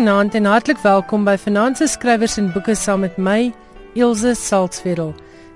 Goeienaand 0.00 0.34
en 0.34 0.46
hartlik 0.48 0.78
welkom 0.80 1.26
by 1.28 1.34
Finanse 1.36 1.84
Skrywers 1.84 2.38
en 2.40 2.46
Boeke 2.54 2.72
saam 2.72 3.02
met 3.04 3.18
my, 3.20 3.50
Ilse 4.00 4.30
Salzwetel. 4.32 5.10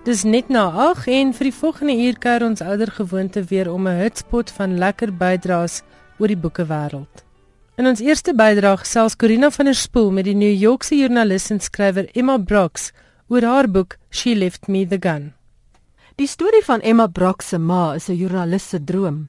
Dis 0.04 0.26
net 0.28 0.50
na 0.52 0.66
8 0.90 1.06
en 1.08 1.30
vir 1.32 1.48
die 1.48 1.52
volgende 1.56 1.94
uur 2.04 2.18
kuier 2.20 2.44
ons 2.44 2.60
ouer 2.60 2.92
gewoonte 2.92 3.40
weer 3.48 3.70
om 3.72 3.88
'n 3.88 4.02
hotspot 4.02 4.52
van 4.58 4.76
lekker 4.76 5.16
bydraes 5.16 5.80
oor 6.18 6.28
die 6.28 6.36
boekewêreld. 6.36 7.24
In 7.80 7.86
ons 7.86 8.04
eerste 8.04 8.34
bydrae 8.34 8.76
gesels 8.84 9.16
Corina 9.16 9.50
van 9.50 9.64
der 9.64 9.74
Spool 9.74 10.10
met 10.12 10.24
die 10.24 10.36
New 10.36 10.52
Yorkse 10.52 10.94
joernalis 10.94 11.50
en 11.50 11.60
skrywer 11.60 12.08
Emma 12.12 12.36
Brox 12.36 12.92
oor 13.28 13.42
haar 13.42 13.68
boek 13.68 13.96
She 14.10 14.34
Left 14.34 14.68
Me 14.68 14.86
the 14.86 14.98
Gun. 15.00 15.32
Die 16.16 16.28
storie 16.28 16.64
van 16.64 16.80
Emma 16.80 17.06
Brox 17.06 17.48
se 17.48 17.58
ma 17.58 17.94
is 17.94 18.08
'n 18.08 18.16
joernalis 18.16 18.68
se 18.68 18.84
droom. 18.84 19.28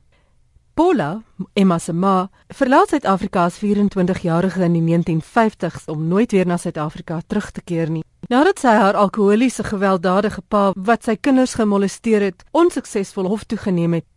Paula, 0.75 1.21
Emma 1.53 1.77
se 1.79 1.93
ma, 1.93 2.29
verlaat 2.51 2.89
Suid-Afrika 2.89 3.45
as 3.47 3.61
24-jarige 3.61 4.63
in 4.65 4.73
die 4.75 4.81
1950s 4.83 5.85
om 5.87 6.07
nooit 6.07 6.33
weer 6.35 6.45
na 6.45 6.57
Suid-Afrika 6.57 7.21
terug 7.27 7.51
te 7.55 7.61
keer 7.63 7.87
nie. 7.89 8.01
Nadat 8.27 8.59
sy 8.59 8.73
haar 8.75 8.99
alkoholiese 8.99 9.63
gewelddadige 9.63 10.41
pa 10.51 10.73
wat 10.75 11.07
sy 11.07 11.15
kinders 11.15 11.53
gemolesteer 11.55 12.25
het, 12.27 12.43
onsuksesvol 12.51 13.29
hof 13.31 13.45
toe 13.47 13.57
geneem 13.57 13.95
het, 13.95 14.07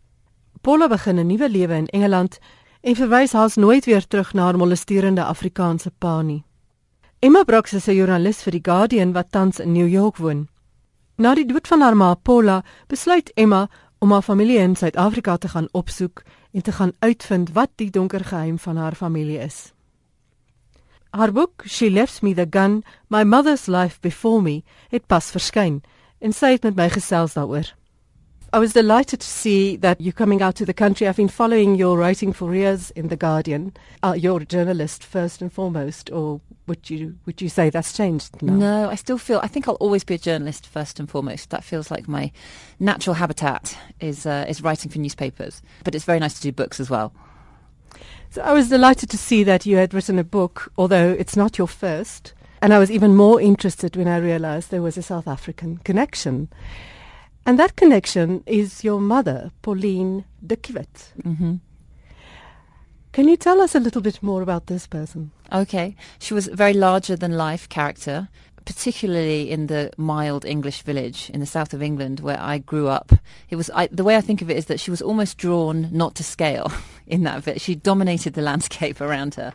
Paula 0.59 0.89
begin 0.91 1.19
'n 1.19 1.27
nuwe 1.27 1.49
lewe 1.49 1.75
in 1.75 1.87
Engeland 1.95 2.39
en 2.81 2.95
verwys 2.95 3.31
haas 3.31 3.55
nooit 3.55 3.85
weer 3.85 4.07
terug 4.07 4.33
na 4.33 4.43
haar 4.43 4.57
molesterende 4.57 5.23
Afrikaanse 5.23 5.91
pa 5.97 6.21
nie. 6.21 6.43
Emma 7.19 7.43
Brox 7.43 7.73
is 7.73 7.87
'n 7.87 7.95
joernalis 7.95 8.43
vir 8.43 8.51
die 8.51 8.63
Guardian 8.63 9.13
wat 9.13 9.31
tans 9.31 9.59
in 9.59 9.71
New 9.71 9.87
York 9.87 10.17
woon. 10.17 10.49
Na 11.15 11.35
die 11.35 11.45
dood 11.45 11.67
van 11.67 11.81
haar 11.81 11.95
ma 11.95 12.15
Paula, 12.15 12.63
besluit 12.87 13.31
Emma 13.35 13.69
om 13.99 14.11
haar 14.11 14.21
familie 14.21 14.57
in 14.57 14.75
Suid-Afrika 14.75 15.37
te 15.37 15.47
gaan 15.47 15.67
opsoek 15.71 16.23
en 16.51 16.61
te 16.61 16.71
gaan 16.71 16.93
uitvind 16.99 17.51
wat 17.51 17.69
die 17.75 17.89
donker 17.89 18.25
geheim 18.25 18.59
van 18.59 18.77
haar 18.77 18.95
familie 18.95 19.37
is. 19.37 19.73
Haar 21.09 21.31
boek 21.31 21.63
She 21.65 21.89
Left 21.89 22.21
Me 22.21 22.33
the 22.33 22.47
Gun: 22.49 22.83
My 23.07 23.23
Mother's 23.23 23.65
Life 23.65 23.97
Before 24.01 24.41
Me 24.41 24.63
het 24.89 25.07
pas 25.07 25.31
verskyn 25.31 25.81
en 26.19 26.33
sy 26.33 26.51
het 26.51 26.63
met 26.63 26.75
my 26.75 26.89
gesels 26.89 27.33
daaroor. 27.33 27.78
I 28.51 28.57
was 28.57 28.73
delighted 28.73 29.19
to 29.19 29.27
see 29.27 29.75
that 29.77 30.01
you're 30.01 30.11
coming 30.11 30.41
out 30.41 30.55
to 30.55 30.65
the 30.65 30.73
country. 30.73 31.07
I've 31.07 31.17
been 31.17 31.27
following 31.27 31.75
your 31.75 31.97
writing 31.97 32.33
for 32.33 32.55
years 32.55 32.89
in 32.91 33.09
The 33.09 33.15
Guardian. 33.15 33.73
Uh, 34.01 34.15
you're 34.17 34.41
a 34.41 34.45
journalist 34.45 35.03
first 35.03 35.41
and 35.41 35.53
foremost, 35.53 36.11
or 36.11 36.41
would 36.65 36.89
you 36.89 37.15
would 37.27 37.43
you 37.43 37.49
say 37.49 37.69
that's 37.69 37.93
changed 37.95 38.41
now? 38.41 38.53
No, 38.55 38.89
I 38.89 38.95
still 38.95 39.19
feel. 39.19 39.39
I 39.43 39.47
think 39.47 39.67
I'll 39.67 39.75
always 39.75 40.03
be 40.03 40.15
a 40.15 40.17
journalist 40.17 40.65
first 40.65 40.99
and 40.99 41.07
foremost. 41.07 41.51
That 41.51 41.63
feels 41.63 41.91
like 41.91 42.07
my 42.07 42.31
natural 42.79 43.13
habitat 43.13 43.77
is 43.99 44.25
uh, 44.25 44.45
is 44.49 44.63
writing 44.63 44.89
for 44.89 44.97
newspapers. 44.97 45.61
But 45.83 45.93
it's 45.93 46.05
very 46.05 46.19
nice 46.19 46.33
to 46.35 46.41
do 46.41 46.51
books 46.51 46.79
as 46.79 46.89
well. 46.89 47.13
So 48.31 48.41
I 48.41 48.53
was 48.53 48.69
delighted 48.69 49.11
to 49.11 49.17
see 49.17 49.43
that 49.43 49.67
you 49.67 49.77
had 49.77 49.93
written 49.93 50.17
a 50.17 50.23
book, 50.23 50.71
although 50.75 51.11
it's 51.11 51.35
not 51.35 51.59
your 51.59 51.67
first. 51.67 52.33
And 52.63 52.73
I 52.73 52.79
was 52.79 52.91
even 52.91 53.15
more 53.15 53.39
interested 53.39 53.95
when 53.95 54.07
I 54.07 54.17
realized 54.17 54.71
there 54.71 54.81
was 54.81 54.97
a 54.97 55.03
South 55.03 55.27
African 55.27 55.77
connection. 55.77 56.49
And 57.49 57.57
that 57.57 57.75
connection 57.75 58.43
is 58.45 58.83
your 58.83 59.01
mother, 59.01 59.49
Pauline 59.63 60.23
de 60.45 60.55
Kivet. 60.55 61.13
Mm-hmm. 61.23 61.55
Can 63.11 63.27
you 63.27 63.37
tell 63.37 63.59
us 63.59 63.73
a 63.73 63.79
little 63.79 64.03
bit 64.03 64.21
more 64.21 64.43
about 64.43 64.67
this 64.67 64.85
person? 64.85 65.31
Okay. 65.51 65.95
She 66.19 66.35
was 66.35 66.47
a 66.47 66.55
very 66.55 66.73
larger 66.73 67.15
than 67.15 67.37
life 67.37 67.67
character, 67.67 68.29
particularly 68.65 69.49
in 69.49 69.65
the 69.65 69.89
mild 69.97 70.45
English 70.45 70.83
village 70.83 71.31
in 71.31 71.39
the 71.39 71.47
south 71.47 71.73
of 71.73 71.81
England 71.81 72.19
where 72.19 72.39
I 72.39 72.59
grew 72.59 72.87
up. 72.87 73.13
It 73.49 73.55
was 73.55 73.71
I, 73.73 73.87
the 73.87 74.03
way 74.03 74.15
I 74.15 74.21
think 74.21 74.43
of 74.43 74.51
it 74.51 74.57
is 74.57 74.67
that 74.67 74.79
she 74.79 74.91
was 74.91 75.01
almost 75.01 75.39
drawn 75.39 75.89
not 75.91 76.13
to 76.17 76.23
scale 76.23 76.71
in 77.07 77.23
that 77.23 77.41
village. 77.41 77.63
She 77.63 77.73
dominated 77.73 78.35
the 78.35 78.43
landscape 78.43 79.01
around 79.01 79.33
her. 79.33 79.53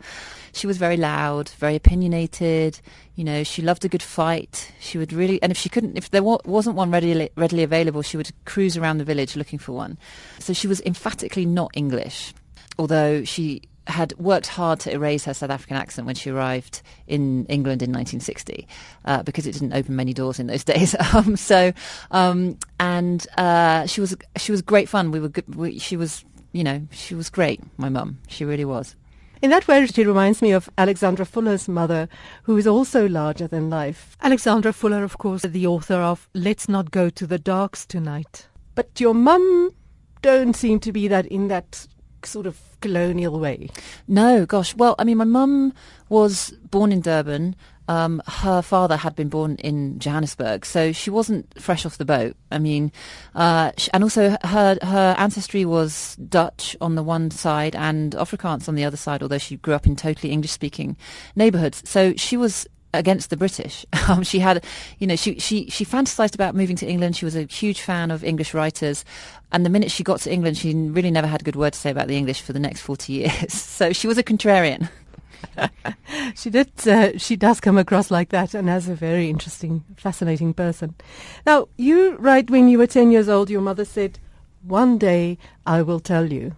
She 0.51 0.67
was 0.67 0.77
very 0.77 0.97
loud, 0.97 1.47
very 1.47 1.77
opinionated. 1.77 2.81
You 3.15 3.23
know, 3.23 3.43
she 3.43 3.61
loved 3.61 3.85
a 3.85 3.89
good 3.89 4.03
fight. 4.03 4.71
She 4.79 4.97
would 4.97 5.13
really, 5.13 5.41
and 5.41 5.51
if 5.51 5.57
she 5.57 5.69
couldn't, 5.69 5.97
if 5.97 6.11
there 6.11 6.23
wa- 6.23 6.39
wasn't 6.45 6.75
one 6.75 6.91
readily 6.91 7.29
readily 7.35 7.63
available, 7.63 8.01
she 8.01 8.17
would 8.17 8.31
cruise 8.45 8.75
around 8.75 8.97
the 8.97 9.05
village 9.05 9.35
looking 9.35 9.59
for 9.59 9.71
one. 9.71 9.97
So 10.39 10.51
she 10.53 10.67
was 10.67 10.81
emphatically 10.81 11.45
not 11.45 11.71
English, 11.75 12.33
although 12.77 13.23
she 13.23 13.61
had 13.87 14.17
worked 14.17 14.47
hard 14.47 14.79
to 14.81 14.91
erase 14.91 15.25
her 15.25 15.33
South 15.33 15.49
African 15.49 15.77
accent 15.77 16.05
when 16.05 16.15
she 16.15 16.29
arrived 16.29 16.81
in 17.07 17.45
England 17.45 17.81
in 17.81 17.91
1960 17.91 18.67
uh, 19.05 19.21
because 19.23 19.45
it 19.45 19.51
didn't 19.51 19.73
open 19.73 19.95
many 19.95 20.13
doors 20.13 20.39
in 20.39 20.47
those 20.47 20.63
days. 20.73 20.95
um, 21.13 21.35
so, 21.35 21.71
um, 22.11 22.57
and 22.79 23.27
uh, 23.37 23.85
she 23.85 24.01
was 24.01 24.15
she 24.37 24.51
was 24.51 24.61
great 24.61 24.89
fun. 24.89 25.11
We 25.11 25.19
were 25.19 25.29
good. 25.29 25.55
We, 25.55 25.79
she 25.79 25.97
was 25.97 26.25
you 26.51 26.63
know 26.63 26.81
she 26.91 27.15
was 27.15 27.29
great. 27.29 27.61
My 27.77 27.89
mum, 27.89 28.19
she 28.27 28.43
really 28.45 28.65
was. 28.65 28.95
In 29.45 29.51
that 29.51 29.67
way, 29.67 29.85
she 29.85 30.03
reminds 30.03 30.41
me 30.41 30.53
of 30.53 30.71
Alexandra 30.75 31.23
Fuller's 31.23 31.67
mother, 31.67 32.09
who 32.45 32.57
is 32.57 32.65
also 32.65 33.07
larger 33.07 33.47
than 33.47 33.69
life. 33.69 34.17
Alexandra 34.23 34.73
Fuller, 34.73 35.03
of 35.03 35.19
course, 35.19 35.43
the 35.43 35.67
author 35.67 35.97
of 35.97 36.27
Let's 36.33 36.67
Not 36.67 36.89
Go 36.89 37.11
to 37.11 37.27
the 37.27 37.37
Dogs 37.37 37.85
Tonight. 37.85 38.47
But 38.73 38.99
your 38.99 39.13
mum 39.13 39.71
don't 40.23 40.55
seem 40.55 40.79
to 40.79 40.91
be 40.91 41.07
that 41.09 41.27
in 41.27 41.47
that 41.49 41.85
sort 42.23 42.47
of 42.47 42.59
colonial 42.81 43.39
way. 43.39 43.69
No, 44.07 44.47
gosh. 44.47 44.75
Well, 44.75 44.95
I 44.97 45.03
mean, 45.03 45.17
my 45.17 45.25
mum 45.25 45.73
was 46.09 46.49
born 46.71 46.91
in 46.91 47.01
Durban. 47.01 47.55
Um, 47.87 48.21
her 48.27 48.61
father 48.61 48.97
had 48.97 49.15
been 49.15 49.29
born 49.29 49.55
in 49.57 49.99
Johannesburg, 49.99 50.65
so 50.65 50.91
she 50.91 51.09
wasn't 51.09 51.61
fresh 51.61 51.85
off 51.85 51.97
the 51.97 52.05
boat. 52.05 52.35
I 52.51 52.57
mean, 52.57 52.91
uh, 53.35 53.71
sh- 53.77 53.89
and 53.93 54.03
also 54.03 54.37
her 54.43 54.77
her 54.81 55.15
ancestry 55.17 55.65
was 55.65 56.15
Dutch 56.15 56.75
on 56.81 56.95
the 56.95 57.03
one 57.03 57.31
side 57.31 57.75
and 57.75 58.13
Afrikaans 58.13 58.67
on 58.67 58.75
the 58.75 58.85
other 58.85 58.97
side. 58.97 59.21
Although 59.21 59.37
she 59.37 59.57
grew 59.57 59.73
up 59.73 59.85
in 59.85 59.95
totally 59.95 60.31
English 60.31 60.51
speaking 60.51 60.97
neighbourhoods, 61.35 61.87
so 61.87 62.13
she 62.15 62.37
was 62.37 62.67
against 62.95 63.29
the 63.29 63.37
British. 63.37 63.85
Um, 64.07 64.21
she 64.21 64.37
had, 64.37 64.63
you 64.99 65.07
know, 65.07 65.15
she, 65.15 65.39
she, 65.39 65.67
she 65.67 65.83
fantasized 65.83 66.35
about 66.35 66.53
moving 66.53 66.75
to 66.75 66.85
England. 66.85 67.17
She 67.17 67.25
was 67.25 67.35
a 67.35 67.45
huge 67.45 67.81
fan 67.81 68.11
of 68.11 68.23
English 68.23 68.53
writers. 68.53 69.03
And 69.51 69.65
the 69.65 69.69
minute 69.71 69.89
she 69.89 70.03
got 70.03 70.19
to 70.21 70.31
England, 70.31 70.57
she 70.57 70.75
really 70.75 71.09
never 71.09 71.25
had 71.25 71.41
a 71.41 71.43
good 71.43 71.55
word 71.55 71.73
to 71.73 71.79
say 71.79 71.89
about 71.89 72.07
the 72.07 72.15
English 72.15 72.41
for 72.41 72.53
the 72.53 72.59
next 72.59 72.81
40 72.81 73.13
years. 73.13 73.53
So 73.75 73.93
she 73.93 74.05
was 74.05 74.19
a 74.19 74.23
contrarian. 74.23 74.89
she 76.35 76.49
did. 76.49 76.71
Uh, 76.87 77.17
she 77.17 77.35
does 77.35 77.59
come 77.59 77.77
across 77.77 78.11
like 78.11 78.29
that, 78.29 78.53
and 78.53 78.69
as 78.69 78.87
a 78.87 78.95
very 78.95 79.29
interesting, 79.29 79.83
fascinating 79.97 80.53
person. 80.53 80.95
Now, 81.45 81.67
you 81.77 82.15
write 82.17 82.49
when 82.49 82.67
you 82.67 82.77
were 82.77 82.87
ten 82.87 83.11
years 83.11 83.29
old, 83.29 83.49
your 83.49 83.61
mother 83.61 83.85
said, 83.85 84.19
"One 84.63 84.97
day 84.97 85.37
I 85.65 85.81
will 85.81 85.99
tell 85.99 86.31
you." 86.31 86.55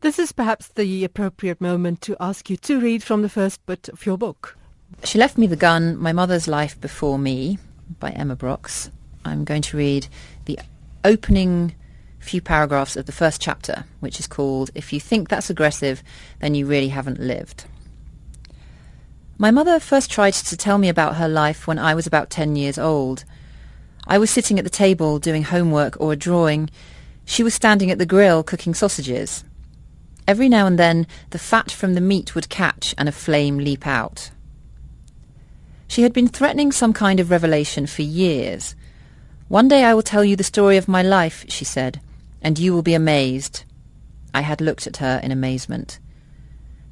This 0.00 0.18
is 0.18 0.32
perhaps 0.32 0.68
the 0.68 1.02
appropriate 1.04 1.60
moment 1.60 2.02
to 2.02 2.16
ask 2.20 2.50
you 2.50 2.58
to 2.58 2.78
read 2.78 3.02
from 3.02 3.22
the 3.22 3.28
first 3.30 3.64
bit 3.64 3.88
of 3.88 4.04
your 4.04 4.18
book. 4.18 4.56
She 5.02 5.18
left 5.18 5.38
me 5.38 5.46
the 5.46 5.56
gun. 5.56 5.96
My 5.96 6.12
mother's 6.12 6.46
life 6.46 6.78
before 6.80 7.18
me, 7.18 7.58
by 8.00 8.10
Emma 8.10 8.36
Brockes. 8.36 8.90
I'm 9.24 9.44
going 9.44 9.62
to 9.62 9.76
read 9.76 10.06
the 10.44 10.58
opening 11.04 11.74
few 12.18 12.40
paragraphs 12.40 12.96
of 12.96 13.06
the 13.06 13.12
first 13.12 13.40
chapter, 13.40 13.84
which 14.00 14.20
is 14.20 14.26
called 14.26 14.70
"If 14.74 14.92
You 14.92 15.00
Think 15.00 15.28
That's 15.28 15.50
Aggressive, 15.50 16.02
Then 16.40 16.54
You 16.54 16.66
Really 16.66 16.88
Haven't 16.88 17.18
Lived." 17.20 17.64
My 19.36 19.50
mother 19.50 19.80
first 19.80 20.12
tried 20.12 20.34
to 20.34 20.56
tell 20.56 20.78
me 20.78 20.88
about 20.88 21.16
her 21.16 21.28
life 21.28 21.66
when 21.66 21.78
I 21.78 21.94
was 21.94 22.06
about 22.06 22.30
ten 22.30 22.54
years 22.54 22.78
old. 22.78 23.24
I 24.06 24.16
was 24.16 24.30
sitting 24.30 24.58
at 24.58 24.64
the 24.64 24.70
table 24.70 25.18
doing 25.18 25.42
homework 25.42 26.00
or 26.00 26.12
a 26.12 26.16
drawing. 26.16 26.70
She 27.24 27.42
was 27.42 27.52
standing 27.52 27.90
at 27.90 27.98
the 27.98 28.06
grill 28.06 28.44
cooking 28.44 28.74
sausages. 28.74 29.42
Every 30.28 30.48
now 30.48 30.66
and 30.66 30.78
then 30.78 31.08
the 31.30 31.38
fat 31.38 31.72
from 31.72 31.94
the 31.94 32.00
meat 32.00 32.36
would 32.36 32.48
catch 32.48 32.94
and 32.96 33.08
a 33.08 33.12
flame 33.12 33.58
leap 33.58 33.88
out. 33.88 34.30
She 35.88 36.02
had 36.02 36.12
been 36.12 36.28
threatening 36.28 36.70
some 36.70 36.92
kind 36.92 37.18
of 37.18 37.30
revelation 37.30 37.86
for 37.86 38.02
years. 38.02 38.76
One 39.48 39.66
day 39.66 39.82
I 39.84 39.94
will 39.94 40.02
tell 40.02 40.24
you 40.24 40.36
the 40.36 40.44
story 40.44 40.76
of 40.76 40.86
my 40.86 41.02
life, 41.02 41.44
she 41.48 41.64
said, 41.64 42.00
and 42.40 42.58
you 42.58 42.72
will 42.72 42.82
be 42.82 42.94
amazed. 42.94 43.64
I 44.32 44.42
had 44.42 44.60
looked 44.60 44.86
at 44.86 44.98
her 44.98 45.20
in 45.22 45.32
amazement. 45.32 45.98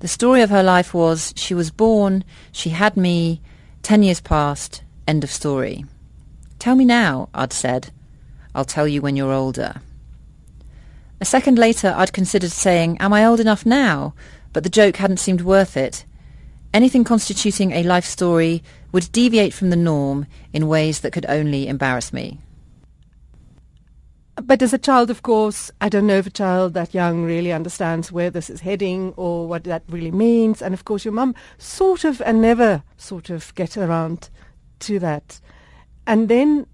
The 0.03 0.09
story 0.09 0.43
of 0.43 0.51
her 0.51 0.65
life 0.65 0.93
was 0.93 1.33
she 1.37 1.55
was 1.55 1.71
born, 1.71 2.25
she 2.51 2.71
had 2.71 2.97
me, 2.97 3.41
ten 3.85 4.03
years 4.03 4.21
passed, 4.21 4.83
end 5.07 5.23
of 5.23 5.31
story. 5.31 5.85
Tell 6.59 6.75
me 6.75 6.85
now, 6.85 7.29
I'd 7.33 7.53
said. 7.53 7.93
I'll 8.53 8.65
tell 8.65 8.89
you 8.89 9.01
when 9.01 9.15
you're 9.15 9.33
older. 9.33 9.81
A 11.21 11.25
second 11.25 11.57
later, 11.57 11.95
I'd 11.97 12.13
considered 12.13 12.51
saying, 12.51 12.97
Am 12.99 13.13
I 13.13 13.25
old 13.25 13.39
enough 13.39 13.65
now? 13.65 14.13
But 14.53 14.65
the 14.65 14.69
joke 14.69 14.97
hadn't 14.97 15.21
seemed 15.21 15.43
worth 15.43 15.77
it. 15.77 16.05
Anything 16.75 17.05
constituting 17.05 17.71
a 17.71 17.85
life 17.85 18.05
story 18.05 18.65
would 18.91 19.13
deviate 19.13 19.55
from 19.55 19.71
the 19.71 19.77
norm 19.77 20.27
in 20.53 20.67
ways 20.67 20.99
that 21.03 21.13
could 21.13 21.27
only 21.29 21.69
embarrass 21.69 22.13
me. 22.13 22.41
But 24.37 24.63
as 24.63 24.73
a 24.73 24.79
child, 24.79 25.11
of 25.11 25.23
course, 25.23 25.71
I 25.81 25.89
don't 25.89 26.07
know 26.07 26.17
if 26.17 26.27
a 26.27 26.31
child 26.31 26.73
that 26.75 26.95
young 26.95 27.23
really 27.25 27.53
understands 27.53 28.11
where 28.11 28.31
this 28.31 28.49
is 28.49 28.61
heading 28.61 29.13
or 29.17 29.47
what 29.47 29.65
that 29.65 29.83
really 29.89 30.11
means. 30.11 30.63
And 30.63 30.73
of 30.73 30.85
course, 30.85 31.05
your 31.05 31.13
mum 31.13 31.35
sort 31.59 32.05
of 32.05 32.23
and 32.23 32.41
never 32.41 32.83
sort 32.97 33.29
of 33.29 33.55
get 33.55 33.77
around 33.77 34.31
to 34.81 34.99
that. 35.01 35.41
And 36.07 36.29
then 36.29 36.67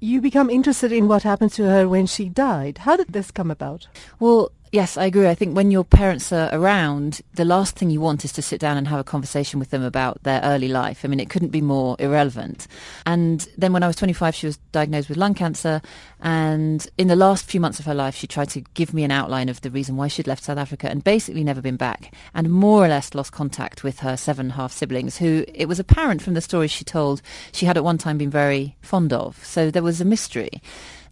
you 0.00 0.20
become 0.20 0.50
interested 0.50 0.92
in 0.92 1.08
what 1.08 1.22
happened 1.22 1.52
to 1.52 1.64
her 1.64 1.88
when 1.88 2.06
she 2.06 2.28
died. 2.28 2.78
How 2.78 2.96
did 2.96 3.12
this 3.12 3.30
come 3.30 3.50
about? 3.50 3.86
Well, 4.18 4.52
Yes, 4.70 4.98
I 4.98 5.06
agree. 5.06 5.26
I 5.26 5.34
think 5.34 5.56
when 5.56 5.70
your 5.70 5.84
parents 5.84 6.30
are 6.30 6.50
around, 6.52 7.22
the 7.34 7.44
last 7.46 7.76
thing 7.76 7.88
you 7.88 8.02
want 8.02 8.24
is 8.26 8.32
to 8.32 8.42
sit 8.42 8.60
down 8.60 8.76
and 8.76 8.86
have 8.88 9.00
a 9.00 9.04
conversation 9.04 9.58
with 9.58 9.70
them 9.70 9.82
about 9.82 10.22
their 10.24 10.42
early 10.42 10.68
life. 10.68 11.04
I 11.04 11.08
mean, 11.08 11.20
it 11.20 11.30
couldn't 11.30 11.48
be 11.48 11.62
more 11.62 11.96
irrelevant. 11.98 12.66
And 13.06 13.48
then 13.56 13.72
when 13.72 13.82
I 13.82 13.86
was 13.86 13.96
25, 13.96 14.34
she 14.34 14.46
was 14.46 14.58
diagnosed 14.72 15.08
with 15.08 15.16
lung 15.16 15.32
cancer. 15.32 15.80
And 16.20 16.86
in 16.98 17.08
the 17.08 17.16
last 17.16 17.46
few 17.46 17.60
months 17.60 17.80
of 17.80 17.86
her 17.86 17.94
life, 17.94 18.14
she 18.14 18.26
tried 18.26 18.50
to 18.50 18.60
give 18.74 18.92
me 18.92 19.04
an 19.04 19.10
outline 19.10 19.48
of 19.48 19.62
the 19.62 19.70
reason 19.70 19.96
why 19.96 20.08
she'd 20.08 20.26
left 20.26 20.44
South 20.44 20.58
Africa 20.58 20.90
and 20.90 21.02
basically 21.02 21.44
never 21.44 21.62
been 21.62 21.76
back 21.76 22.12
and 22.34 22.50
more 22.50 22.84
or 22.84 22.88
less 22.88 23.14
lost 23.14 23.32
contact 23.32 23.82
with 23.82 24.00
her 24.00 24.18
seven 24.18 24.50
half 24.50 24.72
siblings, 24.72 25.16
who 25.16 25.46
it 25.54 25.66
was 25.66 25.80
apparent 25.80 26.20
from 26.20 26.34
the 26.34 26.42
stories 26.42 26.70
she 26.70 26.84
told 26.84 27.22
she 27.52 27.64
had 27.64 27.78
at 27.78 27.84
one 27.84 27.96
time 27.96 28.18
been 28.18 28.30
very 28.30 28.76
fond 28.82 29.14
of. 29.14 29.42
So 29.46 29.70
there 29.70 29.82
was 29.82 30.02
a 30.02 30.04
mystery 30.04 30.60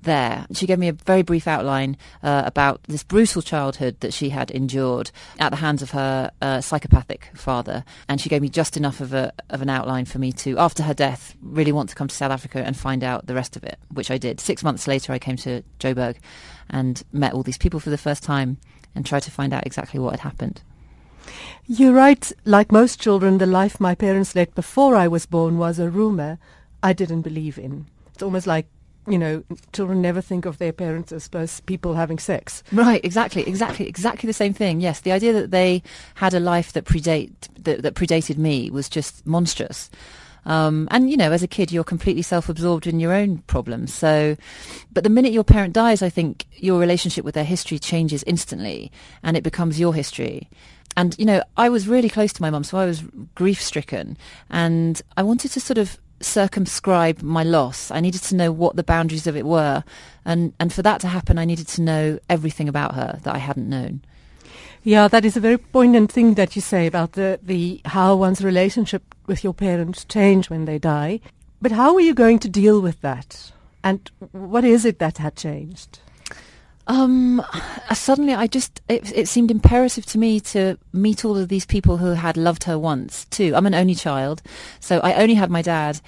there. 0.06 0.46
She 0.52 0.66
gave 0.66 0.78
me 0.78 0.88
a 0.88 0.94
very 0.94 1.20
brief 1.20 1.46
outline 1.46 1.98
uh, 2.22 2.44
about 2.46 2.82
this 2.84 3.02
brutal 3.02 3.42
childhood 3.42 4.00
that 4.00 4.14
she 4.14 4.30
had 4.30 4.50
endured 4.50 5.10
at 5.38 5.50
the 5.50 5.56
hands 5.56 5.82
of 5.82 5.90
her 5.90 6.30
uh, 6.40 6.62
psychopathic 6.62 7.30
father, 7.34 7.84
and 8.08 8.18
she 8.18 8.30
gave 8.30 8.40
me 8.40 8.48
just 8.48 8.76
enough 8.78 9.00
of 9.00 9.12
a 9.12 9.32
of 9.50 9.60
an 9.60 9.68
outline 9.68 10.06
for 10.06 10.18
me 10.18 10.32
to, 10.32 10.56
after 10.58 10.84
her 10.84 10.94
death, 10.94 11.34
really 11.42 11.72
want 11.72 11.90
to 11.90 11.94
come 11.94 12.08
to 12.08 12.14
South 12.14 12.32
Africa 12.32 12.62
and 12.64 12.76
find 12.76 13.04
out 13.04 13.26
the 13.26 13.34
rest 13.34 13.56
of 13.56 13.64
it, 13.64 13.78
which 13.92 14.10
I 14.10 14.16
did. 14.16 14.40
Six 14.40 14.64
months 14.64 14.88
later, 14.88 15.12
I 15.12 15.18
came 15.18 15.36
to 15.38 15.62
Joburg 15.78 16.16
and 16.70 17.02
met 17.12 17.34
all 17.34 17.42
these 17.42 17.58
people 17.58 17.80
for 17.80 17.90
the 17.90 17.98
first 17.98 18.22
time 18.22 18.56
and 18.94 19.04
tried 19.04 19.24
to 19.24 19.30
find 19.30 19.52
out 19.52 19.66
exactly 19.66 20.00
what 20.00 20.12
had 20.12 20.20
happened. 20.20 20.62
You 21.66 21.92
write, 21.92 22.32
like 22.44 22.70
most 22.70 23.00
children, 23.00 23.38
the 23.38 23.46
life 23.46 23.80
my 23.80 23.94
parents 23.94 24.34
led 24.36 24.54
before 24.54 24.94
I 24.94 25.08
was 25.08 25.26
born 25.26 25.58
was 25.58 25.78
a 25.78 25.90
rumor 25.90 26.38
I 26.82 26.92
didn't 26.92 27.22
believe 27.22 27.58
in. 27.58 27.86
It's 28.14 28.22
almost 28.22 28.46
like 28.46 28.68
you 29.06 29.18
know, 29.18 29.44
children 29.72 30.02
never 30.02 30.20
think 30.20 30.46
of 30.46 30.58
their 30.58 30.72
parents 30.72 31.12
as 31.12 31.60
people 31.60 31.94
having 31.94 32.18
sex. 32.18 32.62
Right, 32.72 33.04
exactly, 33.04 33.46
exactly, 33.46 33.86
exactly 33.88 34.26
the 34.26 34.32
same 34.32 34.52
thing. 34.52 34.80
Yes, 34.80 35.00
the 35.00 35.12
idea 35.12 35.32
that 35.32 35.50
they 35.50 35.82
had 36.14 36.34
a 36.34 36.40
life 36.40 36.72
that 36.72 36.84
predate 36.84 37.32
that, 37.60 37.82
that 37.82 37.94
predated 37.94 38.36
me 38.36 38.70
was 38.70 38.88
just 38.88 39.26
monstrous. 39.26 39.90
Um, 40.44 40.86
and 40.90 41.10
you 41.10 41.16
know, 41.16 41.32
as 41.32 41.42
a 41.42 41.48
kid, 41.48 41.72
you're 41.72 41.84
completely 41.84 42.22
self-absorbed 42.22 42.86
in 42.86 43.00
your 43.00 43.12
own 43.12 43.38
problems. 43.48 43.92
So, 43.92 44.36
but 44.92 45.02
the 45.02 45.10
minute 45.10 45.32
your 45.32 45.44
parent 45.44 45.74
dies, 45.74 46.02
I 46.02 46.08
think 46.08 46.46
your 46.54 46.78
relationship 46.78 47.24
with 47.24 47.34
their 47.34 47.44
history 47.44 47.78
changes 47.78 48.22
instantly, 48.24 48.92
and 49.22 49.36
it 49.36 49.42
becomes 49.42 49.80
your 49.80 49.92
history. 49.92 50.48
And 50.96 51.16
you 51.18 51.26
know, 51.26 51.42
I 51.56 51.68
was 51.68 51.88
really 51.88 52.08
close 52.08 52.32
to 52.32 52.42
my 52.42 52.50
mum, 52.50 52.64
so 52.64 52.78
I 52.78 52.86
was 52.86 53.02
grief-stricken, 53.34 54.16
and 54.48 55.02
I 55.16 55.22
wanted 55.24 55.50
to 55.50 55.60
sort 55.60 55.78
of 55.78 55.98
circumscribe 56.20 57.22
my 57.22 57.42
loss. 57.42 57.90
I 57.90 58.00
needed 58.00 58.22
to 58.22 58.34
know 58.34 58.52
what 58.52 58.76
the 58.76 58.82
boundaries 58.82 59.26
of 59.26 59.36
it 59.36 59.46
were. 59.46 59.84
And, 60.24 60.52
and 60.58 60.72
for 60.72 60.82
that 60.82 61.00
to 61.02 61.08
happen, 61.08 61.38
I 61.38 61.44
needed 61.44 61.68
to 61.68 61.82
know 61.82 62.18
everything 62.28 62.68
about 62.68 62.94
her 62.94 63.20
that 63.22 63.34
I 63.34 63.38
hadn't 63.38 63.68
known. 63.68 64.02
Yeah, 64.82 65.08
that 65.08 65.24
is 65.24 65.36
a 65.36 65.40
very 65.40 65.58
poignant 65.58 66.12
thing 66.12 66.34
that 66.34 66.54
you 66.54 66.62
say 66.62 66.86
about 66.86 67.12
the, 67.12 67.40
the 67.42 67.80
how 67.86 68.14
one's 68.14 68.44
relationship 68.44 69.02
with 69.26 69.42
your 69.42 69.52
parents 69.52 70.04
change 70.04 70.48
when 70.48 70.64
they 70.64 70.78
die. 70.78 71.20
But 71.60 71.72
how 71.72 71.94
were 71.94 72.00
you 72.00 72.14
going 72.14 72.38
to 72.40 72.48
deal 72.48 72.80
with 72.80 73.00
that? 73.00 73.52
And 73.82 74.08
what 74.32 74.64
is 74.64 74.84
it 74.84 74.98
that 75.00 75.18
had 75.18 75.36
changed? 75.36 75.98
Um, 76.88 77.42
suddenly, 77.92 78.34
I 78.34 78.46
just 78.46 78.80
it, 78.88 79.12
it, 79.16 79.28
seemed 79.28 79.50
imperative 79.50 80.06
to 80.06 80.18
me 80.18 80.38
to 80.40 80.78
meet 80.92 81.24
all 81.24 81.36
of 81.36 81.48
these 81.48 81.66
people 81.66 81.96
who 81.96 82.12
had 82.12 82.36
loved 82.36 82.64
her 82.64 82.78
once 82.78 83.24
too. 83.26 83.52
I'm 83.56 83.66
an 83.66 83.74
only 83.74 83.94
child, 83.94 84.40
so 84.78 85.00
I 85.00 85.14
only 85.14 85.34
had 85.34 85.50
my 85.50 85.62
dad. 85.62 86.00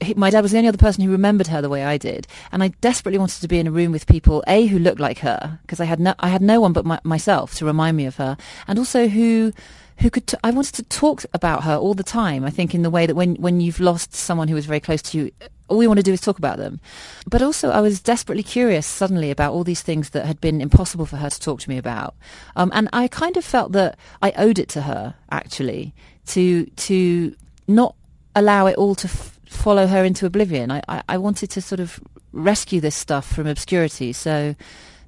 He, 0.00 0.14
my 0.14 0.30
dad 0.30 0.42
was 0.42 0.52
the 0.52 0.58
only 0.58 0.68
other 0.68 0.78
person 0.78 1.02
who 1.02 1.10
remembered 1.10 1.48
her 1.48 1.60
the 1.60 1.68
way 1.68 1.84
I 1.84 1.98
did, 1.98 2.28
and 2.52 2.62
I 2.62 2.68
desperately 2.80 3.18
wanted 3.18 3.40
to 3.40 3.48
be 3.48 3.58
in 3.58 3.66
a 3.66 3.72
room 3.72 3.90
with 3.90 4.06
people 4.06 4.44
a 4.46 4.66
who 4.66 4.78
looked 4.78 5.00
like 5.00 5.18
her 5.18 5.58
because 5.62 5.80
I 5.80 5.84
had 5.84 5.98
no 5.98 6.14
I 6.20 6.28
had 6.28 6.42
no 6.42 6.60
one 6.60 6.72
but 6.72 6.84
my, 6.84 7.00
myself 7.02 7.54
to 7.56 7.64
remind 7.64 7.96
me 7.96 8.06
of 8.06 8.16
her, 8.16 8.36
and 8.68 8.78
also 8.78 9.08
who 9.08 9.52
who 9.98 10.10
could 10.10 10.26
t- 10.26 10.36
I 10.44 10.50
wanted 10.50 10.74
to 10.76 10.82
talk 10.84 11.24
about 11.32 11.64
her 11.64 11.74
all 11.74 11.94
the 11.94 12.04
time. 12.04 12.44
I 12.44 12.50
think 12.50 12.74
in 12.74 12.82
the 12.82 12.90
way 12.90 13.06
that 13.06 13.14
when 13.14 13.34
when 13.36 13.60
you've 13.60 13.80
lost 13.80 14.14
someone 14.14 14.46
who 14.46 14.54
was 14.54 14.66
very 14.66 14.80
close 14.80 15.02
to 15.02 15.18
you, 15.18 15.32
all 15.68 15.78
we 15.78 15.86
want 15.86 15.98
to 15.98 16.02
do 16.02 16.12
is 16.12 16.20
talk 16.20 16.38
about 16.38 16.58
them. 16.58 16.80
But 17.26 17.42
also, 17.42 17.70
I 17.70 17.80
was 17.80 18.00
desperately 18.00 18.42
curious 18.42 18.86
suddenly 18.86 19.30
about 19.30 19.52
all 19.52 19.64
these 19.64 19.82
things 19.82 20.10
that 20.10 20.26
had 20.26 20.40
been 20.40 20.60
impossible 20.60 21.06
for 21.06 21.16
her 21.16 21.30
to 21.30 21.40
talk 21.40 21.60
to 21.60 21.70
me 21.70 21.78
about. 21.78 22.14
Um, 22.56 22.70
and 22.74 22.88
I 22.92 23.08
kind 23.08 23.36
of 23.36 23.44
felt 23.44 23.72
that 23.72 23.98
I 24.22 24.32
owed 24.36 24.58
it 24.58 24.68
to 24.70 24.82
her, 24.82 25.14
actually, 25.30 25.94
to 26.26 26.66
to 26.66 27.34
not 27.66 27.94
allow 28.34 28.66
it 28.66 28.76
all 28.76 28.94
to 28.96 29.08
f- 29.08 29.38
follow 29.46 29.86
her 29.86 30.04
into 30.04 30.26
oblivion. 30.26 30.70
I, 30.70 30.82
I, 30.88 31.02
I 31.08 31.18
wanted 31.18 31.50
to 31.50 31.60
sort 31.60 31.80
of 31.80 32.00
rescue 32.32 32.80
this 32.80 32.96
stuff 32.96 33.32
from 33.32 33.46
obscurity. 33.46 34.12
So 34.12 34.54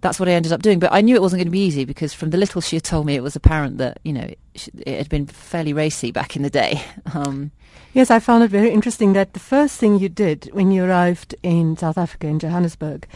that's 0.06 0.20
what 0.20 0.28
I 0.28 0.32
ended 0.32 0.52
up 0.52 0.62
doing. 0.62 0.78
But 0.78 0.92
I 0.92 1.00
knew 1.00 1.14
it 1.14 1.22
wasn't 1.22 1.40
going 1.40 1.48
to 1.48 1.52
be 1.52 1.66
easy 1.66 1.84
because 1.84 2.14
from 2.14 2.30
the 2.30 2.38
little 2.38 2.60
she 2.60 2.76
had 2.76 2.84
told 2.84 3.06
me, 3.06 3.14
it 3.14 3.22
was 3.22 3.36
apparent 3.36 3.78
that 3.78 3.98
you 4.04 4.12
know 4.12 4.28
it 4.54 4.98
had 4.98 5.08
been 5.08 5.26
fairly 5.26 5.72
racy 5.72 6.12
back 6.12 6.36
in 6.36 6.42
the 6.42 6.50
day. 6.50 6.82
Um, 7.14 7.50
Yes, 7.96 8.10
I 8.10 8.18
found 8.18 8.44
it 8.44 8.50
very 8.50 8.70
interesting 8.70 9.14
that 9.14 9.32
the 9.32 9.40
first 9.40 9.80
thing 9.80 9.98
you 9.98 10.10
did 10.10 10.50
when 10.52 10.70
you 10.70 10.84
arrived 10.84 11.34
in 11.42 11.78
South 11.78 11.96
Africa, 11.96 12.26
in 12.26 12.38
Johannesburg, 12.38 13.08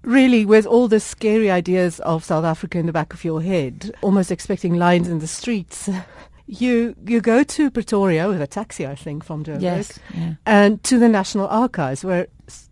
really 0.00 0.46
with 0.46 0.64
all 0.64 0.88
the 0.88 0.98
scary 0.98 1.50
ideas 1.50 2.00
of 2.00 2.24
South 2.24 2.46
Africa 2.46 2.78
in 2.78 2.86
the 2.86 2.94
back 2.94 3.12
of 3.12 3.24
your 3.24 3.42
head, 3.42 3.92
almost 4.00 4.30
expecting 4.30 4.76
lions 4.76 5.06
in 5.06 5.18
the 5.18 5.26
streets. 5.26 5.90
You 6.52 6.94
you 7.06 7.22
go 7.22 7.42
to 7.42 7.70
Pretoria 7.70 8.28
with 8.28 8.42
a 8.42 8.46
taxi, 8.46 8.86
I 8.86 8.94
think, 8.94 9.24
from 9.24 9.42
Joburg, 9.42 9.62
yes, 9.62 9.98
yeah. 10.14 10.34
and 10.44 10.82
to 10.84 10.98
the 10.98 11.08
National 11.08 11.48
Archives, 11.48 12.04
where 12.04 12.26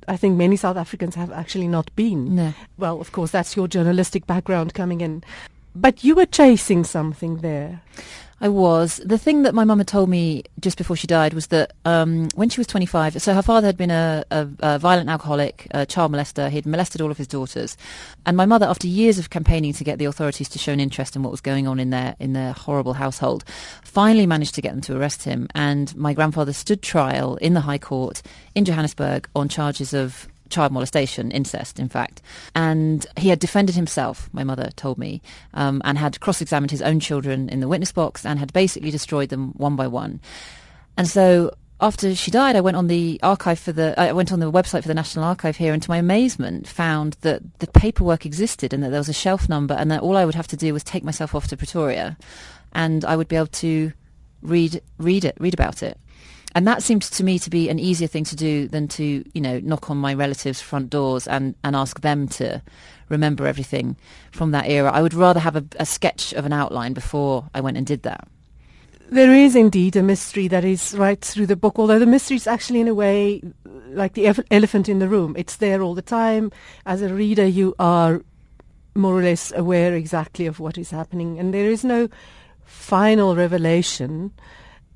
I 0.06 0.19
think 0.19 0.37
many 0.37 0.56
South 0.56 0.77
Africans 0.77 1.15
have 1.15 1.32
actually 1.32 1.67
not 1.67 1.94
been. 1.97 2.35
No. 2.35 2.53
Well, 2.77 3.00
of 3.00 3.12
course, 3.12 3.31
that's 3.31 3.56
your 3.56 3.69
journalistic 3.69 4.27
background 4.27 4.75
coming 4.75 5.00
in, 5.00 5.25
but 5.75 6.05
you 6.05 6.15
were 6.15 6.27
chasing 6.27 6.85
something 6.85 7.38
there. 7.38 7.81
I 8.42 8.48
was. 8.48 9.02
The 9.04 9.19
thing 9.19 9.42
that 9.42 9.54
my 9.54 9.64
mum 9.64 9.78
had 9.78 9.87
told 9.87 10.08
me 10.08 10.44
just 10.58 10.78
before 10.78 10.96
she 10.96 11.06
died 11.06 11.34
was 11.34 11.48
that 11.48 11.72
um, 11.84 12.28
when 12.34 12.48
she 12.48 12.58
was 12.58 12.66
25, 12.66 13.20
so 13.20 13.34
her 13.34 13.42
father 13.42 13.66
had 13.66 13.76
been 13.76 13.90
a, 13.90 14.25
a, 14.31 14.48
a, 14.60 14.78
violent 14.78 15.10
alcoholic, 15.10 15.66
a 15.72 15.84
child 15.84 16.10
molester. 16.10 16.48
He'd 16.48 16.64
molested 16.64 17.03
all 17.03 17.10
of 17.10 17.19
his 17.19 17.26
daughters. 17.26 17.76
And 18.24 18.38
my 18.38 18.46
mother, 18.46 18.65
after 18.65 18.86
years 18.86 19.19
of 19.19 19.29
campaigning 19.29 19.74
to 19.74 19.84
get 19.84 19.98
the 19.98 20.06
authorities 20.06 20.48
to 20.50 20.58
show 20.58 20.72
an 20.72 20.81
interest 20.81 21.17
in 21.17 21.22
what 21.22 21.31
was 21.31 21.43
going 21.43 21.69
on 21.69 21.79
in 21.79 21.91
their, 21.91 22.17
in 22.19 22.32
their 22.32 22.53
horrible 22.53 22.94
household, 22.94 23.44
finally 23.82 24.24
managed 24.24 24.55
to 24.55 24.62
get 24.62 24.72
them 24.72 24.81
to 24.82 24.96
arrest 24.96 25.24
him. 25.24 25.46
And 25.55 25.94
my 25.94 26.15
grandfather 26.15 26.55
stood 26.55 26.81
trial 26.81 27.36
in 27.36 27.53
the 27.53 27.60
High 27.60 27.79
Court 27.79 28.22
in 28.55 28.65
Johannesburg 28.65 29.29
on 29.36 29.50
charges 29.50 29.93
of 29.93 30.29
child 30.50 30.72
molestation, 30.72 31.30
incest, 31.30 31.78
in 31.78 31.88
fact. 31.88 32.20
And 32.54 33.06
he 33.16 33.28
had 33.28 33.38
defended 33.38 33.74
himself, 33.74 34.28
my 34.32 34.44
mother 34.44 34.70
told 34.76 34.98
me, 34.98 35.22
um, 35.54 35.80
and 35.84 35.96
had 35.96 36.20
cross 36.20 36.40
examined 36.40 36.70
his 36.70 36.82
own 36.82 37.00
children 37.00 37.48
in 37.48 37.60
the 37.60 37.69
witness 37.69 37.92
box 37.92 38.26
and 38.26 38.38
had 38.38 38.52
basically 38.52 38.90
destroyed 38.90 39.30
them 39.30 39.52
one 39.56 39.76
by 39.76 39.86
one. 39.86 40.20
And 40.96 41.08
so 41.08 41.52
after 41.80 42.14
she 42.14 42.30
died, 42.30 42.56
I 42.56 42.60
went 42.60 42.76
on 42.76 42.88
the 42.88 43.19
archive 43.22 43.58
for 43.58 43.72
the, 43.72 43.98
I 43.98 44.12
went 44.12 44.32
on 44.32 44.40
the 44.40 44.52
website 44.52 44.82
for 44.82 44.88
the 44.88 44.94
National 44.94 45.24
Archive 45.24 45.56
here, 45.56 45.72
and 45.72 45.82
to 45.82 45.90
my 45.90 45.96
amazement, 45.96 46.69
found 46.69 47.16
that 47.22 47.58
the 47.60 47.66
paperwork 47.66 48.26
existed 48.26 48.74
and 48.74 48.82
that 48.82 48.90
there 48.90 49.00
was 49.00 49.08
a 49.08 49.14
shelf 49.14 49.48
number, 49.48 49.74
and 49.74 49.90
that 49.90 50.02
all 50.02 50.16
I 50.16 50.24
would 50.24 50.34
have 50.34 50.48
to 50.48 50.56
do 50.56 50.74
was 50.74 50.84
take 50.84 51.04
myself 51.04 51.34
off 51.34 51.48
to 51.48 51.56
Pretoria, 51.56 52.19
and 52.72 53.04
I 53.04 53.16
would 53.16 53.28
be 53.28 53.36
able 53.36 53.46
to 53.46 53.92
read 54.42 54.82
read 54.98 55.24
it, 55.24 55.36
read 55.38 55.54
about 55.54 55.82
it 55.82 55.98
and 56.54 56.66
that 56.66 56.82
seemed 56.82 57.02
to 57.02 57.24
me 57.24 57.38
to 57.38 57.50
be 57.50 57.69
an 57.69 57.78
easier 57.78 58.08
thing 58.08 58.24
to 58.24 58.36
do 58.36 58.69
than 58.69 58.88
to 58.88 59.24
you 59.32 59.40
know 59.40 59.60
knock 59.60 59.90
on 59.90 59.96
my 59.96 60.14
relatives' 60.14 60.60
front 60.60 60.90
doors 60.90 61.26
and 61.26 61.54
and 61.64 61.76
ask 61.76 62.00
them 62.00 62.28
to 62.28 62.62
remember 63.08 63.46
everything 63.46 63.96
from 64.32 64.52
that 64.52 64.69
era. 64.69 64.90
I 64.90 65.02
would 65.02 65.14
rather 65.14 65.40
have 65.40 65.56
a, 65.56 65.64
a 65.78 65.86
sketch 65.86 66.32
of 66.32 66.46
an 66.46 66.52
outline 66.52 66.92
before 66.92 67.48
I 67.54 67.60
went 67.60 67.76
and 67.76 67.86
did 67.86 68.02
that. 68.02 68.26
There 69.10 69.34
is 69.34 69.56
indeed 69.56 69.96
a 69.96 70.04
mystery 70.04 70.46
that 70.48 70.64
is 70.64 70.94
right 70.96 71.20
through 71.20 71.46
the 71.46 71.56
book, 71.56 71.80
although 71.80 71.98
the 71.98 72.06
mystery 72.06 72.36
is 72.36 72.46
actually, 72.46 72.80
in 72.80 72.86
a 72.86 72.94
way, 72.94 73.42
like 73.88 74.14
the 74.14 74.32
elephant 74.52 74.88
in 74.88 75.00
the 75.00 75.08
room. 75.08 75.34
It's 75.36 75.56
there 75.56 75.82
all 75.82 75.96
the 75.96 76.02
time. 76.02 76.52
As 76.86 77.02
a 77.02 77.12
reader, 77.12 77.44
you 77.44 77.74
are 77.80 78.22
more 78.94 79.19
or 79.19 79.22
less 79.22 79.52
aware 79.52 79.94
exactly 79.94 80.46
of 80.46 80.60
what 80.60 80.78
is 80.78 80.92
happening, 80.92 81.40
and 81.40 81.52
there 81.52 81.69
is 81.69 81.84
no 81.84 82.08
final 82.64 83.34
revelation 83.34 84.30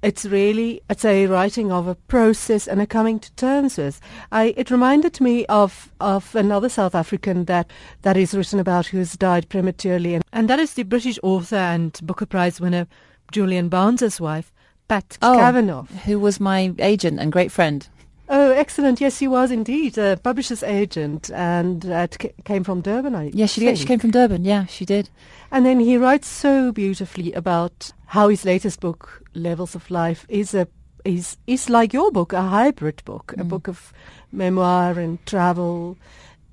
it's 0.04 0.26
really 0.26 0.82
it's 0.90 1.04
a 1.04 1.26
writing 1.26 1.72
of 1.72 1.88
a 1.88 1.94
process 1.94 2.68
and 2.68 2.80
a 2.80 2.86
coming 2.86 3.18
to 3.18 3.32
terms 3.32 3.78
with. 3.78 4.00
I 4.30 4.54
it 4.56 4.70
reminded 4.70 5.20
me 5.20 5.46
of 5.46 5.90
of 5.98 6.34
another 6.36 6.68
South 6.68 6.94
African 6.94 7.46
that 7.46 7.70
that 8.02 8.16
is 8.16 8.34
written 8.34 8.60
about 8.60 8.86
who 8.86 8.98
has 8.98 9.16
died 9.16 9.48
prematurely, 9.48 10.14
and, 10.14 10.24
and 10.32 10.48
that 10.50 10.60
is 10.60 10.74
the 10.74 10.82
British 10.82 11.18
author 11.22 11.56
and 11.56 11.98
Booker 12.02 12.26
Prize 12.26 12.60
winner 12.60 12.86
Julian 13.32 13.70
Barnes's 13.70 14.20
wife, 14.20 14.52
Pat 14.88 15.16
oh, 15.22 15.38
Kavanagh, 15.38 15.86
who 16.04 16.20
was 16.20 16.38
my 16.38 16.74
agent 16.78 17.18
and 17.18 17.32
great 17.32 17.50
friend. 17.50 17.88
Oh, 18.28 18.52
excellent! 18.52 19.00
Yes, 19.00 19.18
she 19.18 19.28
was 19.28 19.50
indeed 19.50 19.96
a 19.96 20.18
publisher's 20.22 20.62
agent, 20.62 21.30
and 21.30 21.84
uh, 21.86 22.06
came 22.44 22.64
from 22.64 22.82
Durban. 22.82 23.14
I 23.14 23.30
yeah, 23.32 23.46
she 23.46 23.60
did. 23.60 23.78
She 23.78 23.86
came 23.86 23.98
from 23.98 24.10
Durban. 24.10 24.44
Yeah, 24.44 24.66
she 24.66 24.84
did. 24.84 25.08
And 25.50 25.64
then 25.64 25.80
he 25.80 25.96
writes 25.96 26.26
so 26.26 26.72
beautifully 26.72 27.32
about 27.32 27.92
how 28.06 28.28
his 28.28 28.44
latest 28.44 28.80
book, 28.80 29.23
Levels 29.34 29.74
of 29.74 29.90
Life, 29.90 30.26
is 30.28 30.54
a 30.54 30.66
is 31.04 31.36
is 31.46 31.68
like 31.68 31.92
your 31.92 32.10
book, 32.10 32.32
a 32.32 32.42
hybrid 32.42 33.02
book, 33.04 33.34
mm. 33.36 33.40
a 33.40 33.44
book 33.44 33.68
of 33.68 33.92
memoir 34.32 34.98
and 34.98 35.24
travel, 35.26 35.96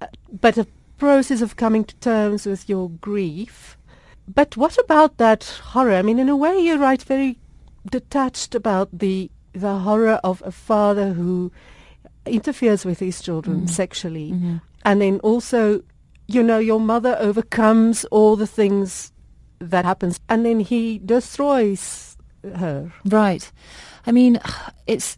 uh, 0.01 0.07
but 0.41 0.57
a 0.57 0.67
process 0.97 1.41
of 1.41 1.55
coming 1.55 1.83
to 1.83 1.95
terms 1.95 2.45
with 2.45 2.69
your 2.69 2.89
grief. 2.89 3.77
But 4.33 4.55
what 4.55 4.77
about 4.77 5.17
that 5.17 5.43
horror? 5.73 5.95
I 5.95 6.01
mean, 6.01 6.19
in 6.19 6.29
a 6.29 6.35
way, 6.35 6.59
you 6.59 6.77
write 6.77 7.03
very 7.03 7.37
detached 7.89 8.55
about 8.55 8.89
the 8.91 9.31
the 9.53 9.79
horror 9.79 10.19
of 10.23 10.41
a 10.45 10.51
father 10.51 11.13
who 11.13 11.51
interferes 12.25 12.85
with 12.85 12.99
his 12.99 13.21
children 13.21 13.61
mm. 13.61 13.69
sexually, 13.69 14.31
mm-hmm. 14.31 14.57
and 14.85 15.01
then 15.01 15.19
also, 15.19 15.81
you 16.27 16.43
know, 16.43 16.59
your 16.59 16.79
mother 16.79 17.17
overcomes 17.19 18.05
all 18.05 18.35
the 18.35 18.47
things 18.47 19.11
that 19.59 19.85
happens, 19.85 20.19
and 20.29 20.45
then 20.45 20.59
he 20.59 20.99
destroys 20.99 22.10
her. 22.43 22.91
Right. 23.05 23.51
I 24.05 24.11
mean, 24.11 24.39
it's 24.87 25.17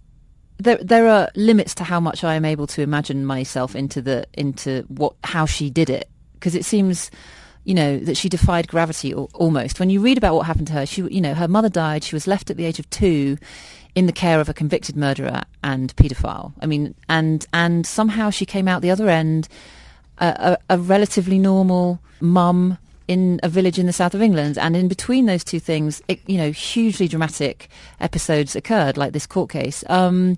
there. 0.57 0.77
There 0.77 1.07
are 1.07 1.29
limits 1.35 1.75
to 1.75 1.83
how 1.83 1.99
much 1.99 2.23
I 2.23 2.35
am 2.35 2.45
able 2.45 2.67
to 2.67 2.81
imagine 2.81 3.25
myself 3.25 3.75
into 3.75 4.01
the 4.01 4.25
into 4.33 4.83
what 4.87 5.15
how 5.23 5.45
she 5.45 5.69
did 5.69 5.89
it 5.89 6.09
because 6.33 6.55
it 6.55 6.65
seems 6.65 7.09
you 7.65 7.73
know, 7.73 7.97
that 7.97 8.17
she 8.17 8.27
defied 8.27 8.67
gravity 8.67 9.13
almost. 9.13 9.79
When 9.79 9.89
you 9.89 10.01
read 10.01 10.17
about 10.17 10.35
what 10.35 10.45
happened 10.45 10.67
to 10.67 10.73
her, 10.73 10.85
she, 10.85 11.01
you 11.03 11.21
know, 11.21 11.33
her 11.33 11.47
mother 11.47 11.69
died. 11.69 12.03
She 12.03 12.15
was 12.15 12.27
left 12.27 12.49
at 12.49 12.57
the 12.57 12.65
age 12.65 12.79
of 12.79 12.89
two 12.89 13.37
in 13.95 14.05
the 14.05 14.11
care 14.11 14.39
of 14.39 14.49
a 14.49 14.53
convicted 14.53 14.97
murderer 14.97 15.43
and 15.63 15.95
paedophile. 15.95 16.53
I 16.61 16.65
mean, 16.65 16.95
and 17.07 17.45
and 17.53 17.85
somehow 17.85 18.29
she 18.31 18.45
came 18.45 18.67
out 18.67 18.81
the 18.81 18.91
other 18.91 19.09
end, 19.09 19.47
a, 20.17 20.57
a, 20.69 20.75
a 20.75 20.77
relatively 20.77 21.39
normal 21.39 22.01
mum 22.19 22.77
in 23.07 23.39
a 23.43 23.49
village 23.49 23.79
in 23.79 23.85
the 23.85 23.93
south 23.93 24.13
of 24.13 24.21
England. 24.21 24.57
And 24.57 24.75
in 24.75 24.87
between 24.87 25.25
those 25.25 25.43
two 25.43 25.59
things, 25.59 26.01
it, 26.07 26.19
you 26.27 26.37
know, 26.37 26.51
hugely 26.51 27.07
dramatic 27.07 27.69
episodes 27.99 28.55
occurred, 28.55 28.97
like 28.97 29.13
this 29.13 29.27
court 29.27 29.49
case. 29.49 29.83
Um, 29.89 30.37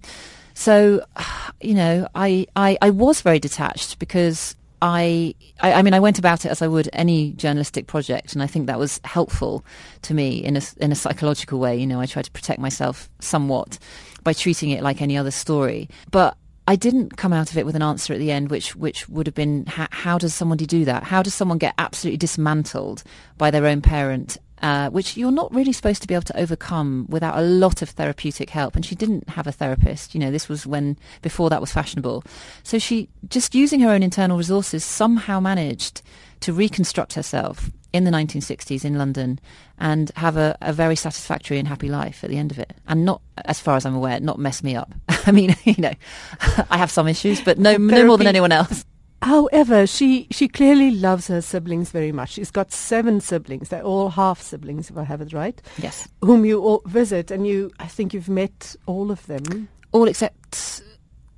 so, 0.53 1.05
you 1.61 1.75
know, 1.75 2.07
I, 2.15 2.47
I, 2.55 2.77
I 2.81 2.89
was 2.89 3.21
very 3.21 3.39
detached 3.39 3.99
because 3.99 4.55
I, 4.81 5.35
I, 5.61 5.73
I, 5.73 5.81
mean, 5.81 5.93
I 5.93 5.99
went 5.99 6.19
about 6.19 6.45
it 6.45 6.49
as 6.49 6.61
I 6.61 6.67
would 6.67 6.89
any 6.93 7.31
journalistic 7.33 7.87
project, 7.87 8.33
and 8.33 8.43
I 8.43 8.47
think 8.47 8.67
that 8.67 8.77
was 8.77 8.99
helpful 9.03 9.63
to 10.03 10.13
me 10.13 10.43
in 10.43 10.57
a 10.57 10.61
in 10.77 10.91
a 10.91 10.95
psychological 10.95 11.59
way. 11.59 11.77
You 11.77 11.87
know, 11.87 11.99
I 11.99 12.05
tried 12.05 12.25
to 12.25 12.31
protect 12.31 12.59
myself 12.59 13.09
somewhat 13.19 13.79
by 14.23 14.33
treating 14.33 14.71
it 14.71 14.83
like 14.83 15.01
any 15.01 15.17
other 15.17 15.31
story, 15.31 15.89
but. 16.11 16.37
I 16.67 16.75
didn't 16.75 17.17
come 17.17 17.31
out 17.31 17.51
of 17.51 17.57
it 17.57 17.65
with 17.65 17.75
an 17.75 17.83
answer 17.83 18.13
at 18.13 18.19
the 18.19 18.31
end, 18.31 18.49
which 18.49 18.75
which 18.75 19.07
would 19.07 19.27
have 19.27 19.35
been 19.35 19.65
how, 19.65 19.87
how 19.91 20.17
does 20.17 20.33
somebody 20.33 20.65
do 20.65 20.85
that? 20.85 21.03
How 21.03 21.21
does 21.21 21.33
someone 21.33 21.57
get 21.57 21.75
absolutely 21.77 22.17
dismantled 22.17 23.03
by 23.37 23.51
their 23.51 23.65
own 23.65 23.81
parent 23.81 24.37
uh, 24.61 24.89
which 24.89 25.17
you're 25.17 25.31
not 25.31 25.53
really 25.53 25.73
supposed 25.73 26.01
to 26.01 26.07
be 26.07 26.13
able 26.13 26.23
to 26.23 26.39
overcome 26.39 27.05
without 27.09 27.37
a 27.37 27.41
lot 27.41 27.81
of 27.81 27.89
therapeutic 27.89 28.49
help. 28.49 28.75
And 28.75 28.85
she 28.85 28.95
didn't 28.95 29.29
have 29.29 29.47
a 29.47 29.51
therapist. 29.51 30.15
You 30.15 30.21
know, 30.21 30.31
this 30.31 30.49
was 30.49 30.65
when 30.65 30.97
before 31.21 31.49
that 31.49 31.61
was 31.61 31.71
fashionable. 31.71 32.23
So 32.63 32.79
she 32.79 33.09
just 33.27 33.53
using 33.53 33.81
her 33.81 33.91
own 33.91 34.01
internal 34.01 34.37
resources 34.37 34.83
somehow 34.83 35.39
managed 35.39 36.01
to 36.39 36.53
reconstruct 36.53 37.13
herself 37.13 37.69
in 37.95 38.03
the 38.03 38.11
1960s 38.11 38.83
in 38.83 38.97
London 38.97 39.39
and 39.77 40.11
have 40.17 40.35
a, 40.35 40.57
a 40.61 40.73
very 40.73 40.97
satisfactory 40.97 41.57
and 41.57 41.67
happy 41.67 41.87
life 41.87 42.23
at 42.23 42.29
the 42.29 42.37
end 42.37 42.51
of 42.51 42.59
it. 42.59 42.73
And 42.87 43.05
not, 43.05 43.21
as 43.45 43.59
far 43.61 43.77
as 43.77 43.85
I'm 43.85 43.95
aware, 43.95 44.19
not 44.19 44.37
mess 44.37 44.63
me 44.63 44.75
up. 44.75 44.93
I 45.25 45.31
mean, 45.31 45.55
you 45.63 45.75
know, 45.77 45.93
I 46.69 46.77
have 46.77 46.91
some 46.91 47.07
issues, 47.07 47.41
but 47.41 47.57
no, 47.57 47.77
no 47.77 48.05
more 48.05 48.17
than 48.17 48.27
anyone 48.27 48.51
else. 48.51 48.83
However, 49.21 49.87
she, 49.87 50.27
she 50.29 50.49
clearly 50.49 50.91
loves 50.91 51.27
her 51.29 51.41
siblings 51.41 51.89
very 51.89 52.11
much. 52.11 52.31
She's 52.31 52.51
got 52.51 52.73
seven 52.73 53.21
siblings. 53.21 53.69
They're 53.69 53.81
all 53.81 54.09
half 54.09 54.41
siblings, 54.41 54.89
if 54.89 54.97
I 54.97 55.03
have 55.03 55.21
it 55.21 55.31
right. 55.31 55.59
Yes. 55.77 56.07
Whom 56.21 56.45
you 56.45 56.61
all 56.61 56.81
visit, 56.85 57.31
and 57.31 57.47
you, 57.47 57.71
I 57.79 57.87
think 57.87 58.13
you've 58.13 58.29
met 58.29 58.75
all 58.85 59.09
of 59.09 59.25
them. 59.25 59.69
All 59.93 60.07
except 60.09 60.83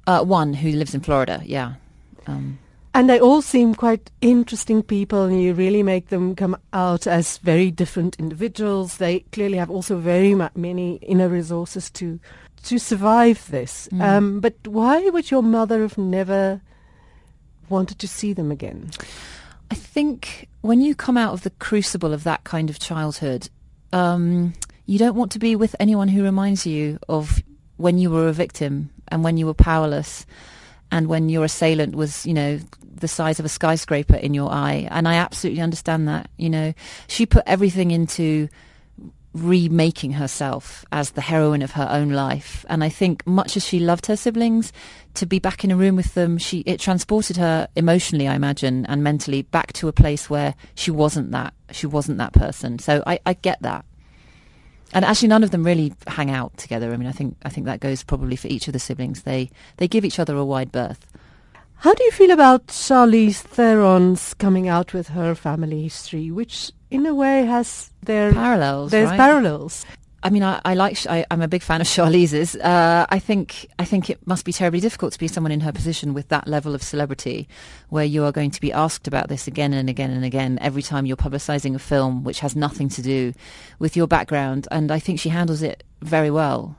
uh, 0.08 0.24
one 0.24 0.56
who 0.56 0.72
lives 0.72 0.96
in 0.96 1.02
Florida, 1.02 1.42
yeah. 1.46 1.76
Um. 2.26 2.58
And 2.98 3.08
they 3.08 3.20
all 3.20 3.44
seem 3.44 3.76
quite 3.76 4.10
interesting 4.22 4.82
people, 4.82 5.26
and 5.26 5.40
you 5.40 5.54
really 5.54 5.84
make 5.84 6.08
them 6.08 6.34
come 6.34 6.58
out 6.74 7.06
as 7.06 7.38
very 7.38 7.70
different 7.70 8.16
individuals. 8.18 8.98
They 8.98 9.20
clearly 9.32 9.60
have 9.60 9.70
also 9.70 9.98
very 9.98 10.34
ma- 10.34 10.50
many 10.56 10.96
inner 11.04 11.30
resources 11.30 11.92
to 11.92 12.20
to 12.64 12.80
survive 12.80 13.52
this. 13.52 13.88
Mm. 13.92 14.02
Um, 14.02 14.40
but 14.40 14.56
why 14.66 15.08
would 15.10 15.30
your 15.30 15.44
mother 15.44 15.84
have 15.84 16.00
never 16.00 16.60
wanted 17.70 18.00
to 18.00 18.08
see 18.08 18.34
them 18.34 18.50
again? 18.50 18.90
I 19.70 19.76
think 19.76 20.50
when 20.62 20.82
you 20.82 20.96
come 20.96 21.18
out 21.18 21.34
of 21.34 21.44
the 21.44 21.52
crucible 21.52 22.14
of 22.14 22.24
that 22.24 22.46
kind 22.46 22.68
of 22.68 22.80
childhood, 22.80 23.48
um, 23.94 24.54
you 24.88 24.98
don't 24.98 25.16
want 25.16 25.32
to 25.34 25.40
be 25.40 25.56
with 25.56 25.76
anyone 25.80 26.08
who 26.08 26.24
reminds 26.24 26.66
you 26.66 26.98
of 27.08 27.44
when 27.76 28.00
you 28.00 28.10
were 28.10 28.28
a 28.28 28.34
victim 28.34 28.90
and 29.10 29.24
when 29.24 29.38
you 29.38 29.46
were 29.46 29.54
powerless 29.54 30.26
and 30.92 31.08
when 31.08 31.30
your 31.30 31.44
assailant 31.44 31.96
was, 31.96 32.26
you 32.26 32.34
know, 32.34 32.60
the 33.00 33.08
size 33.08 33.40
of 33.40 33.46
a 33.46 33.50
skyscraper 33.50 34.16
in 34.16 34.34
your 34.34 34.52
eye. 34.52 34.88
And 34.92 35.08
I 35.08 35.16
absolutely 35.16 35.62
understand 35.62 36.08
that. 36.08 36.30
You 36.38 36.50
know, 36.50 36.74
she 37.08 37.26
put 37.26 37.44
everything 37.46 37.92
into 37.92 38.50
remaking 39.34 40.14
herself 40.14 40.84
as 40.92 41.12
the 41.12 41.22
heroine 41.22 41.62
of 41.62 41.72
her 41.72 41.88
own 41.92 42.10
life. 42.10 42.66
And 42.70 42.84
I 42.84 42.90
think 42.90 43.26
much 43.28 43.56
as 43.56 43.66
she 43.66 43.80
loved 43.80 44.08
her 44.08 44.16
siblings, 44.16 44.74
to 45.16 45.26
be 45.26 45.40
back 45.40 45.64
in 45.64 45.72
a 45.72 45.76
room 45.76 45.96
with 45.96 46.14
them, 46.14 46.38
she 46.38 46.60
it 46.62 46.80
transported 46.80 47.38
her 47.38 47.68
emotionally, 47.76 48.28
I 48.28 48.36
imagine, 48.36 48.86
and 48.86 49.04
mentally 49.04 49.44
back 49.44 49.74
to 49.74 49.88
a 49.88 49.94
place 49.94 50.30
where 50.30 50.56
she 50.76 50.92
wasn't 50.92 51.32
that. 51.32 51.54
She 51.72 51.88
wasn't 51.88 52.18
that 52.20 52.34
person. 52.34 52.80
So 52.80 53.04
I, 53.06 53.20
I 53.26 53.34
get 53.34 53.62
that. 53.62 53.86
And 54.94 55.04
actually, 55.04 55.28
none 55.28 55.44
of 55.44 55.52
them 55.52 55.64
really 55.64 55.94
hang 56.08 56.32
out 56.32 56.56
together. 56.58 56.94
I 56.94 56.98
mean, 56.98 57.10
I 57.10 57.12
think 57.12 57.36
I 57.44 57.50
think 57.50 57.66
that 57.66 57.80
goes 57.80 58.04
probably 58.04 58.36
for 58.36 58.48
each 58.48 58.68
of 58.68 58.74
the 58.74 58.80
siblings. 58.80 59.24
They 59.24 59.50
they 59.78 59.88
give 59.88 60.06
each 60.06 60.20
other 60.20 60.38
a 60.38 60.46
wide 60.46 60.72
berth. 60.72 61.06
How 61.80 61.94
do 61.94 62.04
you 62.04 62.12
feel 62.12 62.32
about 62.32 62.68
Charlize 62.68 63.42
Theron's 63.42 64.34
coming 64.34 64.68
out 64.68 64.94
with 64.94 65.10
her 65.10 65.36
family 65.36 65.84
history, 65.84 66.32
which 66.32 66.72
in 66.90 67.06
a 67.06 67.14
way 67.14 67.46
has 67.46 67.92
their 68.02 68.34
parallels? 68.34 68.90
There's 68.90 69.10
right? 69.10 69.18
parallels. 69.18 69.86
I 70.24 70.32
mean, 70.32 70.42
I, 70.42 70.60
I 70.66 70.74
like. 70.74 71.06
I, 71.06 71.24
am 71.30 71.44
a 71.44 71.48
big 71.48 71.62
fan 71.62 71.80
of 71.80 71.88
Charlize's. 71.96 72.56
Uh, 72.56 73.06
I 73.10 73.20
think. 73.20 73.68
I 73.78 73.86
think 73.86 74.10
it 74.10 74.26
must 74.26 74.44
be 74.44 74.52
terribly 74.52 74.80
difficult 74.80 75.14
to 75.14 75.20
be 75.20 75.28
someone 75.28 75.52
in 75.52 75.60
her 75.60 75.72
position 75.72 76.16
with 76.16 76.30
that 76.30 76.48
level 76.48 76.74
of 76.74 76.82
celebrity, 76.82 77.48
where 77.90 78.06
you 78.06 78.24
are 78.24 78.32
going 78.32 78.50
to 78.52 78.60
be 78.60 78.74
asked 78.74 79.08
about 79.08 79.30
this 79.30 79.46
again 79.46 79.72
and 79.72 79.88
again 79.88 80.10
and 80.10 80.26
again 80.26 80.58
every 80.60 80.82
time 80.82 81.06
you're 81.06 81.16
publicising 81.16 81.76
a 81.76 81.80
film 81.80 82.24
which 82.24 82.40
has 82.40 82.56
nothing 82.56 82.90
to 82.90 83.04
do 83.04 83.34
with 83.78 83.96
your 83.96 84.08
background. 84.08 84.68
And 84.72 84.92
I 84.92 84.98
think 84.98 85.20
she 85.20 85.30
handles 85.30 85.62
it 85.62 85.84
very 86.02 86.32
well. 86.32 86.76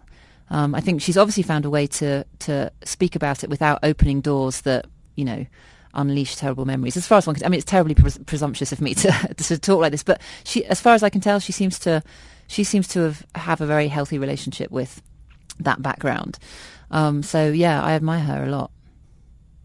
Um, 0.50 0.74
I 0.74 0.80
think 0.80 1.02
she's 1.02 1.18
obviously 1.18 1.42
found 1.42 1.64
a 1.64 1.70
way 1.70 1.86
to 1.86 2.24
to 2.40 2.72
speak 2.84 3.14
about 3.14 3.44
it 3.44 3.50
without 3.50 3.80
opening 3.82 4.20
doors 4.20 4.62
that 4.62 4.86
you 5.14 5.24
know 5.24 5.46
unleash 5.94 6.36
terrible 6.36 6.64
memories. 6.64 6.96
As 6.96 7.06
far 7.06 7.18
as 7.18 7.26
one 7.26 7.34
can, 7.36 7.44
I 7.44 7.48
mean, 7.48 7.58
it's 7.58 7.70
terribly 7.70 7.94
pres- 7.94 8.18
presumptuous 8.18 8.72
of 8.72 8.80
me 8.80 8.94
to 9.02 9.34
to 9.34 9.58
talk 9.58 9.80
like 9.80 9.92
this, 9.92 10.02
but 10.02 10.20
she, 10.44 10.64
as 10.66 10.80
far 10.80 10.94
as 10.94 11.02
I 11.02 11.10
can 11.10 11.20
tell, 11.20 11.40
she 11.40 11.52
seems 11.52 11.78
to 11.80 12.02
she 12.46 12.64
seems 12.64 12.88
to 12.88 13.00
have 13.00 13.26
have 13.34 13.60
a 13.60 13.66
very 13.66 13.88
healthy 13.88 14.18
relationship 14.18 14.70
with 14.70 15.02
that 15.60 15.82
background. 15.82 16.38
Um, 16.90 17.22
so 17.22 17.50
yeah, 17.50 17.82
I 17.82 17.92
admire 17.92 18.20
her 18.20 18.44
a 18.44 18.50
lot. 18.50 18.70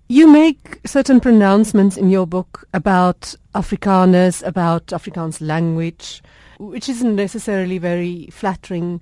You 0.10 0.28
make 0.28 0.80
certain 0.86 1.20
pronouncements 1.20 1.96
in 1.98 2.10
your 2.10 2.28
book 2.28 2.68
about 2.74 3.36
Afrikaners, 3.56 4.46
about 4.46 4.88
Afrikaans 4.88 5.40
language, 5.40 6.22
which 6.60 6.90
isn't 6.90 7.16
necessarily 7.16 7.78
very 7.78 8.28
flattering 8.28 9.02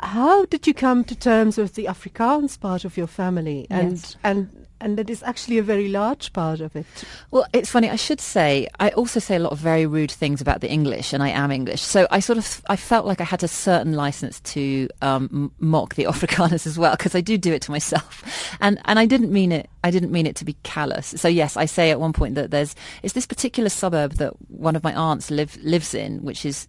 how 0.00 0.44
did 0.46 0.66
you 0.66 0.74
come 0.74 1.04
to 1.04 1.14
terms 1.14 1.56
with 1.56 1.74
the 1.74 1.86
Afrikaans 1.86 2.58
part 2.58 2.84
of 2.84 2.96
your 2.96 3.06
family 3.06 3.66
and 3.70 3.92
yes. 3.92 4.16
and 4.22 4.66
and 4.80 4.98
that 4.98 5.08
is 5.08 5.22
actually 5.22 5.58
a 5.58 5.62
very 5.62 5.88
large 5.88 6.32
part 6.32 6.60
of 6.60 6.76
it. 6.76 6.86
Well, 7.30 7.46
it's 7.52 7.70
funny. 7.70 7.88
I 7.88 7.96
should 7.96 8.20
say 8.20 8.68
I 8.78 8.90
also 8.90 9.20
say 9.20 9.36
a 9.36 9.38
lot 9.38 9.52
of 9.52 9.58
very 9.58 9.86
rude 9.86 10.10
things 10.10 10.40
about 10.40 10.60
the 10.60 10.70
English, 10.70 11.12
and 11.12 11.22
I 11.22 11.30
am 11.30 11.50
English, 11.50 11.80
so 11.82 12.06
I 12.10 12.20
sort 12.20 12.38
of 12.38 12.62
I 12.68 12.76
felt 12.76 13.06
like 13.06 13.20
I 13.20 13.24
had 13.24 13.42
a 13.42 13.48
certain 13.48 13.94
license 13.94 14.40
to 14.40 14.88
um, 15.02 15.52
mock 15.58 15.94
the 15.94 16.04
Afrikaners 16.12 16.66
as 16.66 16.78
well 16.78 16.92
because 16.92 17.14
I 17.14 17.20
do 17.20 17.38
do 17.38 17.52
it 17.52 17.62
to 17.62 17.70
myself, 17.70 18.22
and 18.60 18.78
and 18.84 18.98
I 18.98 19.06
didn't 19.06 19.32
mean 19.32 19.52
it. 19.52 19.70
I 19.82 19.90
didn't 19.90 20.12
mean 20.12 20.26
it 20.26 20.36
to 20.36 20.44
be 20.44 20.56
callous. 20.62 21.06
So 21.16 21.28
yes, 21.28 21.56
I 21.56 21.64
say 21.64 21.90
at 21.90 22.00
one 22.00 22.12
point 22.12 22.34
that 22.34 22.50
there's 22.50 22.74
it's 23.02 23.14
this 23.14 23.26
particular 23.26 23.68
suburb 23.68 24.14
that 24.14 24.34
one 24.50 24.76
of 24.76 24.84
my 24.84 24.94
aunts 24.94 25.30
live 25.30 25.56
lives 25.62 25.94
in, 25.94 26.22
which 26.22 26.44
is 26.44 26.68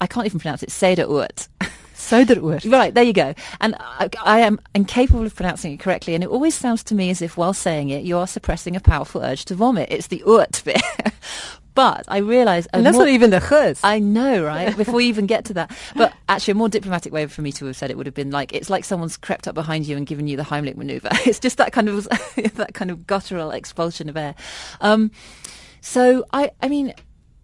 I 0.00 0.06
can't 0.06 0.26
even 0.26 0.40
pronounce 0.40 0.62
it. 0.62 0.72
Suideroord. 1.96 2.60
Suideroord. 2.60 2.72
Right, 2.72 2.94
there 2.94 3.04
you 3.04 3.12
go. 3.12 3.34
And 3.60 3.74
I, 3.80 4.10
I, 4.22 4.40
am 4.40 4.60
incapable 4.74 5.24
of 5.24 5.34
pronouncing 5.34 5.72
it 5.72 5.80
correctly, 5.80 6.14
and 6.14 6.22
it 6.22 6.28
always 6.28 6.54
sounds 6.54 6.84
to 6.84 6.94
me 6.94 7.10
as 7.10 7.22
if 7.22 7.36
while 7.36 7.54
saying 7.54 7.88
it, 7.88 8.04
you 8.04 8.18
are 8.18 8.26
suppressing 8.26 8.76
a 8.76 8.80
powerful 8.80 9.22
urge 9.22 9.46
to 9.46 9.54
vomit. 9.54 9.90
It's 9.90 10.08
the 10.08 10.22
oort 10.26 10.62
bit. 10.62 10.82
but 11.74 12.04
I 12.06 12.18
realise... 12.18 12.66
And 12.66 12.84
that's 12.84 12.96
more, 12.96 13.06
not 13.06 13.12
even 13.12 13.30
the 13.30 13.40
chuz. 13.40 13.80
I 13.82 13.98
know, 13.98 14.44
right? 14.44 14.76
Before 14.76 14.96
we 14.96 15.06
even 15.06 15.26
get 15.26 15.46
to 15.46 15.54
that. 15.54 15.76
But 15.94 16.12
actually, 16.28 16.52
a 16.52 16.54
more 16.56 16.68
diplomatic 16.68 17.12
way 17.12 17.26
for 17.26 17.40
me 17.40 17.50
to 17.52 17.66
have 17.66 17.76
said 17.76 17.90
it 17.90 17.96
would 17.96 18.06
have 18.06 18.14
been 18.14 18.30
like, 18.30 18.52
it's 18.52 18.68
like 18.68 18.84
someone's 18.84 19.16
crept 19.16 19.48
up 19.48 19.54
behind 19.54 19.86
you 19.86 19.96
and 19.96 20.06
given 20.06 20.28
you 20.28 20.36
the 20.36 20.42
Heimlich 20.42 20.76
manoeuvre. 20.76 21.10
It's 21.26 21.40
just 21.40 21.56
that 21.56 21.72
kind 21.72 21.88
of, 21.88 22.04
that 22.54 22.74
kind 22.74 22.90
of 22.90 23.06
guttural 23.06 23.50
expulsion 23.52 24.08
of 24.08 24.16
air. 24.16 24.34
Um, 24.82 25.10
so 25.80 26.24
I, 26.32 26.50
I 26.62 26.68
mean, 26.68 26.92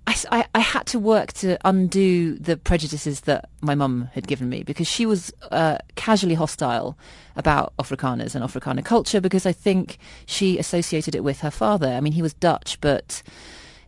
I, 0.06 0.16
I, 0.30 0.44
I 0.54 0.60
had 0.60 0.86
to 0.88 0.98
work 0.98 1.32
to 1.34 1.58
undo 1.64 2.34
the 2.36 2.56
prejudices 2.56 3.20
that 3.22 3.48
my 3.60 3.74
mum 3.74 4.10
had 4.14 4.26
given 4.26 4.48
me 4.48 4.62
because 4.62 4.88
she 4.88 5.06
was 5.06 5.32
uh, 5.50 5.78
casually 5.94 6.34
hostile 6.34 6.98
about 7.36 7.72
Afrikaners 7.78 8.34
and 8.34 8.44
Afrikaner 8.44 8.84
culture 8.84 9.20
because 9.20 9.46
I 9.46 9.52
think 9.52 9.98
she 10.26 10.58
associated 10.58 11.14
it 11.14 11.22
with 11.22 11.40
her 11.40 11.50
father. 11.50 11.88
I 11.88 12.00
mean, 12.00 12.12
he 12.12 12.22
was 12.22 12.34
Dutch, 12.34 12.80
but 12.80 13.22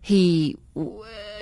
he 0.00 0.56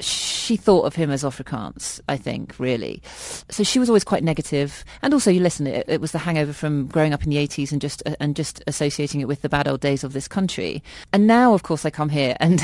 she 0.01 0.57
thought 0.57 0.83
of 0.83 0.95
him 0.95 1.11
as 1.11 1.23
Afrikaans, 1.23 2.01
I 2.09 2.17
think, 2.17 2.55
really. 2.59 3.03
So 3.49 3.63
she 3.63 3.79
was 3.79 3.89
always 3.89 4.05
quite 4.05 4.23
negative. 4.23 4.85
And 5.01 5.15
also, 5.15 5.31
you 5.31 5.41
listen, 5.41 5.67
it, 5.67 5.87
it, 5.89 6.01
was 6.01 6.13
the 6.13 6.19
hangover 6.19 6.53
from 6.53 6.87
growing 6.89 7.15
up 7.15 7.25
in 7.25 7.31
the 7.31 7.37
80s 7.37 7.73
and 7.73 7.81
just 7.81 8.03
uh, 8.05 8.17
and 8.21 8.37
just 8.37 8.63
associating 8.67 9.21
it 9.21 9.29
with 9.29 9.43
the 9.43 9.49
bad 9.49 9.69
old 9.69 9.81
days 9.81 10.05
of 10.05 10.13
this 10.13 10.29
country. 10.29 10.83
And 11.13 11.27
now, 11.27 11.55
of 11.55 11.63
course, 11.63 11.87
I 11.87 11.91
come 11.91 12.09
here 12.09 12.37
and 12.41 12.61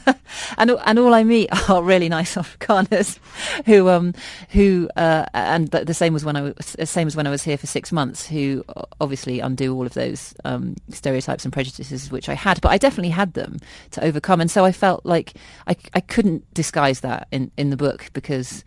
and 0.58 0.70
and 0.70 0.98
all 0.98 1.14
I 1.14 1.22
meet 1.22 1.50
are 1.70 1.82
really 1.82 2.08
nice 2.08 2.34
Afrikaners 2.36 3.18
who 3.66 3.88
um 3.88 4.14
who 4.50 4.88
uh, 4.96 5.26
and 5.34 5.68
the 5.68 5.94
same 5.94 6.12
was 6.12 6.24
when 6.24 6.36
I 6.36 6.42
was 6.42 6.76
same 6.84 7.06
as 7.06 7.14
when 7.14 7.26
I 7.26 7.30
was 7.30 7.42
here 7.42 7.58
for 7.58 7.66
six 7.66 7.92
months, 7.92 8.26
who 8.26 8.64
obviously 9.00 9.40
undo 9.40 9.74
all 9.74 9.86
of 9.86 9.94
those 9.94 10.34
um, 10.44 10.76
stereotypes 10.90 11.44
and 11.44 11.52
prejudices 11.52 12.10
which 12.10 12.28
I 12.28 12.34
had, 12.34 12.60
but 12.60 12.70
I 12.70 12.78
definitely 12.78 13.10
had 13.10 13.34
them 13.34 13.58
to 13.92 14.04
overcome. 14.04 14.40
And 14.40 14.50
so 14.50 14.64
I 14.64 14.72
felt 14.72 15.04
like 15.04 15.34
I 15.66 15.91
I 15.94 16.00
couldn't 16.00 16.52
disguise 16.54 17.00
that 17.00 17.28
in, 17.30 17.50
in 17.56 17.70
the 17.70 17.76
book 17.76 18.10
because 18.12 18.64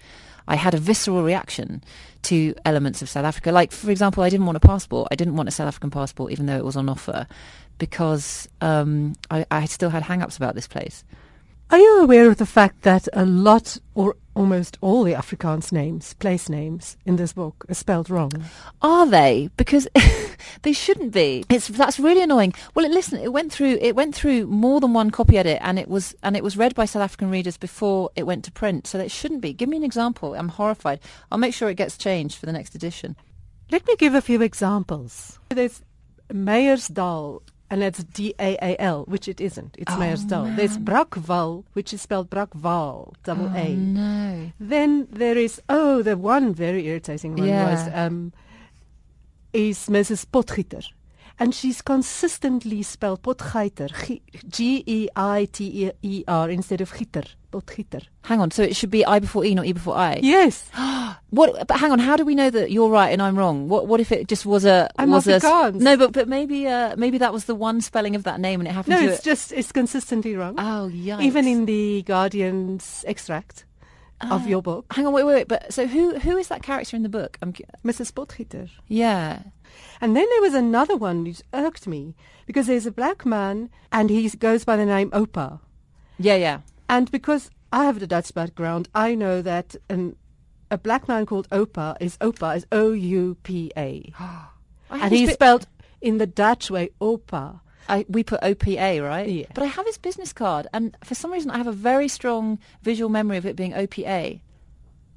I 0.47 0.55
had 0.55 0.73
a 0.73 0.77
visceral 0.77 1.23
reaction 1.23 1.83
to 2.23 2.53
elements 2.65 3.01
of 3.01 3.09
South 3.09 3.25
Africa. 3.25 3.51
Like, 3.51 3.71
for 3.71 3.91
example, 3.91 4.23
I 4.23 4.29
didn't 4.29 4.45
want 4.45 4.57
a 4.57 4.59
passport. 4.59 5.07
I 5.11 5.15
didn't 5.15 5.35
want 5.35 5.49
a 5.49 5.51
South 5.51 5.67
African 5.67 5.89
passport, 5.89 6.31
even 6.31 6.45
though 6.45 6.57
it 6.57 6.65
was 6.65 6.75
on 6.75 6.89
offer, 6.89 7.27
because 7.77 8.47
um, 8.61 9.13
I, 9.31 9.45
I 9.49 9.65
still 9.65 9.89
had 9.89 10.03
hang 10.03 10.21
ups 10.21 10.37
about 10.37 10.55
this 10.55 10.67
place. 10.67 11.03
Are 11.71 11.79
you 11.79 12.01
aware 12.01 12.29
of 12.29 12.37
the 12.37 12.45
fact 12.45 12.83
that 12.83 13.07
a 13.13 13.25
lot 13.25 13.77
or 13.95 14.15
almost 14.35 14.77
all 14.81 15.03
the 15.03 15.13
Afrikaans 15.13 15.71
names, 15.71 16.13
place 16.15 16.47
names 16.47 16.95
in 17.05 17.15
this 17.15 17.33
book 17.33 17.65
are 17.67 17.73
spelled 17.73 18.09
wrong? 18.09 18.31
Are 18.83 19.07
they? 19.07 19.49
Because 19.57 19.87
they 20.61 20.73
shouldn't 20.73 21.11
be. 21.11 21.43
It's 21.49 21.67
that's 21.69 21.99
really 21.99 22.21
annoying. 22.21 22.53
Well, 22.75 22.87
listen, 22.89 23.19
it 23.19 23.33
went 23.33 23.51
through 23.51 23.79
it 23.81 23.95
went 23.95 24.13
through 24.13 24.45
more 24.45 24.79
than 24.79 24.93
one 24.93 25.09
copy 25.09 25.39
edit, 25.39 25.57
and 25.61 25.79
it 25.79 25.87
was 25.87 26.13
and 26.21 26.37
it 26.37 26.43
was 26.43 26.55
read 26.55 26.75
by 26.75 26.85
South 26.85 27.01
African 27.01 27.31
readers 27.31 27.57
before 27.57 28.11
it 28.15 28.27
went 28.27 28.45
to 28.45 28.51
print. 28.51 28.85
So 28.85 28.99
it 28.99 29.09
shouldn't 29.09 29.41
be. 29.41 29.51
Give 29.51 29.67
me 29.67 29.77
an 29.77 29.83
example. 29.83 30.35
I'm 30.35 30.49
horrified. 30.49 30.99
I'll 31.31 31.39
make 31.39 31.55
sure 31.55 31.69
it 31.69 31.75
gets 31.75 31.97
changed 31.97 32.37
for 32.37 32.45
the 32.45 32.53
next 32.53 32.75
edition. 32.75 33.15
Let 33.71 33.87
me 33.87 33.95
give 33.95 34.13
a 34.13 34.21
few 34.21 34.43
examples. 34.43 35.39
There's 35.49 35.81
Meyersdal 36.31 37.41
and 37.69 37.81
that's 37.81 38.03
D 38.03 38.33
A 38.39 38.57
A 38.61 38.75
L, 38.79 39.03
which 39.05 39.27
it 39.27 39.41
isn't. 39.41 39.75
It's 39.77 39.91
oh, 39.91 39.97
Meyersdal. 39.97 40.55
There's 40.55 40.77
Brakval, 40.77 41.63
which 41.73 41.93
is 41.93 42.01
spelled 42.01 42.29
Brakval, 42.29 43.13
double 43.23 43.51
oh, 43.53 43.57
A. 43.57 43.75
No. 43.75 44.51
Then 44.59 45.07
there 45.11 45.37
is 45.37 45.61
oh, 45.69 46.01
the 46.01 46.17
one 46.17 46.53
very 46.53 46.85
irritating 46.87 47.35
one 47.35 47.47
yeah. 47.47 47.71
was 47.71 47.93
um, 47.93 48.33
is 49.53 49.87
Mrs. 49.87 50.25
Potgieter. 50.25 50.83
And 51.37 51.53
she's 51.53 51.81
consistently 51.81 52.81
spelled 52.81 53.21
Potgeiter, 53.21 53.91
G 54.47 54.83
E 54.85 55.09
I 55.15 55.45
T 55.51 55.91
E 56.01 56.23
R 56.27 56.49
instead 56.49 56.79
of 56.79 56.93
Gieter, 56.93 57.27
Potgieter. 57.51 58.03
Hang 58.23 58.39
on, 58.39 58.51
so 58.51 58.63
it 58.63 58.75
should 58.75 58.89
be 58.89 59.05
I 59.05 59.19
before 59.19 59.43
E, 59.43 59.53
not 59.53 59.65
E 59.65 59.73
before 59.73 59.95
I. 59.95 60.19
Yes. 60.23 60.69
what? 61.31 61.67
But 61.67 61.77
hang 61.77 61.91
on, 61.91 61.99
how 61.99 62.15
do 62.15 62.23
we 62.23 62.35
know 62.35 62.49
that 62.49 62.71
you're 62.71 62.89
right 62.89 63.09
and 63.09 63.21
I'm 63.21 63.37
wrong? 63.37 63.67
What? 63.67 63.87
What 63.87 63.99
if 63.99 64.13
it 64.13 64.29
just 64.29 64.45
was 64.45 64.63
a 64.63 64.89
I'm 64.97 65.11
was 65.11 65.25
Afrikaans. 65.25 65.81
a 65.81 65.83
no? 65.83 65.97
But 65.97 66.13
but 66.13 66.29
maybe 66.29 66.67
uh, 66.67 66.95
maybe 66.95 67.17
that 67.17 67.33
was 67.33 67.45
the 67.45 67.55
one 67.55 67.81
spelling 67.81 68.15
of 68.15 68.23
that 68.23 68.39
name 68.39 68.61
and 68.61 68.67
it 68.67 68.71
happened. 68.71 69.01
No, 69.01 69.05
it's 69.05 69.19
it. 69.19 69.25
just 69.25 69.51
it's 69.51 69.73
consistently 69.73 70.35
wrong. 70.35 70.55
Oh 70.57 70.87
yeah. 70.87 71.19
Even 71.19 71.47
in 71.47 71.65
the 71.65 72.03
Guardian's 72.03 73.03
extract 73.07 73.65
of 74.31 74.47
your 74.47 74.61
book. 74.61 74.85
Hang 74.91 75.05
on, 75.05 75.13
wait, 75.13 75.23
wait, 75.23 75.35
wait. 75.35 75.47
But 75.47 75.73
so 75.73 75.85
who 75.87 76.17
who 76.19 76.37
is 76.37 76.47
that 76.47 76.63
character 76.63 76.95
in 76.95 77.03
the 77.03 77.09
book? 77.09 77.37
I'm 77.41 77.53
Mrs. 77.83 78.11
Potgieter. 78.11 78.69
Yeah. 78.87 79.43
And 80.01 80.15
then 80.15 80.27
there 80.29 80.41
was 80.41 80.53
another 80.53 80.95
one 80.95 81.25
who's 81.25 81.43
irked 81.53 81.87
me 81.87 82.15
because 82.45 82.67
there's 82.67 82.85
a 82.85 82.91
black 82.91 83.25
man 83.25 83.69
and 83.91 84.09
he 84.09 84.29
goes 84.29 84.65
by 84.65 84.75
the 84.75 84.85
name 84.85 85.11
Opa. 85.11 85.59
Yeah, 86.17 86.35
yeah. 86.35 86.59
And 86.87 87.11
because 87.11 87.49
I 87.71 87.85
have 87.85 88.01
a 88.01 88.07
Dutch 88.07 88.33
background, 88.33 88.89
I 88.93 89.15
know 89.15 89.41
that 89.41 89.75
an, 89.89 90.15
a 90.71 90.77
black 90.77 91.07
man 91.07 91.25
called 91.25 91.49
Opa 91.49 91.97
is 91.99 92.17
Opa 92.19 92.57
is 92.57 92.65
O 92.71 92.91
U 92.91 93.37
P 93.43 93.71
A. 93.77 94.11
And 94.89 95.11
he's 95.11 95.33
spelled 95.33 95.65
in 95.99 96.19
the 96.19 96.27
Dutch 96.27 96.69
way 96.69 96.91
Opa. 97.01 97.59
I, 97.89 98.05
we 98.07 98.23
put 98.23 98.41
OPA, 98.41 99.03
right? 99.03 99.27
Yeah. 99.27 99.45
But 99.53 99.63
I 99.63 99.67
have 99.67 99.85
his 99.85 99.97
business 99.97 100.33
card, 100.33 100.67
and 100.73 100.95
for 101.03 101.15
some 101.15 101.31
reason, 101.31 101.51
I 101.51 101.57
have 101.57 101.67
a 101.67 101.71
very 101.71 102.07
strong 102.07 102.59
visual 102.81 103.09
memory 103.09 103.37
of 103.37 103.45
it 103.45 103.55
being 103.55 103.73
OPA. 103.73 104.39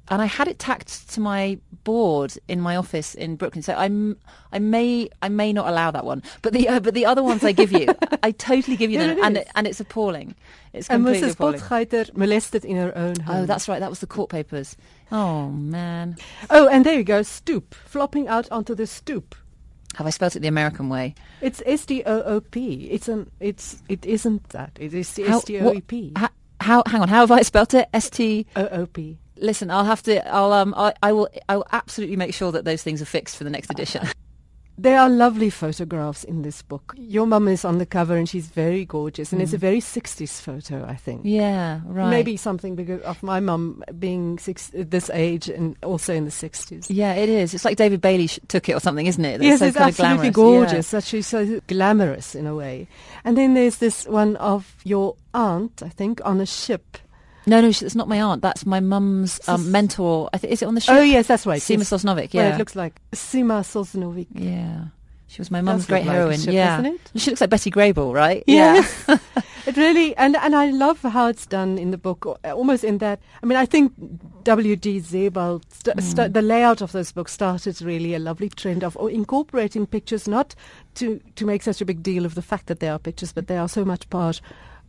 And 0.09 0.21
I 0.21 0.25
had 0.25 0.47
it 0.47 0.57
tacked 0.57 1.09
to 1.11 1.19
my 1.19 1.59
board 1.83 2.33
in 2.47 2.59
my 2.61 2.75
office 2.75 3.15
in 3.15 3.35
Brooklyn, 3.35 3.61
so 3.61 3.73
I'm 3.73 4.17
I 4.51 4.59
may 4.59 5.09
I 5.21 5.29
may 5.29 5.53
not 5.53 5.67
allow 5.67 5.91
that 5.91 6.05
one, 6.05 6.23
but 6.41 6.53
the 6.53 6.67
uh, 6.67 6.79
but 6.79 6.93
the 6.93 7.05
other 7.05 7.23
ones 7.23 7.43
I 7.43 7.51
give 7.51 7.71
you, 7.71 7.87
I 8.23 8.31
totally 8.31 8.75
give 8.75 8.89
you 8.91 8.99
yeah, 8.99 9.07
them, 9.07 9.17
it 9.17 9.23
and 9.23 9.37
it, 9.37 9.47
and 9.55 9.67
it's 9.67 9.79
appalling. 9.79 10.35
It's 10.73 10.89
and 10.89 11.05
completely 11.05 11.29
Mrs. 11.29 11.33
appalling. 11.33 12.05
Molested 12.15 12.65
in 12.65 12.77
her 12.77 12.95
own 12.97 13.19
home. 13.19 13.43
Oh, 13.43 13.45
that's 13.45 13.67
right. 13.67 13.79
That 13.79 13.89
was 13.89 13.99
the 13.99 14.07
court 14.07 14.29
papers. 14.29 14.75
Oh 15.11 15.49
man. 15.49 16.17
Oh, 16.49 16.67
and 16.67 16.85
there 16.85 16.95
you 16.95 17.03
go. 17.03 17.21
Stoop, 17.21 17.75
flopping 17.75 18.27
out 18.27 18.51
onto 18.51 18.75
the 18.75 18.87
stoop. 18.87 19.35
Have 19.95 20.05
I 20.07 20.11
spelt 20.11 20.35
it 20.35 20.41
the 20.41 20.47
American 20.47 20.89
way? 20.89 21.15
It's 21.41 21.61
S 21.65 21.85
T 21.85 22.03
O 22.05 22.21
O 22.21 22.41
P. 22.41 22.89
It's 22.91 23.07
an. 23.07 23.29
It's. 23.39 23.81
It 23.89 24.05
isn't 24.05 24.49
that. 24.49 24.71
It 24.79 24.93
is 24.93 25.17
S 25.17 25.43
T 25.43 25.59
O 25.59 25.73
E 25.73 25.81
P. 25.81 26.13
How, 26.15 26.29
how? 26.61 26.83
Hang 26.85 27.01
on. 27.01 27.09
How 27.09 27.21
have 27.21 27.31
I 27.31 27.41
spelt 27.41 27.73
it? 27.73 27.89
S 27.93 28.09
T 28.09 28.45
O 28.55 28.67
O 28.67 28.85
P. 28.85 29.17
Listen, 29.39 29.71
I'll 29.71 29.85
have 29.85 30.03
to. 30.03 30.27
I'll. 30.33 30.53
Um. 30.53 30.73
I, 30.75 30.93
I 31.01 31.11
will. 31.11 31.29
I 31.47 31.57
will 31.57 31.67
absolutely 31.71 32.15
make 32.15 32.33
sure 32.33 32.51
that 32.51 32.65
those 32.65 32.83
things 32.83 33.01
are 33.01 33.05
fixed 33.05 33.37
for 33.37 33.43
the 33.43 33.49
next 33.49 33.69
edition. 33.71 34.07
There 34.79 34.97
are 34.97 35.09
lovely 35.09 35.49
photographs 35.49 36.23
in 36.23 36.41
this 36.41 36.61
book. 36.61 36.95
Your 36.97 37.27
mum 37.27 37.49
is 37.49 37.65
on 37.65 37.79
the 37.79 37.85
cover 37.85 38.15
and 38.15 38.29
she's 38.29 38.47
very 38.47 38.85
gorgeous, 38.85 39.33
and 39.33 39.41
mm. 39.41 39.43
it's 39.43 39.51
a 39.51 39.57
mm. 39.57 39.59
very 39.59 39.81
60s 39.81 40.39
photo, 40.39 40.85
I 40.87 40.95
think. 40.95 41.23
Yeah, 41.25 41.81
right. 41.83 42.09
Maybe 42.09 42.37
something 42.37 42.77
because 42.77 43.01
of 43.01 43.21
my 43.21 43.41
mum 43.41 43.83
being 43.99 44.39
six, 44.39 44.71
this 44.73 45.09
age 45.09 45.49
and 45.49 45.75
also 45.83 46.13
in 46.13 46.23
the 46.23 46.31
60s. 46.31 46.85
Yeah, 46.87 47.13
it 47.15 47.27
is. 47.27 47.53
It's 47.53 47.65
like 47.65 47.75
David 47.75 47.99
Bailey 47.99 48.27
sh- 48.27 48.39
took 48.47 48.69
it 48.69 48.73
or 48.73 48.79
something, 48.79 49.05
isn't 49.05 49.25
it? 49.25 49.39
That's 49.39 49.43
yes, 49.43 49.59
so 49.59 49.65
it's 49.65 49.99
absolutely 49.99 50.29
gorgeous. 50.29 50.93
Yeah. 50.93 51.01
She's 51.01 51.27
so 51.27 51.59
glamorous 51.67 52.33
in 52.33 52.47
a 52.47 52.55
way. 52.55 52.87
And 53.25 53.37
then 53.37 53.55
there's 53.55 53.79
this 53.79 54.07
one 54.07 54.37
of 54.37 54.77
your 54.85 55.17
aunt, 55.33 55.83
I 55.83 55.89
think, 55.89 56.21
on 56.23 56.39
a 56.39 56.45
ship 56.45 56.97
no, 57.45 57.61
no, 57.61 57.67
it's 57.67 57.95
not 57.95 58.07
my 58.07 58.21
aunt. 58.21 58.41
That's 58.41 58.65
my 58.65 58.79
mum's 58.79 59.39
um, 59.47 59.71
mentor. 59.71 60.29
Th- 60.33 60.51
is 60.51 60.61
it 60.61 60.65
on 60.65 60.75
the 60.75 60.81
show? 60.81 60.97
Oh, 60.97 61.01
yes, 61.01 61.27
that's 61.27 61.45
right. 61.45 61.61
Sima 61.61 61.79
yes. 61.79 61.89
Sosnovic, 61.89 62.33
yeah. 62.33 62.43
Well, 62.43 62.55
it 62.55 62.57
looks 62.57 62.75
like 62.75 63.01
Sima 63.11 63.61
Sosnovic. 63.61 64.27
Yeah. 64.33 64.85
She 65.29 65.39
was 65.39 65.51
my 65.51 65.61
mum's 65.61 65.85
great 65.85 66.05
heroine. 66.05 66.39
Ship, 66.39 66.51
yeah. 66.51 66.91
She 67.15 67.29
looks 67.29 67.39
like 67.39 67.51
Betty 67.51 67.69
Grable, 67.69 68.15
right? 68.15 68.43
Yes. 68.47 69.05
Yeah. 69.07 69.17
it 69.67 69.77
really, 69.77 70.17
and, 70.17 70.35
and 70.35 70.55
I 70.55 70.71
love 70.71 71.03
how 71.03 71.27
it's 71.27 71.45
done 71.45 71.77
in 71.77 71.91
the 71.91 71.99
book, 71.99 72.25
almost 72.43 72.83
in 72.83 72.97
that. 72.97 73.21
I 73.43 73.45
mean, 73.45 73.55
I 73.55 73.67
think 73.67 73.93
W.G. 74.43 75.01
Sebald, 75.01 75.71
st- 75.71 75.97
mm. 75.97 76.01
st- 76.01 76.33
the 76.33 76.41
layout 76.41 76.81
of 76.81 76.93
those 76.93 77.11
books 77.11 77.31
started 77.31 77.79
really 77.79 78.15
a 78.15 78.19
lovely 78.19 78.49
trend 78.49 78.83
of 78.83 78.97
incorporating 79.11 79.85
pictures, 79.85 80.27
not 80.27 80.55
to, 80.95 81.21
to 81.35 81.45
make 81.45 81.61
such 81.61 81.79
a 81.79 81.85
big 81.85 82.01
deal 82.01 82.25
of 82.25 82.33
the 82.33 82.41
fact 82.41 82.65
that 82.65 82.79
they 82.79 82.89
are 82.89 82.97
pictures, 82.97 83.31
but 83.31 83.45
they 83.45 83.57
are 83.57 83.69
so 83.69 83.85
much 83.85 84.09
part 84.09 84.41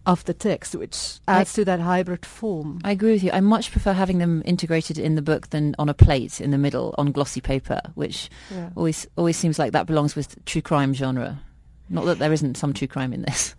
of 0.06 0.24
the 0.24 0.34
text, 0.34 0.74
which 0.74 1.18
adds 1.28 1.52
I, 1.52 1.56
to 1.56 1.64
that 1.66 1.80
hybrid 1.80 2.24
form. 2.24 2.80
I 2.84 2.92
agree 2.92 3.12
with 3.12 3.22
you. 3.22 3.30
I 3.32 3.40
much 3.40 3.70
prefer 3.70 3.92
having 3.92 4.18
them 4.18 4.42
integrated 4.44 4.98
in 4.98 5.14
the 5.14 5.22
book 5.22 5.50
than 5.50 5.74
on 5.78 5.88
a 5.88 5.94
plate 5.94 6.40
in 6.40 6.50
the 6.50 6.58
middle 6.58 6.94
on 6.98 7.12
glossy 7.12 7.40
paper, 7.40 7.80
which 7.94 8.30
yeah. 8.50 8.70
always 8.76 9.06
always 9.16 9.36
seems 9.36 9.58
like 9.58 9.72
that 9.72 9.86
belongs 9.86 10.16
with 10.16 10.42
true 10.44 10.62
crime 10.62 10.94
genre. 10.94 11.40
Not 11.88 12.04
that 12.04 12.18
there 12.18 12.32
isn't 12.32 12.56
some 12.56 12.72
true 12.72 12.86
crime 12.86 13.12
in 13.12 13.22
this. 13.22 13.54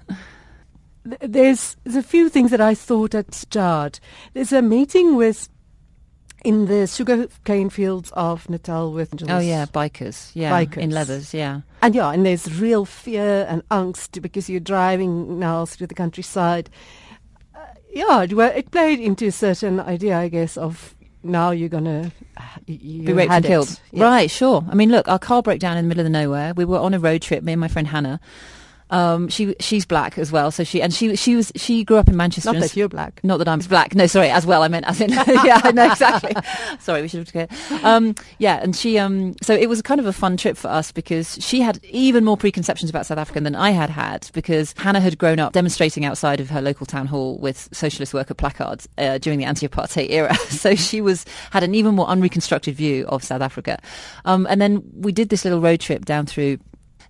there's, 1.21 1.75
there's 1.83 1.95
a 1.95 2.03
few 2.03 2.29
things 2.29 2.51
that 2.51 2.61
I 2.61 2.73
thought 2.73 3.13
had 3.13 3.27
jarred. 3.49 3.99
There's 4.33 4.53
a 4.53 4.61
meeting 4.61 5.15
with 5.15 5.49
in 6.43 6.65
the 6.65 6.87
sugarcane 6.87 7.69
fields 7.69 8.11
of 8.13 8.49
Natal 8.49 8.91
with 8.91 9.13
oh 9.29 9.39
yeah 9.39 9.65
bikers 9.65 10.31
yeah 10.33 10.51
bikers. 10.51 10.77
in 10.77 10.89
leathers 10.91 11.33
yeah. 11.33 11.61
And 11.81 11.93
yeah 11.95 12.11
and 12.11 12.25
there's 12.25 12.59
real 12.59 12.85
fear 12.85 13.45
and 13.47 13.67
angst 13.69 14.21
because 14.21 14.49
you're 14.49 14.59
driving 14.59 15.39
now 15.39 15.65
through 15.65 15.87
the 15.87 15.95
countryside. 15.95 16.69
Uh, 17.55 17.59
yeah 17.91 18.25
well 18.31 18.51
it 18.55 18.71
played 18.71 18.99
into 18.99 19.27
a 19.27 19.31
certain 19.31 19.79
idea 19.79 20.17
I 20.17 20.29
guess 20.29 20.57
of 20.57 20.95
now 21.23 21.51
you're 21.51 21.69
gonna 21.69 22.11
you 22.65 23.03
be 23.05 23.13
raped 23.13 23.31
and 23.31 23.45
killed. 23.45 23.79
yeah. 23.91 24.03
right 24.03 24.31
sure. 24.31 24.65
I 24.69 24.75
mean 24.75 24.89
look 24.89 25.07
our 25.07 25.19
car 25.19 25.41
broke 25.43 25.59
down 25.59 25.77
in 25.77 25.85
the 25.85 25.89
middle 25.89 26.01
of 26.01 26.05
the 26.05 26.09
nowhere. 26.09 26.53
We 26.55 26.65
were 26.65 26.79
on 26.79 26.93
a 26.93 26.99
road 26.99 27.21
trip 27.21 27.43
me 27.43 27.53
and 27.53 27.59
my 27.59 27.67
friend 27.67 27.87
Hannah 27.87 28.19
Um, 28.91 29.29
she 29.29 29.55
she's 29.59 29.85
black 29.85 30.17
as 30.17 30.31
well, 30.31 30.51
so 30.51 30.63
she 30.63 30.81
and 30.81 30.93
she 30.93 31.15
she 31.15 31.35
was 31.35 31.51
she 31.55 31.83
grew 31.83 31.97
up 31.97 32.09
in 32.09 32.17
Manchester. 32.17 32.51
Not 32.51 32.61
that 32.61 32.75
you're 32.75 32.89
black. 32.89 33.23
Not 33.23 33.37
that 33.37 33.47
I'm 33.47 33.59
black. 33.59 33.95
No, 33.95 34.05
sorry, 34.05 34.29
as 34.29 34.45
well. 34.45 34.63
I 34.63 34.67
meant 34.67 34.85
as 34.85 34.99
in 34.99 35.09
yeah, 35.45 35.71
no, 35.73 35.89
exactly. 35.89 36.33
sorry, 36.79 37.01
we 37.01 37.07
should 37.07 37.19
have 37.19 37.31
clear. 37.31 37.47
Um, 37.83 38.15
yeah, 38.37 38.59
and 38.61 38.75
she 38.75 38.99
um, 38.99 39.33
so 39.41 39.53
it 39.53 39.69
was 39.69 39.81
kind 39.81 39.99
of 39.99 40.05
a 40.05 40.13
fun 40.13 40.35
trip 40.35 40.57
for 40.57 40.67
us 40.67 40.91
because 40.91 41.37
she 41.41 41.61
had 41.61 41.83
even 41.85 42.25
more 42.25 42.35
preconceptions 42.37 42.89
about 42.89 43.05
South 43.05 43.17
Africa 43.17 43.39
than 43.39 43.55
I 43.55 43.71
had 43.71 43.89
had 43.89 44.29
because 44.33 44.73
Hannah 44.77 44.99
had 44.99 45.17
grown 45.17 45.39
up 45.39 45.53
demonstrating 45.53 46.03
outside 46.03 46.39
of 46.41 46.49
her 46.49 46.61
local 46.61 46.85
town 46.85 47.07
hall 47.07 47.37
with 47.37 47.69
socialist 47.71 48.13
worker 48.13 48.33
placards 48.33 48.89
uh, 48.97 49.17
during 49.19 49.39
the 49.39 49.45
anti-apartheid 49.45 50.09
era. 50.09 50.35
so 50.49 50.75
she 50.75 50.99
was 50.99 51.25
had 51.51 51.63
an 51.63 51.73
even 51.75 51.95
more 51.95 52.07
unreconstructed 52.07 52.75
view 52.75 53.05
of 53.07 53.23
South 53.23 53.41
Africa. 53.41 53.79
Um, 54.25 54.45
and 54.49 54.61
then 54.61 54.83
we 54.93 55.11
did 55.11 55.29
this 55.29 55.45
little 55.45 55.61
road 55.61 55.79
trip 55.79 56.03
down 56.03 56.25
through 56.25 56.57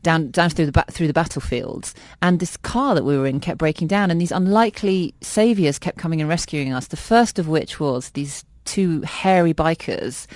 down 0.04 0.32
down 0.32 0.50
through 0.50 0.70
the 0.70 0.86
through 0.90 1.08
the 1.08 1.14
battlefields, 1.14 1.94
and 2.22 2.40
this 2.40 2.58
car 2.58 2.96
that 2.96 3.04
we 3.04 3.18
were 3.18 3.28
in 3.28 3.40
kept 3.40 3.58
breaking 3.58 3.88
down, 3.88 4.12
and 4.12 4.20
these 4.20 4.32
unlikely 4.32 5.14
saviors 5.22 5.80
kept 5.80 5.98
coming 5.98 6.22
and 6.22 6.30
rescuing 6.30 6.74
us. 6.74 6.88
The 6.88 6.98
first 6.98 7.40
of 7.40 7.48
which 7.48 7.80
was 7.80 8.12
these 8.12 8.44
two 8.66 9.02
hairy 9.02 9.54
bikers 9.54 10.28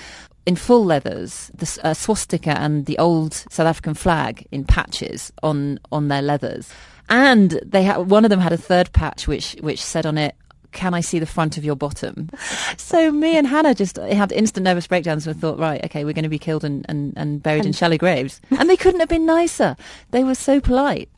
in 0.45 0.56
full 0.56 0.86
leathers, 0.86 1.51
the 1.56 1.80
uh, 1.84 1.93
swastika 1.93 2.51
and 2.60 2.86
the 2.86 2.97
old 2.99 3.34
South 3.34 3.67
African 3.67 3.93
flag 3.93 4.45
in 4.51 4.63
patches 4.63 5.32
on 5.41 5.80
on 5.91 6.08
their 6.08 6.21
leathers. 6.21 6.71
And 7.10 7.60
they 7.63 7.84
had 7.84 7.97
one 7.97 8.25
of 8.25 8.30
them 8.30 8.39
had 8.39 8.54
a 8.54 8.58
third 8.58 8.91
patch 8.93 9.28
which 9.28 9.56
which 9.62 9.82
said 9.82 10.06
on 10.06 10.17
it, 10.17 10.36
can 10.75 10.93
I 10.93 11.01
see 11.01 11.17
the 11.17 11.25
front 11.25 11.57
of 11.57 11.65
your 11.65 11.75
bottom? 11.75 12.29
So 12.77 13.11
me 13.11 13.38
and 13.38 13.47
Hannah 13.47 13.73
just 13.73 13.95
had 13.97 14.31
instant 14.31 14.65
nervous 14.65 14.85
breakdowns 14.85 15.25
and 15.25 15.39
thought, 15.39 15.57
right, 15.57 15.83
okay, 15.85 16.05
we're 16.05 16.13
going 16.13 16.23
to 16.23 16.29
be 16.29 16.38
killed 16.38 16.63
and, 16.63 16.85
and, 16.88 17.13
and 17.15 17.41
buried 17.41 17.59
and 17.59 17.67
in 17.67 17.73
shallow 17.73 17.97
graves. 17.97 18.41
And 18.51 18.69
they 18.69 18.77
couldn't 18.77 18.99
have 18.99 19.09
been 19.09 19.25
nicer. 19.25 19.75
They 20.11 20.23
were 20.23 20.35
so 20.35 20.59
polite. 20.59 21.09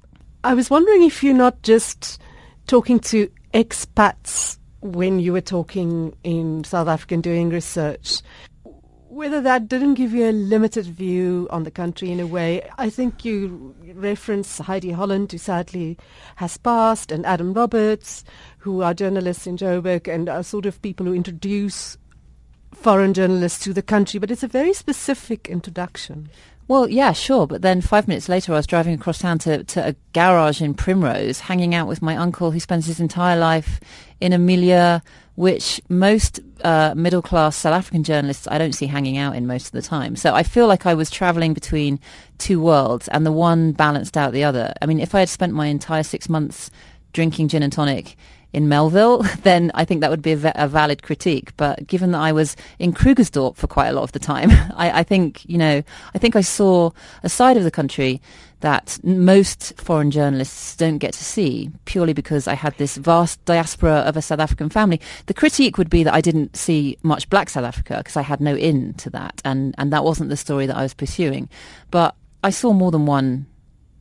I 0.44 0.54
was 0.54 0.70
wondering 0.70 1.04
if 1.04 1.24
you're 1.24 1.34
not 1.34 1.62
just 1.64 2.22
talking 2.68 3.00
to 3.00 3.30
expats 3.54 4.58
when 4.82 5.20
you 5.20 5.34
were 5.34 5.42
talking 5.42 6.16
in 6.24 6.64
South 6.64 6.88
Africa 6.88 7.16
and 7.16 7.24
doing 7.24 7.50
research 7.50 8.22
whether 9.18 9.42
that 9.42 9.68
didn't 9.68 9.96
give 9.96 10.14
you 10.14 10.30
a 10.30 10.32
limited 10.32 10.86
view 10.86 11.48
on 11.50 11.64
the 11.64 11.72
country 11.72 12.12
in 12.12 12.20
a 12.20 12.28
way. 12.28 12.62
I 12.78 12.92
think 12.92 13.26
you 13.26 13.74
reference 13.96 14.60
Heidi 14.60 14.92
Holland, 14.92 15.32
who 15.32 15.40
sadly 15.40 15.98
has 16.36 16.56
passed, 16.58 17.12
and 17.12 17.26
Adam 17.26 17.52
Roberts, 17.52 18.24
who 18.68 18.82
are 18.82 18.94
journalists 18.94 19.48
in 19.48 19.58
Joburg 19.58 20.14
and 20.14 20.28
are 20.28 20.44
sort 20.44 20.66
of 20.66 20.82
people 20.82 21.06
who 21.06 21.14
introduce 21.14 21.98
foreign 22.74 23.14
journalists 23.14 23.64
to 23.64 23.74
the 23.74 23.82
country. 23.82 24.20
But 24.20 24.30
it's 24.30 24.44
a 24.44 24.48
very 24.48 24.74
specific 24.74 25.48
introduction. 25.48 26.30
Well, 26.68 26.90
yeah, 26.90 27.14
sure. 27.14 27.48
But 27.48 27.62
then 27.62 27.80
five 27.80 28.10
minutes 28.10 28.28
later, 28.28 28.52
I 28.52 28.58
was 28.58 28.68
driving 28.68 28.94
across 28.94 29.20
town 29.20 29.40
to, 29.40 29.64
to 29.64 29.88
a 29.88 29.96
garage 30.12 30.62
in 30.62 30.74
Primrose, 30.74 31.40
hanging 31.40 31.74
out 31.74 31.88
with 31.88 32.02
my 32.02 32.18
uncle 32.18 32.52
who 32.52 32.60
spends 32.60 32.88
his 32.88 33.00
entire 33.00 33.38
life 33.40 33.80
in 34.20 34.34
a 34.34 34.38
milieu 34.38 35.00
which 35.36 35.80
most 35.88 36.40
uh, 36.64 36.94
middle 36.98 37.22
class 37.22 37.56
South 37.56 37.74
African 37.74 38.04
journalists 38.04 38.48
I 38.50 38.58
don't 38.58 38.74
see 38.74 38.88
hanging 38.88 39.18
out 39.18 39.36
in 39.36 39.48
most 39.48 39.68
of 39.68 39.72
the 39.72 39.82
time. 39.82 40.16
So 40.16 40.34
I 40.34 40.44
feel 40.44 40.68
like 40.68 40.86
I 40.86 40.96
was 40.96 41.10
traveling 41.10 41.54
between 41.54 42.00
two 42.38 42.60
worlds 42.60 43.08
and 43.10 43.26
the 43.26 43.32
one 43.32 43.72
balanced 43.72 44.18
out 44.18 44.34
the 44.34 44.44
other. 44.44 44.74
I 44.82 44.88
mean, 44.88 45.00
if 45.00 45.16
I 45.16 45.20
had 45.20 45.30
spent 45.30 45.54
my 45.54 45.68
entire 45.68 46.04
six 46.04 46.28
months 46.28 46.70
drinking 47.14 47.48
gin 47.48 47.64
and 47.64 47.72
tonic 47.72 48.18
in 48.54 48.70
Melville, 48.70 49.20
then 49.44 49.72
I 49.74 49.86
think 49.86 50.02
that 50.02 50.10
would 50.10 50.22
be 50.22 50.34
a, 50.34 50.52
a, 50.56 50.68
valid 50.68 51.04
critique. 51.04 51.56
But 51.58 51.86
given 51.88 52.12
that 52.12 52.20
I 52.20 52.32
was 52.32 52.56
in 52.80 52.94
Krugersdorp 52.94 53.56
for 53.56 53.68
quite 53.68 53.88
a 53.88 53.94
lot 53.94 54.04
of 54.04 54.12
the 54.12 54.20
time, 54.20 54.50
I, 54.76 55.00
I, 55.00 55.04
think, 55.04 55.46
you 55.46 55.58
know, 55.58 55.84
I 56.14 56.18
think 56.18 56.36
I 56.36 56.42
saw 56.42 56.92
a 57.24 57.30
side 57.30 57.58
of 57.58 57.64
the 57.64 57.72
country 57.72 58.22
that 58.62 58.98
most 59.04 59.74
foreign 59.78 60.10
journalists 60.10 60.76
don't 60.76 60.98
get 60.98 61.14
to 61.14 61.24
see 61.24 61.70
purely 61.86 62.14
because 62.14 62.48
I 62.48 62.56
had 62.56 62.76
this 62.78 62.98
vast 62.98 63.44
diaspora 63.46 63.98
of 63.98 64.18
a 64.18 64.22
South 64.22 64.40
African 64.40 64.70
family. 64.70 65.00
The 65.28 65.34
critique 65.36 65.78
would 65.78 65.92
be 65.92 66.04
that 66.04 66.14
I 66.14 66.22
didn't 66.22 66.56
see 66.56 66.98
much 67.04 67.30
black 67.30 67.50
South 67.50 67.66
Africa 67.66 67.98
because 68.00 68.18
I 68.18 68.24
had 68.24 68.42
no 68.42 68.56
in 68.56 68.96
to 68.96 69.12
that 69.12 69.42
and, 69.46 69.76
and 69.78 69.94
that 69.94 70.04
wasn't 70.04 70.32
the 70.32 70.38
story 70.38 70.66
that 70.66 70.76
I 70.76 70.82
was 70.82 70.96
pursuing. 70.96 71.50
But 71.92 72.16
I 72.44 72.50
saw 72.50 72.74
more 72.74 72.90
than 72.90 73.06
one 73.06 73.46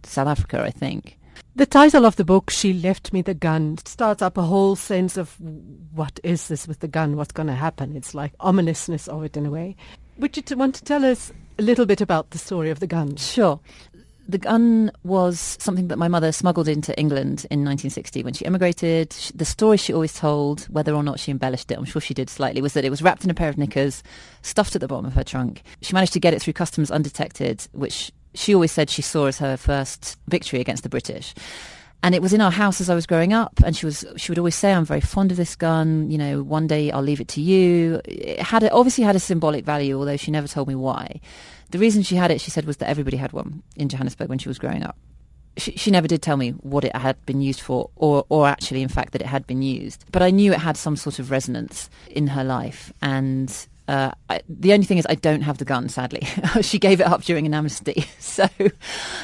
South 0.05 0.29
Africa, 0.29 0.63
I 0.63 0.71
think. 0.71 1.19
The 1.57 1.64
title 1.64 2.05
of 2.05 2.16
the 2.16 2.25
book, 2.25 2.51
She 2.51 2.75
Left 2.75 3.14
Me 3.14 3.23
the 3.23 3.33
Gun, 3.33 3.79
starts 3.87 4.21
up 4.21 4.37
a 4.37 4.42
whole 4.42 4.77
sense 4.77 5.16
of 5.16 5.35
what 5.95 6.21
is 6.23 6.49
this 6.49 6.69
with 6.69 6.81
the 6.81 6.87
gun? 6.87 7.16
What's 7.16 7.33
going 7.33 7.47
to 7.47 7.55
happen? 7.55 7.97
It's 7.97 8.14
like 8.14 8.35
ominousness 8.40 9.09
of 9.09 9.25
it 9.25 9.38
in 9.38 9.47
a 9.47 9.51
way. 9.51 9.75
Would 10.19 10.37
you 10.37 10.55
want 10.55 10.75
to 10.75 10.85
tell 10.85 11.03
us 11.03 11.33
a 11.59 11.62
little 11.62 11.87
bit 11.87 12.03
about 12.03 12.29
the 12.29 12.37
story 12.37 12.69
of 12.69 12.81
the 12.81 12.87
gun? 12.87 13.16
Sure 13.16 13.59
the 14.29 14.38
gun 14.38 14.90
was 15.05 15.57
something 15.61 15.88
that 15.88 15.99
my 15.99 16.09
mother 16.09 16.33
smuggled 16.33 16.69
into 16.69 16.99
England 16.99 17.47
in 17.51 17.64
1960 17.64 18.25
when 18.25 18.35
she 18.35 18.45
emigrated. 18.45 19.11
The 19.35 19.45
story 19.45 19.77
she 19.77 19.92
always 19.92 20.14
told, 20.14 20.62
whether 20.64 20.95
or 20.95 21.03
not 21.03 21.21
she 21.21 21.31
embellished 21.31 21.71
it, 21.71 21.79
I'm 21.79 21.85
sure 21.85 22.01
she 22.01 22.14
did 22.14 22.29
slightly, 22.29 22.61
was 22.61 22.73
that 22.73 22.85
it 22.85 22.90
was 22.90 23.03
wrapped 23.03 23.25
in 23.25 23.31
a 23.31 23.35
pair 23.35 23.49
of 23.49 23.59
knickers, 23.59 24.03
stuffed 24.42 24.75
at 24.75 24.81
the 24.81 24.88
bottom 24.88 25.07
of 25.07 25.14
her 25.14 25.25
trunk. 25.25 25.62
She 25.81 25.95
managed 25.95 26.12
to 26.14 26.21
get 26.21 26.35
it 26.35 26.42
through 26.42 26.55
customs 26.55 26.90
undetected, 26.90 27.69
which 27.73 28.11
she 28.37 28.55
always 28.55 28.72
said 28.72 28.90
she 28.90 29.03
saw 29.03 29.27
as 29.27 29.38
her 29.38 29.57
first 29.57 30.16
victory 30.29 30.61
against 30.61 30.83
the 30.83 30.88
British. 30.88 31.35
And 32.03 32.14
it 32.14 32.22
was 32.22 32.33
in 32.33 32.40
our 32.40 32.53
house 32.53 32.81
as 32.81 32.90
I 32.90 32.94
was 32.94 33.07
growing 33.07 33.33
up, 33.33 33.55
and 33.64 33.75
she 33.77 33.87
was 33.87 34.05
she 34.16 34.31
would 34.31 34.38
always 34.38 34.55
say, 34.55 34.72
"I'm 34.72 34.85
very 34.85 35.01
fond 35.01 35.31
of 35.31 35.37
this 35.37 35.57
gun. 35.57 36.11
You 36.11 36.18
know, 36.18 36.42
one 36.42 36.66
day 36.66 36.90
I'll 36.90 37.03
leave 37.03 37.20
it 37.20 37.29
to 37.29 37.40
you." 37.40 38.01
It 38.05 38.40
had 38.40 38.62
a, 38.62 38.70
obviously 38.70 39.03
had 39.03 39.16
a 39.16 39.20
symbolic 39.20 39.64
value, 39.64 39.99
although 39.99 40.16
she 40.16 40.31
never 40.31 40.46
told 40.46 40.68
me 40.68 40.75
why. 40.75 41.20
The 41.70 41.79
reason 41.79 42.03
she 42.03 42.14
had 42.14 42.31
it, 42.31 42.40
she 42.40 42.51
said, 42.51 42.64
was 42.64 42.77
that 42.77 42.88
everybody 42.88 43.16
had 43.16 43.33
one 43.33 43.62
in 43.75 43.88
Johannesburg 43.88 44.29
when 44.29 44.38
she 44.38 44.49
was 44.49 44.59
growing 44.59 44.85
up. 44.85 44.96
She, 45.57 45.72
she 45.72 45.90
never 45.90 46.07
did 46.07 46.22
tell 46.22 46.37
me 46.37 46.51
what 46.51 46.85
it 46.85 46.94
had 46.94 47.16
been 47.27 47.40
used 47.40 47.61
for, 47.61 47.90
or, 47.96 48.25
or 48.29 48.46
actually, 48.46 48.83
in 48.83 48.88
fact, 48.88 49.12
that 49.12 49.22
it 49.22 49.27
had 49.27 49.46
been 49.46 49.62
used. 49.62 50.05
But 50.12 50.22
I 50.22 50.31
knew 50.31 50.53
it 50.53 50.61
had 50.61 50.77
some 50.77 50.96
sort 50.96 51.18
of 51.18 51.31
resonance 51.31 51.90
in 52.09 52.29
her 52.29 52.44
life, 52.44 52.92
and 53.03 53.51
uh, 53.88 54.11
I, 54.29 54.40
the 54.49 54.72
only 54.72 54.85
thing 54.85 54.99
is, 54.99 55.07
I 55.09 55.14
don't 55.14 55.42
have 55.42 55.59
the 55.59 55.64
gun. 55.64 55.88
Sadly, 55.88 56.27
she 56.62 56.79
gave 56.79 57.01
it 57.01 57.07
up 57.07 57.22
during 57.22 57.46
an 57.46 57.55
amnesty, 57.55 58.05
so 58.18 58.49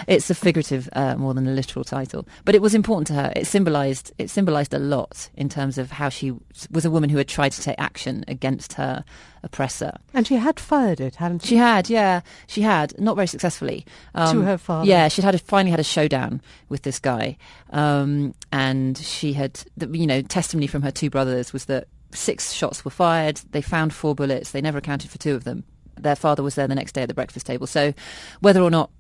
it's 0.07 0.31
a 0.31 0.35
figurative 0.35 0.89
uh, 0.93 1.17
more 1.17 1.35
than 1.35 1.47
a 1.47 1.51
literal 1.51 1.85
title. 1.85 2.27
But 2.45 2.55
it 2.55 2.63
was 2.63 2.75
important 2.75 3.09
to 3.09 3.15
her. 3.15 3.33
It 3.35 3.47
symbolised 3.47 4.13
it 4.19 4.31
symbolised 4.31 4.73
a 4.73 4.79
lot 4.79 5.31
in 5.35 5.49
terms 5.49 5.79
of 5.79 5.93
how 5.93 6.09
she 6.09 6.33
was 6.71 6.85
a 6.85 6.91
woman 6.91 7.11
who 7.11 7.19
had 7.19 7.29
tried 7.29 7.53
to 7.53 7.63
take 7.63 7.77
action 7.79 8.25
against 8.29 8.75
her 8.75 9.05
oppressor. 9.43 9.97
And 10.15 10.27
she 10.27 10.37
had 10.37 10.61
fired 10.61 11.01
it, 11.01 11.17
hadn't 11.17 11.43
she? 11.43 11.49
She 11.49 11.57
had, 11.57 11.91
yeah, 11.91 12.21
she 12.47 12.63
had, 12.63 12.99
not 13.01 13.17
very 13.17 13.27
successfully. 13.27 13.85
Um, 14.15 14.37
to 14.37 14.43
her 14.43 14.59
father. 14.59 14.89
Yeah, 14.89 15.09
she'd 15.09 15.25
had 15.25 15.35
a, 15.35 15.39
finally 15.39 15.73
had 15.73 15.81
a 15.81 15.85
showdown 15.85 16.41
with 16.69 16.83
this 16.83 17.01
guy, 17.01 17.37
um, 17.71 18.35
and 18.53 18.97
she 18.97 19.33
had, 19.33 19.61
you 19.91 20.07
know, 20.07 20.23
testimony 20.23 20.69
from 20.69 20.83
her 20.83 20.93
two 20.93 21.11
brothers 21.11 21.53
was 21.53 21.65
that 21.65 21.89
six 22.15 22.53
shots 22.53 22.85
were 22.85 22.91
fired. 22.91 23.41
They 23.51 23.63
found 23.63 23.93
four 23.93 24.15
bullets. 24.15 24.51
They 24.51 24.61
never 24.61 24.79
accounted 24.79 25.11
for 25.11 25.19
two 25.19 25.35
of 25.35 25.45
them. 25.45 25.65
Their 25.99 26.17
father 26.17 26.43
was 26.43 26.55
there 26.55 26.67
the 26.67 26.75
next 26.75 26.93
day 26.93 27.03
at 27.03 27.09
the 27.09 27.15
breakfast 27.15 27.47
table. 27.47 27.67
So 27.67 27.95
whether 28.41 28.61
or 28.61 28.71
not 28.71 28.91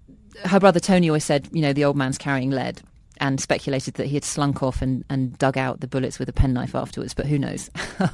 her 0.45 0.61
brother 0.61 0.81
Tony 0.81 1.09
always 1.09 1.25
said, 1.25 1.49
you 1.53 1.63
know, 1.63 1.73
the 1.73 1.85
old 1.85 1.97
man's 1.97 2.19
carrying 2.19 2.51
lead 2.51 2.83
and 3.19 3.41
speculated 3.41 3.95
that 3.95 4.07
he 4.07 4.15
had 4.15 4.25
slunk 4.25 4.63
off 4.63 4.83
and, 4.83 5.05
and 5.09 5.39
dug 5.39 5.57
out 5.57 5.81
the 5.81 5.87
bullets 5.87 6.19
with 6.19 6.29
a 6.29 6.33
penknife 6.33 6.75
afterwards, 6.75 7.15
but 7.15 7.27
who 7.27 7.39
knows? 7.39 7.71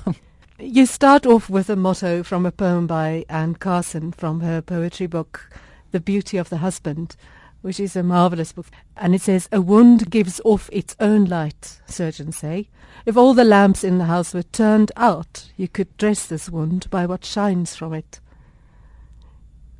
you 0.59 0.87
start 0.87 1.25
off 1.27 1.49
with 1.49 1.71
a 1.71 1.77
motto 1.77 2.23
from 2.23 2.45
a 2.45 2.53
poem 2.53 2.87
by 2.87 3.25
Anne 3.29 3.55
Carson 3.55 4.13
from 4.13 4.41
her 4.41 4.61
poetry 4.61 5.07
book, 5.07 5.51
The 5.93 6.01
Beauty 6.01 6.37
of 6.37 6.51
the 6.51 6.59
Husband 6.59 7.17
which 7.63 7.81
is 7.81 7.97
a 7.97 8.03
marvelous 8.03 8.53
book. 8.53 8.67
And 8.97 9.15
it 9.15 9.21
says, 9.21 9.49
A 9.53 9.61
wound 9.61 10.11
gives 10.11 10.41
off 10.45 10.69
its 10.73 10.95
own 11.01 11.25
light, 11.25 11.81
surgeons 11.87 12.37
say. 12.37 12.69
If 13.07 13.17
all 13.17 13.35
the 13.35 13.45
lamps 13.45 13.85
in 13.85 13.99
the 13.99 14.05
house 14.05 14.35
were 14.35 14.43
turned 14.43 14.93
out, 14.97 15.51
you 15.57 15.69
could 15.69 15.97
dress 15.97 16.27
this 16.27 16.51
wound 16.51 16.89
by 16.91 17.07
what 17.07 17.25
shines 17.25 17.75
from 17.75 17.95
it. 17.95 18.21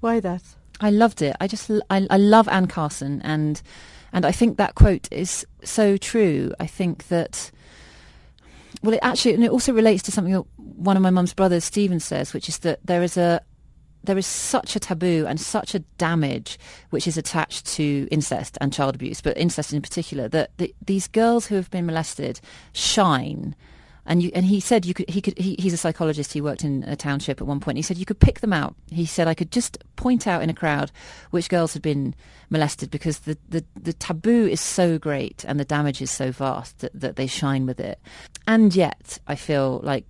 Why 0.01 0.21
that? 0.21 0.43
I 0.81 0.91
loved 0.91 1.23
it. 1.23 1.37
I 1.41 1.47
just, 1.47 1.71
I, 1.91 2.07
I 2.09 2.17
love 2.17 2.49
Anne 2.49 2.69
Carson, 2.69 3.21
and 3.23 3.61
and 4.13 4.25
I 4.25 4.33
think 4.33 4.57
that 4.57 4.75
quote 4.75 5.09
is 5.11 5.47
so 5.63 5.97
true. 5.97 6.53
I 6.59 6.67
think 6.67 7.09
that, 7.09 7.51
well, 8.83 8.95
it 8.95 9.01
actually, 9.03 9.35
and 9.35 9.45
it 9.45 9.51
also 9.51 9.73
relates 9.73 10.03
to 10.05 10.13
something 10.13 10.33
that 10.33 10.45
one 10.57 10.97
of 10.97 11.03
my 11.03 11.11
mum's 11.11 11.35
brothers, 11.35 11.65
Stephen, 11.65 12.01
says, 12.01 12.33
which 12.33 12.49
is 12.49 12.59
that 12.59 12.81
there 12.85 13.03
is 13.03 13.17
a, 13.17 13.43
there 14.05 14.19
is 14.19 14.27
such 14.27 14.77
a 14.77 14.81
taboo 14.81 15.27
and 15.29 15.41
such 15.41 15.75
a 15.75 15.81
damage 15.99 16.59
which 16.91 17.07
is 17.07 17.17
attached 17.17 17.67
to 17.67 18.09
incest 18.11 18.57
and 18.61 18.73
child 18.73 18.95
abuse, 18.95 19.21
but 19.21 19.37
incest 19.37 19.73
in 19.73 19.83
particular, 19.83 20.29
that 20.29 20.51
the, 20.59 20.75
these 20.85 21.09
girls 21.09 21.47
who 21.47 21.55
have 21.57 21.71
been 21.71 21.87
molested 21.87 22.41
shine. 22.73 23.55
And 24.07 24.23
you, 24.23 24.31
and 24.35 24.47
he 24.47 24.59
said 24.59 24.87
you 24.87 24.95
could 24.95 25.11
he 25.11 25.21
could 25.21 25.37
he, 25.37 25.55
he's 25.59 25.75
a 25.75 25.77
psychologist 25.77 26.33
he 26.33 26.41
worked 26.41 26.65
in 26.65 26.83
a 26.85 26.97
township 26.97 27.43
at 27.43 27.47
one 27.47 27.61
point 27.61 27.77
he 27.77 27.83
said 27.83 27.99
you 27.99 28.07
could 28.07 28.19
pick 28.19 28.41
them 28.41 28.55
out 28.55 28.75
he 28.91 29.05
said 29.05 29.29
I 29.29 29.35
could 29.35 29.53
just 29.53 29.85
point 29.97 30.27
out 30.27 30.43
in 30.43 30.49
a 30.49 30.55
crowd 30.55 30.91
which 31.31 31.51
girls 31.51 31.75
had 31.75 31.83
been 31.83 32.15
molested 32.49 32.91
because 32.91 33.19
the, 33.19 33.37
the, 33.51 33.63
the 33.79 33.93
taboo 33.93 34.47
is 34.47 34.63
so 34.63 34.99
great 34.99 35.45
and 35.47 35.61
the 35.61 35.65
damage 35.67 36.01
is 36.01 36.11
so 36.11 36.33
vast 36.33 36.79
that, 36.79 36.99
that 36.99 37.17
they 37.17 37.27
shine 37.27 37.67
with 37.67 37.81
it 37.81 38.01
and 38.47 38.75
yet 38.75 39.19
I 39.27 39.35
feel 39.35 39.81
like 39.83 40.07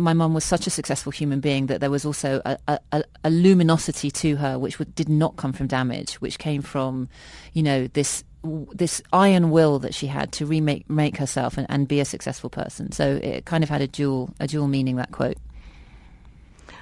my 0.00 0.12
mum 0.12 0.34
was 0.34 0.44
such 0.44 0.66
a 0.66 0.70
successful 0.70 1.12
human 1.12 1.40
being 1.40 1.66
that 1.66 1.80
there 1.80 1.90
was 1.90 2.04
also 2.04 2.42
a, 2.44 2.58
a, 2.92 3.04
a 3.24 3.30
luminosity 3.30 4.10
to 4.10 4.36
her 4.36 4.58
which 4.58 4.78
did 4.94 5.08
not 5.08 5.36
come 5.36 5.52
from 5.52 5.66
damage, 5.66 6.14
which 6.14 6.38
came 6.38 6.62
from, 6.62 7.08
you 7.52 7.62
know, 7.62 7.86
this 7.88 8.24
this 8.72 9.02
iron 9.12 9.50
will 9.50 9.78
that 9.80 9.94
she 9.94 10.06
had 10.06 10.32
to 10.32 10.46
remake 10.46 10.88
make 10.88 11.18
herself 11.18 11.58
and, 11.58 11.66
and 11.68 11.86
be 11.86 12.00
a 12.00 12.04
successful 12.04 12.48
person. 12.48 12.90
So 12.90 13.20
it 13.22 13.44
kind 13.44 13.62
of 13.62 13.68
had 13.68 13.82
a 13.82 13.86
dual 13.86 14.34
a 14.40 14.46
dual 14.46 14.66
meaning 14.66 14.96
that 14.96 15.12
quote. 15.12 15.36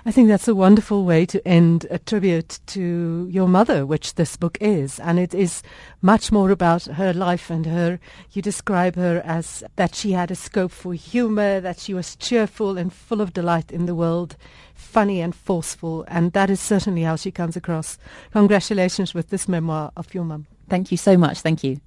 I 0.08 0.10
think 0.10 0.28
that's 0.28 0.48
a 0.48 0.54
wonderful 0.54 1.04
way 1.04 1.26
to 1.26 1.46
end 1.46 1.86
a 1.90 1.98
tribute 1.98 2.60
to 2.68 3.28
your 3.30 3.46
mother, 3.46 3.84
which 3.84 4.14
this 4.14 4.38
book 4.38 4.56
is. 4.58 4.98
And 4.98 5.18
it 5.18 5.34
is 5.34 5.62
much 6.00 6.32
more 6.32 6.50
about 6.50 6.84
her 6.84 7.12
life 7.12 7.50
and 7.50 7.66
her. 7.66 8.00
You 8.32 8.40
describe 8.40 8.96
her 8.96 9.20
as 9.22 9.62
that 9.76 9.94
she 9.94 10.12
had 10.12 10.30
a 10.30 10.34
scope 10.34 10.72
for 10.72 10.94
humor, 10.94 11.60
that 11.60 11.78
she 11.78 11.92
was 11.92 12.16
cheerful 12.16 12.78
and 12.78 12.90
full 12.90 13.20
of 13.20 13.34
delight 13.34 13.70
in 13.70 13.84
the 13.84 13.94
world, 13.94 14.38
funny 14.74 15.20
and 15.20 15.34
forceful. 15.34 16.06
And 16.08 16.32
that 16.32 16.48
is 16.48 16.58
certainly 16.58 17.02
how 17.02 17.16
she 17.16 17.30
comes 17.30 17.54
across. 17.54 17.98
Congratulations 18.32 19.12
with 19.12 19.28
this 19.28 19.46
memoir 19.46 19.92
of 19.94 20.14
your 20.14 20.24
mum. 20.24 20.46
Thank 20.70 20.90
you 20.90 20.96
so 20.96 21.18
much. 21.18 21.42
Thank 21.42 21.62
you. 21.62 21.82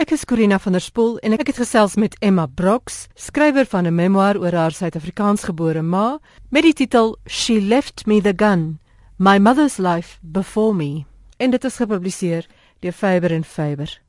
Ek 0.00 0.14
is 0.16 0.22
Corina 0.24 0.56
van 0.56 0.72
der 0.72 0.80
Spool 0.80 1.18
en 1.20 1.34
ek 1.36 1.50
het 1.50 1.58
gesels 1.60 1.98
met 2.00 2.14
Emma 2.24 2.46
Brox, 2.48 3.02
skrywer 3.20 3.66
van 3.68 3.84
'n 3.84 3.94
memoir 3.94 4.38
oor 4.40 4.54
haar 4.56 4.72
Suid-Afrikaans 4.72 5.44
gebore 5.44 5.82
ma 5.82 6.18
met 6.48 6.62
die 6.62 6.72
titel 6.72 7.18
She 7.28 7.60
Left 7.60 8.06
Me 8.06 8.20
the 8.20 8.32
Gun: 8.36 8.80
My 9.18 9.36
Mother's 9.38 9.76
Life 9.76 10.16
Before 10.22 10.74
Me. 10.74 11.04
En 11.36 11.50
dit 11.50 11.64
is 11.64 11.76
gepubliseer 11.76 12.46
deur 12.80 12.92
Faber 12.92 13.30
en 13.30 13.44
Faber. 13.44 14.00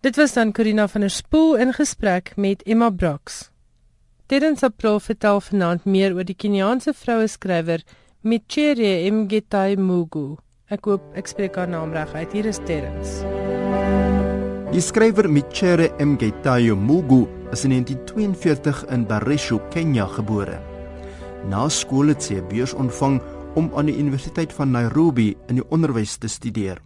Dit 0.00 0.16
was 0.16 0.32
dan 0.32 0.52
Corina 0.52 0.88
van 0.88 1.00
der 1.00 1.10
Spool 1.10 1.56
in 1.56 1.72
gesprek 1.72 2.32
met 2.36 2.62
Emma 2.62 2.90
Brox. 2.90 3.50
Terence 4.26 4.64
April 4.64 5.00
vertel 5.00 5.40
vanaand 5.40 5.84
meer 5.84 6.14
oor 6.14 6.24
die 6.24 6.36
Keniaanse 6.36 6.94
vroue 6.94 7.26
skrywer 7.26 7.82
Michere 8.20 9.10
Mgetai 9.10 9.76
Mugu. 9.76 10.36
Ek 10.68 10.84
hoop 10.84 11.02
ek 11.14 11.26
spreek 11.26 11.56
haar 11.56 11.68
naam 11.68 11.92
reg 11.92 12.14
uit. 12.14 12.32
Hier 12.32 12.46
is 12.46 12.58
Terence. 12.64 13.61
Die 14.72 14.80
skrywer 14.80 15.28
Michere 15.28 15.90
Mgetayo 16.00 16.72
Mugu 16.76 17.26
is 17.52 17.66
in 17.66 17.74
1942 17.76 18.86
in 18.88 19.04
Barisho, 19.04 19.58
Kenia 19.68 20.06
gebore. 20.08 20.62
Na 21.44 21.66
skool 21.68 22.08
het 22.08 22.22
sy 22.24 22.40
'n 22.40 22.48
beurs 22.48 22.72
ontvang 22.72 23.20
om 23.54 23.68
aan 23.76 23.86
die 23.86 23.98
Universiteit 23.98 24.52
van 24.52 24.70
Nairobi 24.70 25.36
in 25.48 25.60
die 25.60 25.68
onderwys 25.68 26.16
te 26.16 26.28
studeer. 26.28 26.80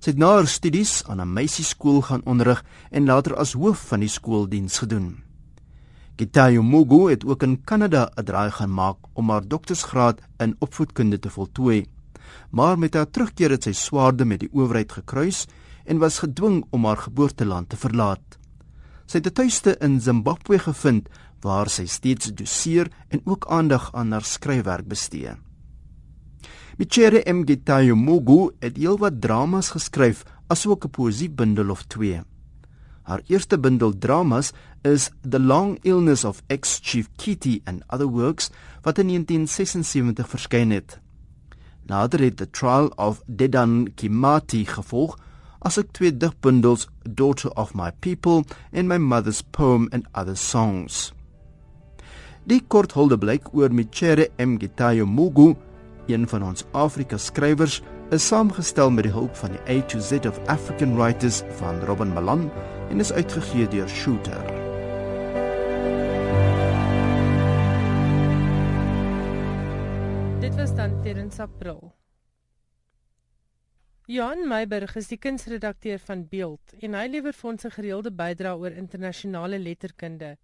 Sy 0.00 0.10
het 0.10 0.18
na 0.18 0.40
haar 0.40 0.46
studies 0.46 1.04
aan 1.04 1.20
'n 1.20 1.32
meisieskool 1.32 2.00
gaan 2.00 2.24
onderrig 2.24 2.64
en 2.90 3.04
later 3.04 3.36
as 3.36 3.52
hoof 3.52 3.88
van 3.92 4.00
die 4.00 4.08
skooldiens 4.08 4.78
gedoen. 4.78 5.20
Getayo 6.16 6.62
Mugu 6.62 7.10
het 7.10 7.26
ook 7.26 7.42
in 7.42 7.60
Kanada 7.64 8.10
'n 8.16 8.24
draai 8.24 8.50
gaan 8.50 8.72
maak 8.72 8.96
om 9.12 9.28
haar 9.28 9.48
doktorsgraad 9.48 10.20
in 10.38 10.56
opvoedkunde 10.58 11.18
te 11.18 11.30
voltooi. 11.30 11.84
Maar 12.50 12.78
met 12.78 12.94
haar 12.94 13.10
terugkeer 13.10 13.50
het 13.50 13.62
sy 13.62 13.72
swaarde 13.72 14.24
met 14.24 14.40
die 14.40 14.50
owerheid 14.52 14.92
gekruis 14.92 15.46
en 15.84 15.98
was 15.98 16.18
gedwing 16.18 16.64
om 16.70 16.84
haar 16.84 16.96
geboorteland 16.96 17.68
te 17.68 17.76
verlaat. 17.76 18.38
Sy 19.06 19.18
het 19.18 19.26
'n 19.26 19.32
tuiste 19.32 19.76
in 19.80 20.00
Zimbabwe 20.00 20.58
gevind 20.58 21.08
waar 21.40 21.68
sy 21.68 21.86
steeds 21.86 22.34
doseer 22.34 22.90
en 23.08 23.20
ook 23.24 23.46
aandag 23.46 23.90
aan 23.94 24.12
haar 24.12 24.24
skryfwerk 24.24 24.86
bestee. 24.88 25.34
Michere 26.78 27.32
Mgitayo 27.32 27.96
Mugu 27.96 28.50
het 28.58 28.76
heelwat 28.76 29.20
dramas 29.20 29.70
geskryf 29.70 30.24
asook 30.46 30.84
'n 30.84 30.90
poesiebundel 30.90 31.70
of 31.70 31.82
twee. 31.82 32.22
Haar 33.02 33.20
eerste 33.26 33.58
bundel 33.58 33.98
dramas 33.98 34.52
is 34.82 35.10
The 35.28 35.40
Long 35.40 35.78
Illness 35.82 36.24
of 36.24 36.42
Ex-Chief 36.46 37.08
Kitty 37.16 37.60
and 37.64 37.82
Other 37.88 38.06
Works 38.06 38.50
wat 38.82 38.98
in 38.98 39.06
1976 39.06 40.28
verskyn 40.28 40.70
het. 40.70 41.00
Nader 41.86 42.20
het 42.20 42.36
The 42.36 42.50
Trial 42.50 42.86
of 42.96 43.22
Dedan 43.26 43.88
Kimati 43.94 44.64
gevolg 44.66 45.18
as 45.62 45.78
ek 45.78 45.92
twee 45.96 46.12
digbundels 46.12 46.88
Daughter 47.04 47.52
of 47.56 47.74
My 47.78 47.90
People 48.04 48.42
en 48.72 48.88
My 48.90 48.98
Mother's 48.98 49.42
Poem 49.42 49.88
and 49.92 50.06
Other 50.14 50.36
Songs. 50.36 51.12
Die 52.50 52.60
kort 52.66 52.96
huldeblyk 52.98 53.52
oor 53.54 53.70
Michere 53.70 54.28
Mgitayo 54.38 55.06
Mugu, 55.06 55.52
een 56.10 56.26
van 56.26 56.42
ons 56.42 56.66
Afrika 56.74 57.18
skrywers, 57.18 57.80
is 58.12 58.26
saamgestel 58.26 58.90
met 58.90 59.06
die 59.06 59.14
hulp 59.14 59.38
van 59.38 59.54
die 59.54 59.62
A 59.70 59.78
to 59.88 60.02
Z 60.02 60.26
of 60.28 60.40
African 60.52 60.96
Writers 60.98 61.42
van 61.62 61.80
Robin 61.86 62.12
Malan 62.12 62.50
en 62.90 63.00
is 63.00 63.12
uitgegee 63.12 63.70
deur 63.70 63.88
Shooter. 63.88 64.42
Dit 70.42 70.54
was 70.58 70.74
dan 70.74 71.00
Terrence 71.02 71.42
April. 71.42 72.01
Johan 74.10 74.48
Meiburg 74.48 74.96
is 74.98 75.06
die 75.12 75.16
kunsredakteur 75.16 76.00
van 76.02 76.24
Beeld 76.26 76.72
en 76.82 76.96
hy 76.98 77.04
lewer 77.06 77.32
vir 77.38 77.50
ons 77.50 77.64
'n 77.64 77.70
gereelde 77.70 78.10
bydrae 78.10 78.58
oor 78.58 78.72
internasionale 78.74 79.58
letterkunde. 79.62 80.38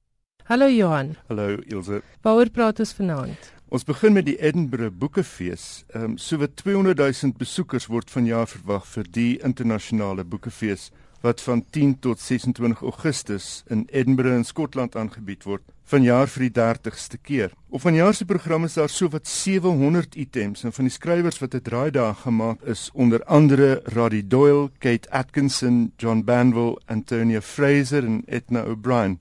Hallo 0.45 0.69
Johan. 0.69 1.17
Hallo 1.29 1.59
Ilse. 1.67 2.03
Waaroor 2.23 2.51
praat 2.51 2.79
ons 2.79 2.93
vanaand? 2.95 3.53
Ons 3.69 3.85
begin 3.85 4.13
met 4.13 4.27
die 4.27 4.39
Edinburgh 4.39 4.95
Boekefees. 4.95 5.85
Ehm 5.89 6.05
um, 6.05 6.19
sowat 6.19 6.57
200 6.57 6.99
000 6.99 7.33
besoekers 7.37 7.87
word 7.87 8.11
vanjaar 8.11 8.47
verwag 8.47 8.87
vir 8.87 9.05
die 9.11 9.39
internasionale 9.43 10.25
boekefees 10.25 10.93
wat 11.21 11.41
van 11.41 11.65
10 11.71 11.99
tot 11.99 12.21
26 12.21 12.81
Augustus 12.83 13.63
in 13.67 13.87
Edinburgh 13.91 14.37
in 14.37 14.45
Skotland 14.45 14.97
aangebied 14.97 15.45
word 15.45 15.63
vanjaar 15.89 16.29
vir 16.29 16.45
die 16.45 16.53
30ste 16.53 17.17
keer. 17.25 17.53
Op 17.73 17.81
vanjaar 17.81 18.15
se 18.15 18.27
program 18.29 18.67
is 18.67 18.77
daar 18.77 18.91
sowat 18.93 19.29
700 19.29 20.19
items 20.21 20.65
en 20.65 20.73
van 20.73 20.89
die 20.89 20.93
skrywers 20.93 21.41
wat 21.41 21.55
'n 21.55 21.63
draaidag 21.65 22.21
gemaak 22.27 22.63
is 22.63 22.91
onder 22.93 23.25
andere 23.25 23.81
Roddy 23.85 24.23
Doyle, 24.27 24.71
Kate 24.79 25.11
Atkinson, 25.11 25.93
John 25.97 26.25
Banville, 26.25 26.81
Antonia 26.87 27.41
Fraser 27.41 28.05
en 28.05 28.23
Edna 28.27 28.65
O'Brien. 28.65 29.19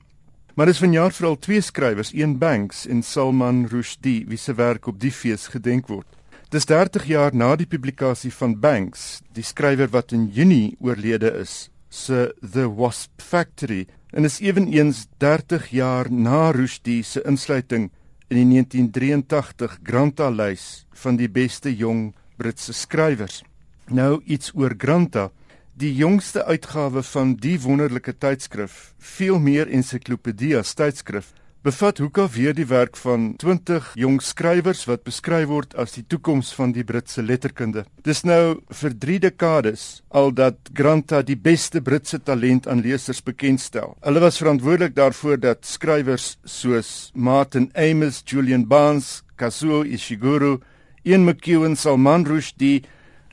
Maar 0.56 0.68
is 0.68 0.80
vanjaar 0.80 1.12
veral 1.12 1.40
twee 1.40 1.62
skrywers, 1.62 2.14
een 2.14 2.38
Banks 2.38 2.88
en 2.88 3.04
Salman 3.04 3.68
Rushdie, 3.70 4.26
wie 4.28 4.38
se 4.38 4.54
werk 4.54 4.88
op 4.88 5.00
die 5.00 5.12
fees 5.12 5.48
gedenk 5.48 5.88
word. 5.88 6.08
Dis 6.50 6.66
30 6.66 7.06
jaar 7.06 7.36
na 7.36 7.56
die 7.56 7.68
publikasie 7.68 8.34
van 8.34 8.60
Banks, 8.60 9.22
die 9.34 9.44
skrywer 9.44 9.90
wat 9.90 10.12
in 10.12 10.30
Junie 10.34 10.76
oorlede 10.80 11.32
is, 11.32 11.70
se 11.90 12.34
The 12.42 12.68
Wasp 12.70 13.22
Factory 13.22 13.88
en 14.12 14.26
is 14.28 14.40
eweneens 14.40 15.06
30 15.18 15.70
jaar 15.72 16.12
na 16.12 16.52
Rushdie 16.52 17.04
se 17.04 17.22
insluiting 17.26 17.90
in 18.28 18.38
die 18.38 18.46
1983 18.46 19.80
Granta 19.84 20.30
lys 20.30 20.86
van 21.04 21.18
die 21.20 21.30
beste 21.30 21.72
jong 21.76 22.14
Britse 22.38 22.74
skrywers. 22.74 23.42
Nou 23.88 24.22
iets 24.26 24.52
oor 24.56 24.76
Granta, 24.78 25.30
die 25.74 25.94
jongste 25.96 26.44
uitgawe 26.46 27.04
van 27.04 27.36
die 27.40 27.56
wonderlike 27.62 28.14
tydskrif, 28.18 28.94
veel 28.98 29.40
meer 29.40 29.70
ensiklopedie 29.72 30.56
as 30.58 30.74
tydskrif 30.76 31.32
bevat 31.68 31.98
hoeka 32.00 32.24
weer 32.32 32.54
die 32.56 32.68
werk 32.70 32.96
van 32.96 33.34
20 33.42 33.90
jong 34.00 34.22
skrywers 34.24 34.86
wat 34.88 35.02
beskryf 35.04 35.50
word 35.50 35.74
as 35.76 35.98
die 35.98 36.06
toekoms 36.08 36.54
van 36.56 36.72
die 36.72 36.86
Britse 36.88 37.20
letterkunde. 37.26 37.84
Dis 38.08 38.24
nou 38.24 38.62
vir 38.80 38.96
3 38.96 39.18
dekades 39.26 39.84
al 40.16 40.32
dat 40.38 40.72
Granta 40.78 41.20
die 41.28 41.36
beste 41.36 41.82
Britse 41.84 42.22
talent 42.24 42.70
aan 42.72 42.86
lesers 42.86 43.20
bekendstel. 43.20 43.98
Hulle 44.06 44.24
was 44.24 44.40
verantwoordelik 44.40 44.96
daarvoor 44.96 45.42
dat 45.44 45.68
skrywers 45.68 46.38
soos 46.48 47.12
Martin 47.14 47.68
Amis, 47.76 48.24
Julian 48.24 48.64
Barnes, 48.68 49.24
Kazuo 49.36 49.84
Ishiguro, 49.84 50.62
Ian 51.04 51.28
McEwan, 51.28 51.76
Salman 51.76 52.24
Rushdie 52.28 52.86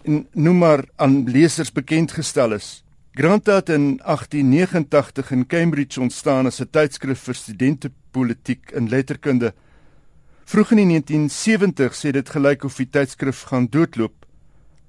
en 0.03 0.25
noem 0.35 0.59
maar 0.59 0.89
aan 0.97 1.23
lesers 1.31 1.71
bekend 1.71 2.19
gestel 2.19 2.59
is. 2.59 2.81
Granta 3.15 3.61
het 3.63 3.69
in 3.71 4.01
1889 4.03 5.31
in 5.31 5.47
Cambridge 5.47 6.01
ontstaan 6.01 6.47
as 6.47 6.59
'n 6.61 6.71
tydskrif 6.71 7.21
vir 7.31 7.35
studente 7.35 7.91
politiek 8.15 8.71
en 8.73 8.89
letterkunde. 8.89 9.53
Vroeg 10.47 10.75
in 10.75 10.83
die 10.83 11.01
1970s 11.01 12.05
sê 12.05 12.13
dit 12.15 12.31
gelyk 12.31 12.65
of 12.69 12.79
die 12.79 12.89
tydskrif 12.89 13.47
gaan 13.51 13.67
doodloop. 13.73 14.25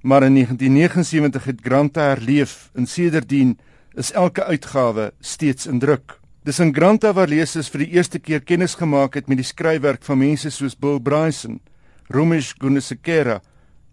Maar 0.06 0.28
in 0.28 0.38
1979 0.38 1.48
het 1.50 1.64
Granta 1.66 2.12
herleef 2.12 2.70
en 2.78 2.86
sedertdien 2.86 3.56
is 3.98 4.12
elke 4.12 4.44
uitgawe 4.44 5.12
steeds 5.20 5.66
in 5.66 5.80
druk. 5.80 6.20
Dis 6.46 6.60
in 6.62 6.76
Granta 6.76 7.10
waar 7.18 7.32
lesers 7.32 7.72
vir 7.74 7.82
die 7.86 7.96
eerste 7.98 8.20
keer 8.22 8.44
kennis 8.46 8.76
gemaak 8.78 9.16
het 9.18 9.26
met 9.32 9.40
die 9.42 9.48
skryfwerk 9.48 10.04
van 10.06 10.20
mense 10.22 10.52
soos 10.54 10.76
Bill 10.78 11.00
Bryson, 11.02 11.58
Romesh 12.14 12.54
Gunasekera, 12.62 13.40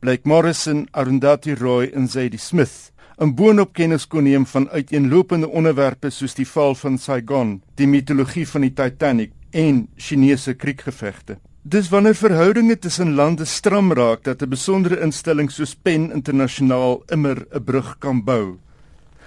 Blake 0.05 0.29
Morrison, 0.29 0.85
Arundhati 0.93 1.55
Roy 1.57 1.89
en 1.95 2.09
Zadie 2.09 2.39
Smith. 2.39 2.92
'n 3.23 3.35
boonop 3.39 3.71
kennis 3.73 4.07
kon 4.11 4.25
neem 4.27 4.43
van 4.51 4.65
uiteenlopende 4.71 5.49
onderwerpe 5.49 6.11
soos 6.11 6.35
die 6.35 6.47
val 6.47 6.75
van 6.75 6.99
Saigon, 6.99 7.61
die 7.79 7.87
mitologie 7.87 8.47
van 8.49 8.65
die 8.67 8.73
Titanic 8.75 9.31
en 9.51 9.87
Chinese 9.97 10.55
kriekgevegte. 10.55 11.37
Dis 11.63 11.89
wanneer 11.93 12.19
verhoudinge 12.19 12.79
tussen 12.79 13.15
lande 13.15 13.45
stram 13.45 13.93
raak 13.93 14.25
dat 14.25 14.43
'n 14.43 14.49
besondere 14.49 15.01
instelling 15.01 15.51
soos 15.51 15.75
PEN 15.75 16.11
internasionaal 16.13 17.03
immer 17.07 17.47
'n 17.55 17.65
brug 17.65 17.99
kan 17.99 18.25
bou. 18.25 18.59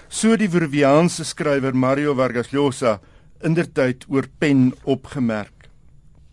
So 0.09 0.35
die 0.35 0.49
Peruviaanse 0.49 1.23
skrywer 1.23 1.75
Mario 1.75 2.13
Vargas 2.15 2.51
Llosa 2.51 2.99
indertyd 3.41 4.05
oor 4.09 4.25
PEN 4.39 4.73
opgemerk. 4.83 5.69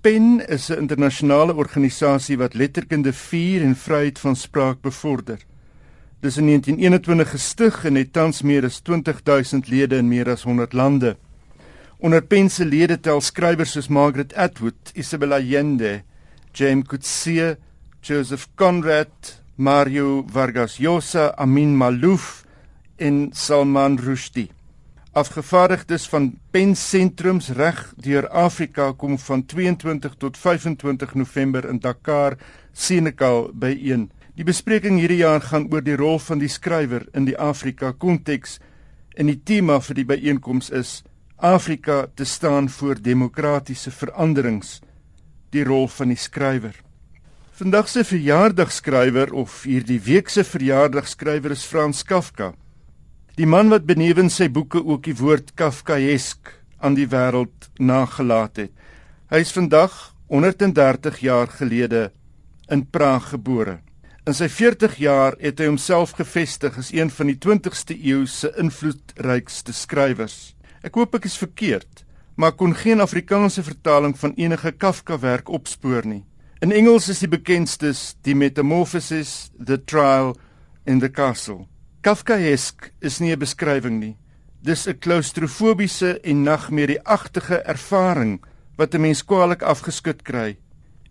PEN 0.01 0.41
is 0.49 0.71
'n 0.71 0.79
internasionale 0.79 1.55
organisasie 1.55 2.39
wat 2.39 2.55
letterkunde 2.55 3.13
vier 3.13 3.63
en 3.63 3.77
vryheid 3.77 4.19
van 4.19 4.37
spraak 4.37 4.81
bevorder. 4.81 5.39
Dis 6.23 6.37
in 6.39 6.47
1921 6.47 7.31
gestig 7.35 7.85
en 7.85 7.97
het 7.99 8.13
tans 8.15 8.45
meer 8.47 8.63
as 8.69 8.77
20000 8.87 9.67
lede 9.67 9.97
in 9.99 10.07
meer 10.07 10.29
as 10.31 10.45
100 10.47 10.73
lande. 10.73 11.17
Onder 11.99 12.23
pense 12.23 12.63
lede 12.63 13.01
tel 13.03 13.19
skrywers 13.21 13.73
soos 13.75 13.89
Margaret 13.91 14.31
Atwood, 14.39 14.93
Isabella 14.95 15.41
Allende, 15.43 16.05
James 16.55 16.87
Coetzee, 16.87 17.57
Joseph 18.07 18.47
Conrad, 18.55 19.43
Mario 19.57 20.23
Vargas 20.31 20.79
Llosa, 20.79 21.33
Amin 21.35 21.75
Malouf 21.77 22.45
en 23.03 23.31
Salman 23.35 23.99
Rushdie. 23.99 24.53
Afgevaardigdes 25.19 26.07
van 26.07 26.31
pensentrums 26.55 27.51
reg 27.59 27.83
deur 27.99 28.31
Afrika 28.31 28.93
kom 28.95 29.19
van 29.19 29.43
22 29.43 30.15
tot 30.23 30.39
25 30.39 31.19
November 31.19 31.67
in 31.67 31.83
Dakar, 31.83 32.39
Senegal 32.73 33.51
byeen. 33.53 34.13
Die 34.33 34.47
bespreking 34.49 34.97
hierdie 34.97 35.21
jaar 35.21 35.43
gaan 35.45 35.67
oor 35.69 35.83
die 35.85 35.97
rol 36.01 36.17
van 36.25 36.41
die 36.41 36.49
skrywer 36.49 37.03
in 37.13 37.27
die 37.29 37.37
Afrika 37.37 37.91
konteks 37.93 38.57
en 39.13 39.29
die 39.29 39.37
tema 39.37 39.77
vir 39.85 39.99
die 39.99 40.07
byeenkoms 40.09 40.71
is 40.73 41.03
Afrika 41.37 42.07
te 42.17 42.25
staan 42.25 42.71
voor 42.73 43.03
demokratiese 43.03 43.93
veranderings, 43.93 44.79
die 45.53 45.67
rol 45.69 45.85
van 45.99 46.15
die 46.15 46.17
skrywer. 46.17 46.73
Vandag 47.61 47.93
se 47.93 48.07
verjaardagskrywer 48.09 49.35
of 49.37 49.67
hierdie 49.69 50.01
week 50.01 50.33
se 50.33 50.47
verjaardagskrywer 50.49 51.53
is 51.53 51.67
Frans 51.69 52.01
Kafka. 52.01 52.55
Die 53.37 53.47
man 53.47 53.69
wat 53.69 53.85
benewens 53.85 54.41
sy 54.41 54.49
boeke 54.49 54.81
ook 54.81 55.05
die 55.11 55.17
woord 55.21 55.53
Kafkaesk 55.61 56.55
aan 56.81 56.97
die 56.97 57.09
wêreld 57.11 57.69
nagelaat 57.77 58.65
het. 58.65 58.73
Hy 59.29 59.45
is 59.45 59.53
vandag 59.53 59.93
130 60.33 61.21
jaar 61.21 61.53
gelede 61.53 62.07
in 62.73 62.89
Praag 62.89 63.35
gebore. 63.37 63.83
In 64.23 64.37
sy 64.39 64.47
40 64.47 65.01
jaar 65.03 65.35
het 65.43 65.59
hy 65.59 65.67
homself 65.67 66.13
gevestig 66.15 66.77
as 66.79 66.93
een 66.95 67.09
van 67.11 67.27
die 67.27 67.39
20ste 67.43 67.97
eeu 67.99 68.21
se 68.31 68.53
invloedrykste 68.55 69.75
skrywers. 69.75 70.53
Ek 70.87 70.95
hoop 70.95 71.17
ek 71.19 71.27
is 71.27 71.35
verkeerd, 71.41 72.05
maar 72.39 72.55
kon 72.55 72.71
geen 72.71 73.03
Afrikaanse 73.03 73.65
vertaling 73.67 74.15
van 74.21 74.37
enige 74.39 74.71
Kafka 74.79 75.19
werk 75.19 75.51
opspoor 75.51 76.07
nie. 76.07 76.23
In 76.63 76.71
Engels 76.71 77.11
is 77.11 77.25
die 77.25 77.33
bekendstes 77.33 78.13
die 78.23 78.37
Metamorphosis, 78.39 79.51
The 79.59 79.81
Trial 79.83 80.37
in 80.87 81.03
the 81.03 81.11
Castle. 81.11 81.67
Kafkaesk 82.07 82.93
is 83.03 83.19
nie 83.19 83.35
'n 83.35 83.43
beskrywing 83.43 83.99
nie. 83.99 84.17
Dis 84.63 84.87
'n 84.87 84.99
klaustrofobiese 85.03 86.21
en 86.23 86.45
nagmerrieagtige 86.45 87.59
ervaring 87.67 88.39
wat 88.77 88.95
'n 88.95 89.01
mens 89.01 89.25
kwaliek 89.25 89.63
afgeskit 89.63 90.23
kry. 90.23 90.57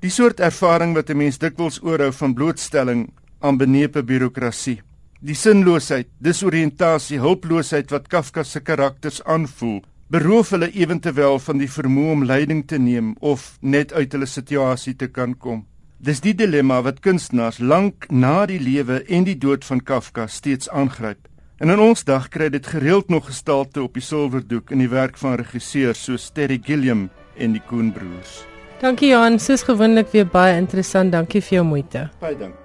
Die 0.01 0.09
soort 0.09 0.39
ervaring 0.41 0.95
wat 0.97 1.09
'n 1.09 1.17
mens 1.17 1.37
dikwels 1.37 1.77
oorhou 1.83 2.11
van 2.11 2.33
blootstelling 2.33 3.09
aan 3.39 3.57
benepe 3.57 4.03
birokrasie. 4.03 4.81
Die 5.19 5.35
sinloosheid, 5.35 6.07
disoriëntasie, 6.17 7.19
hulploosheid 7.19 7.91
wat 7.91 8.07
Kafka 8.07 8.43
se 8.43 8.59
karakters 8.59 9.23
aanvoel, 9.23 9.83
beroof 10.09 10.49
hulle 10.49 10.71
ewentevel 10.73 11.39
van 11.39 11.57
die 11.57 11.69
vermoë 11.69 12.11
om 12.11 12.25
leiding 12.25 12.67
te 12.67 12.77
neem 12.77 13.15
of 13.19 13.57
net 13.61 13.93
uit 13.93 14.11
hulle 14.11 14.25
situasie 14.25 14.95
te 14.95 15.07
kan 15.07 15.37
kom. 15.37 15.65
Dis 15.99 16.19
die 16.19 16.33
dilemma 16.33 16.81
wat 16.81 16.99
kunstenaars 16.99 17.59
lank 17.59 18.09
na 18.09 18.45
die 18.45 18.59
lewe 18.59 19.03
en 19.07 19.23
die 19.23 19.37
dood 19.37 19.65
van 19.65 19.83
Kafka 19.83 20.27
steeds 20.27 20.69
aangryp. 20.69 21.27
En 21.57 21.69
in 21.69 21.79
ons 21.79 22.03
dag 22.03 22.29
kry 22.29 22.49
dit 22.49 22.67
gereeld 22.67 23.09
nog 23.09 23.25
gestalte 23.25 23.83
op 23.83 23.93
die 23.93 24.01
silwerdoek 24.01 24.71
in 24.71 24.79
die 24.79 24.89
werk 24.89 25.17
van 25.17 25.35
regisseurs 25.35 26.03
soos 26.03 26.31
Terry 26.33 26.59
Gilliam 26.63 27.09
en 27.37 27.51
die 27.53 27.61
Koen 27.69 27.91
broers. 27.93 28.50
Dankie 28.82 29.12
Johan, 29.12 29.36
soos 29.38 29.62
gewoonlik 29.62 30.08
weer 30.10 30.26
baie 30.26 30.56
interessant. 30.58 31.12
Dankie 31.13 31.41
vir 31.46 31.60
jou 31.60 31.65
moeite. 31.70 32.08
Baie 32.17 32.34
dankie. 32.34 32.58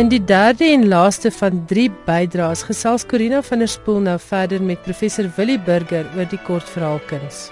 In 0.00 0.08
die 0.08 0.24
derde 0.24 0.64
en 0.72 0.88
laaste 0.88 1.30
van 1.30 1.60
3 1.70 1.90
bydraes 2.06 2.64
gesels 2.66 3.04
Corina 3.06 3.42
van 3.46 3.60
der 3.62 3.68
Spool 3.68 4.00
nou 4.00 4.16
verder 4.18 4.62
met 4.62 4.80
professor 4.82 5.28
Willie 5.36 5.60
Burger 5.60 6.08
oor 6.16 6.26
die 6.32 6.40
kortverhaalkuns. 6.48 7.50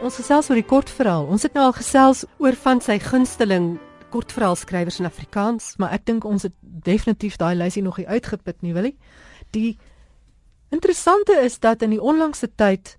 Ons 0.00 0.16
gesels 0.18 0.48
oor 0.48 0.58
die 0.58 0.66
kortverhaal. 0.66 1.28
Ons 1.28 1.44
het 1.44 1.52
nou 1.54 1.68
al 1.68 1.76
gesels 1.76 2.24
oor 2.42 2.56
van 2.64 2.80
sy 2.80 2.96
gunsteling 3.04 3.76
kortverhaalskrywers 4.10 4.98
in 5.00 5.08
Afrikaans, 5.08 5.74
maar 5.76 5.92
ek 5.92 6.06
dink 6.06 6.24
ons 6.24 6.42
het 6.42 6.54
definitief 6.60 7.36
daai 7.36 7.54
lysie 7.54 7.82
nog 7.82 7.98
nie 7.98 8.08
uitgeput 8.08 8.62
nie, 8.62 8.74
Willie. 8.74 8.96
Die 9.50 9.78
interessante 10.70 11.32
is 11.42 11.58
dat 11.58 11.82
in 11.82 11.90
die 11.90 12.02
onlangse 12.02 12.48
tyd 12.54 12.96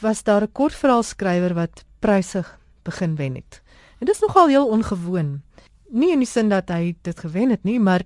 was 0.00 0.22
daar 0.22 0.42
'n 0.42 0.52
kortverhaalskrywer 0.52 1.54
wat 1.54 1.84
pryse 2.00 2.44
begin 2.82 3.16
wen 3.16 3.34
het. 3.34 3.62
En 3.98 4.06
dit 4.06 4.14
is 4.14 4.20
nogal 4.20 4.48
heel 4.48 4.68
ongewoon 4.68 5.42
nie 5.90 6.12
in 6.12 6.22
die 6.22 6.28
sin 6.28 6.50
dat 6.50 6.70
hy 6.72 6.94
dit 7.06 7.20
gewen 7.20 7.50
het 7.50 7.64
nie, 7.64 7.78
maar 7.80 8.02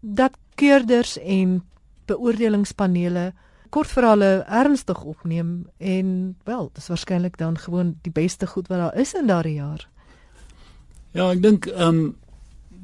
dat 0.00 0.36
keurders 0.54 1.16
en 1.18 1.62
beoordelingspanele 2.10 3.32
kortverhale 3.72 4.44
ernstig 4.48 5.02
opneem 5.02 5.64
en 5.78 6.36
wel, 6.44 6.68
dis 6.74 6.90
waarskynlik 6.92 7.38
dan 7.40 7.56
gewoon 7.58 7.94
die 8.02 8.12
beste 8.12 8.46
goed 8.46 8.68
wat 8.68 8.78
daar 8.78 8.96
is 9.00 9.14
in 9.14 9.26
daardie 9.26 9.54
jaar. 9.54 9.88
Ja, 11.12 11.28
ek 11.30 11.42
dink 11.44 11.66
ehm 11.68 11.88
um, 11.88 12.14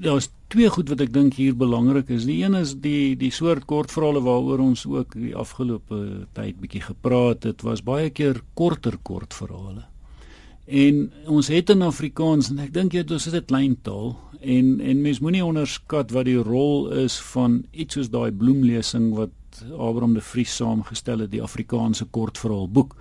ja, 0.05 0.19
twee 0.53 0.69
goed 0.71 0.89
wat 0.93 1.01
ek 1.05 1.13
dink 1.13 1.37
hier 1.41 1.57
belangrik 1.57 2.11
is. 2.13 2.27
Die 2.29 2.43
een 2.43 2.55
is 2.55 2.75
die 2.81 3.17
die 3.19 3.33
soort 3.35 3.67
kortverhale 3.69 4.21
waaroor 4.25 4.61
ons 4.63 4.85
ook 4.87 5.17
die 5.17 5.35
afgelope 5.37 6.27
tyd 6.37 6.61
bietjie 6.61 6.85
gepraat 6.87 7.49
het, 7.49 7.65
was 7.67 7.85
baie 7.85 8.11
keer 8.11 8.43
korter 8.55 8.99
kortverhale. 9.03 9.87
En 10.69 11.09
ons 11.27 11.49
het 11.49 11.73
in 11.73 11.83
Afrikaans 11.83 12.51
en 12.53 12.61
ek 12.65 12.73
dink 12.75 12.95
jy 12.95 13.03
dit 13.03 13.17
is 13.17 13.33
'n 13.33 13.45
klein 13.49 13.77
taal 13.83 14.17
en 14.41 14.81
en 14.81 15.03
mens 15.03 15.21
moenie 15.21 15.45
onderskat 15.45 16.13
wat 16.13 16.25
die 16.25 16.43
rol 16.43 16.91
is 16.93 17.19
van 17.33 17.65
iets 17.73 17.95
soos 17.95 18.11
daai 18.11 18.31
bloemlesing 18.31 19.15
wat 19.15 19.31
Abraham 19.73 20.15
de 20.15 20.21
Vries 20.21 20.57
saamgestel 20.57 21.19
het 21.19 21.31
die 21.31 21.43
Afrikaanse 21.43 22.05
kortverhaal 22.05 22.69
boek 22.69 22.95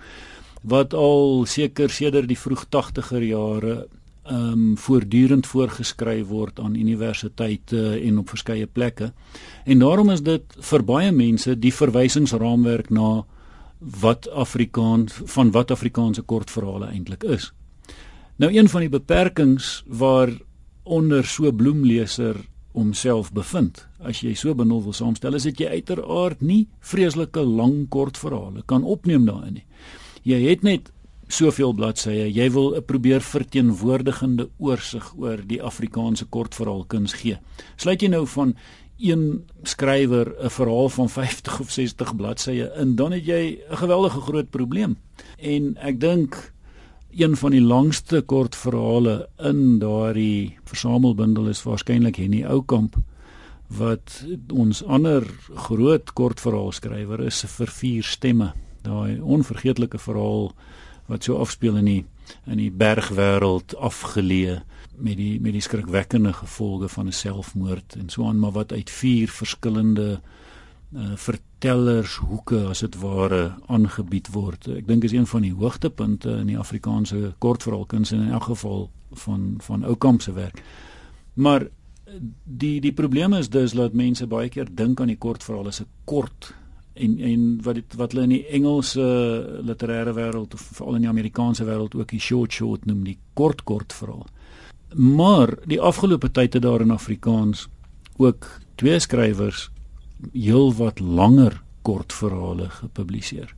wat 0.64 0.94
al 0.94 1.46
seker 1.46 1.90
sedert 1.90 2.28
die 2.28 2.40
vroeg 2.40 2.66
80er 2.66 3.24
jare 3.24 3.88
ehm 4.28 4.52
um, 4.52 4.78
voortdurend 4.78 5.48
voorgeskryf 5.48 6.28
word 6.28 6.60
aan 6.60 6.76
universiteite 6.76 8.00
en 8.00 8.18
op 8.18 8.30
verskeie 8.30 8.68
plekke. 8.68 9.14
En 9.66 9.80
daarom 9.80 10.10
is 10.10 10.22
dit 10.22 10.44
vir 10.70 10.84
baie 10.84 11.12
mense 11.12 11.60
die 11.60 11.74
verwysingsraamwerk 11.74 12.90
na 12.90 13.26
wat 13.80 14.30
Afrikaans 14.30 15.22
van 15.26 15.52
wat 15.52 15.72
Afrikaanse 15.72 16.22
kortverhale 16.22 16.92
eintlik 16.92 17.24
is. 17.24 17.54
Nou 18.38 18.52
een 18.54 18.70
van 18.70 18.82
die 18.82 18.90
beperkings 18.90 19.84
waar 19.88 20.30
onder 20.84 21.26
so 21.26 21.52
bloemleser 21.52 22.36
homself 22.72 23.32
bevind. 23.34 23.88
As 24.00 24.22
jy 24.22 24.36
so 24.38 24.54
benul 24.56 24.84
wil 24.86 24.94
saamstel, 24.94 25.34
is 25.34 25.48
dit 25.50 25.64
jy 25.64 25.80
uiteraard 25.80 26.42
nie 26.42 26.68
vreeslike 26.80 27.42
lang 27.42 27.88
kort 27.90 28.18
verhale 28.18 28.64
kan 28.66 28.84
opneem 28.84 29.26
daarin 29.26 29.60
nie. 29.60 29.66
Jy 30.28 30.42
het 30.50 30.64
net 30.68 30.92
soveel 31.28 31.74
bladsye. 31.74 32.34
Jy 32.34 32.52
wil 32.52 32.76
'n 32.76 32.86
probeer 32.86 33.22
verteenwoordigende 33.22 34.50
oorsig 34.58 35.14
oor 35.18 35.38
die 35.46 35.62
Afrikaanse 35.62 36.26
kortverhaalkuns 36.26 37.14
gee. 37.14 37.38
Sluit 37.76 38.02
jy 38.02 38.08
nou 38.08 38.26
van 38.28 38.56
een 38.98 39.44
skrywer 39.64 40.36
'n 40.44 40.50
verhaal 40.50 40.90
van 40.90 41.10
50 41.20 41.60
of 41.60 41.72
60 41.72 42.16
bladsye 42.16 42.72
in, 42.78 42.96
dan 42.96 43.12
het 43.12 43.26
jy 43.26 43.60
'n 43.70 43.76
geweldige 43.76 44.22
groot 44.22 44.50
probleem. 44.50 44.98
En 45.38 45.78
ek 45.78 46.00
dink 46.00 46.54
een 47.12 47.36
van 47.36 47.52
die 47.52 47.62
langste 47.62 48.22
kortverhale 48.22 49.30
in 49.38 49.80
daardie 49.80 50.58
versamelbundel 50.64 51.48
is 51.48 51.64
waarskynlik 51.64 52.16
Henny 52.16 52.46
Oukamp 52.46 52.96
wat 53.68 54.26
ons 54.54 54.84
ander 54.84 55.26
groot 55.56 56.14
kortverhaalskrywer 56.14 57.26
is 57.26 57.44
vir 57.58 57.68
vier 57.68 58.04
stemme. 58.04 58.54
Daai 58.82 59.20
onvergeetlike 59.20 59.98
verhaal 60.00 60.52
wat 61.08 61.24
so 61.24 61.38
afspeel 61.38 61.78
in 61.78 61.86
die 61.86 62.06
in 62.46 62.60
die 62.60 62.72
bergwêreld 62.72 63.76
afgeleë 63.80 64.62
met 64.98 65.18
die 65.18 65.40
met 65.42 65.54
die 65.56 65.64
skrikwekkende 65.64 66.34
gevolge 66.34 66.90
van 66.90 67.08
'n 67.08 67.12
selfmoord 67.12 67.96
en 67.96 68.10
so 68.10 68.28
aan 68.28 68.40
maar 68.40 68.52
wat 68.52 68.72
uit 68.72 68.90
vier 68.90 69.30
verskillende 69.30 70.20
uh, 70.96 71.16
vertellershoeke 71.16 72.66
as 72.70 72.80
dit 72.80 73.00
ware 73.00 73.56
aangebied 73.68 74.28
word. 74.32 74.68
Ek 74.68 74.88
dink 74.88 75.04
is 75.04 75.12
een 75.12 75.28
van 75.28 75.42
die 75.42 75.54
hoogtepunte 75.54 76.30
in 76.30 76.48
die 76.48 76.58
Afrikaanse 76.58 77.34
kortverhaalkuns 77.38 78.12
in 78.12 78.32
elk 78.32 78.44
geval 78.44 78.90
van 79.12 79.56
van 79.58 79.84
Oukamp 79.84 80.22
se 80.22 80.34
werk. 80.34 80.64
Maar 81.34 81.68
die 82.44 82.82
die 82.82 82.94
probleem 82.94 83.34
is 83.34 83.50
dus 83.50 83.72
dat 83.72 83.94
mense 83.94 84.28
baie 84.28 84.50
keer 84.50 84.68
dink 84.72 85.02
aan 85.02 85.12
die 85.12 85.18
kortverhaal 85.18 85.68
as 85.68 85.82
'n 85.82 85.88
kort 86.04 86.54
en 87.00 87.20
en 87.20 87.46
wat 87.64 87.76
dit 87.76 87.96
wat 88.00 88.12
hulle 88.12 88.28
in 88.28 88.36
die 88.36 88.46
Engelse 88.60 89.06
literêre 89.66 90.14
wêreld 90.18 90.54
of 90.54 90.66
veral 90.80 90.96
in 90.96 91.08
die 91.08 91.12
Amerikaanse 91.12 91.66
wêreld 91.68 91.96
ook 91.96 92.12
die 92.12 92.22
short 92.22 92.54
short 92.54 92.86
noem 92.86 93.04
die 93.04 93.18
kort 93.34 93.64
kort 93.64 93.94
verhaal. 93.94 94.26
Maar 94.96 95.58
die 95.68 95.82
afgelope 95.82 96.32
tyd 96.32 96.54
het 96.54 96.64
daar 96.64 96.82
in 96.82 96.92
Afrikaans 96.92 97.68
ook 98.18 98.48
twee 98.76 99.00
skrywers 99.00 99.70
heelwat 100.34 101.00
langer 101.00 101.62
kortverhale 101.82 102.70
gepubliseer. 102.70 103.54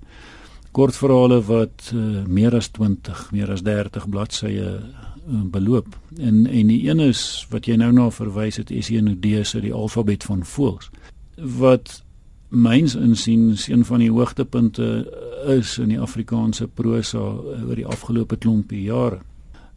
Kortverhale 0.72 1.42
wat 1.48 1.92
uh, 1.94 2.26
meer 2.28 2.56
as 2.56 2.70
20, 2.76 3.30
meer 3.34 3.52
as 3.52 3.64
30 3.66 4.10
bladsye 4.10 4.66
uh, 5.30 5.42
beloop. 5.54 5.96
En 6.18 6.46
en 6.48 6.68
die 6.70 6.82
een 6.90 7.00
is 7.00 7.46
wat 7.50 7.70
jy 7.70 7.80
nou 7.80 7.92
na 7.96 8.10
verwys 8.14 8.60
het, 8.62 8.72
is 8.72 8.92
Enode 8.94 9.44
se 9.44 9.62
die 9.62 9.74
alfabet 9.74 10.24
van 10.30 10.46
voëls. 10.46 10.92
Wat 11.38 12.02
myns 12.50 12.96
insiens 12.96 13.68
een 13.68 13.86
van 13.86 14.00
die 14.00 14.12
hoogtepunte 14.12 15.06
is 15.48 15.78
in 15.78 15.94
die 15.94 16.00
Afrikaanse 16.00 16.68
prosa 16.68 17.22
oor 17.22 17.76
die 17.78 17.86
afgelope 17.86 18.38
klompie 18.38 18.82
jare. 18.90 19.22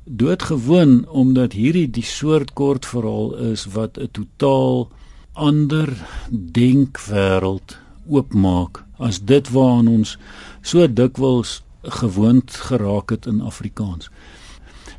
Doodgewoon 0.05 1.09
omdat 1.09 1.53
hierdie 1.53 1.91
die 1.91 2.05
soort 2.05 2.53
kortverhaal 2.53 3.37
is 3.53 3.67
wat 3.77 3.99
'n 3.99 4.09
totaal 4.13 4.89
ander 5.33 5.93
denkwêreld 6.31 7.79
oopmaak 8.09 8.85
as 8.99 9.21
dit 9.21 9.51
waaraan 9.51 9.89
ons 9.89 10.19
so 10.63 10.93
dikwels 10.93 11.63
gewoond 11.83 12.51
geraak 12.51 13.11
het 13.11 13.27
in 13.27 13.41
Afrikaans. 13.41 14.11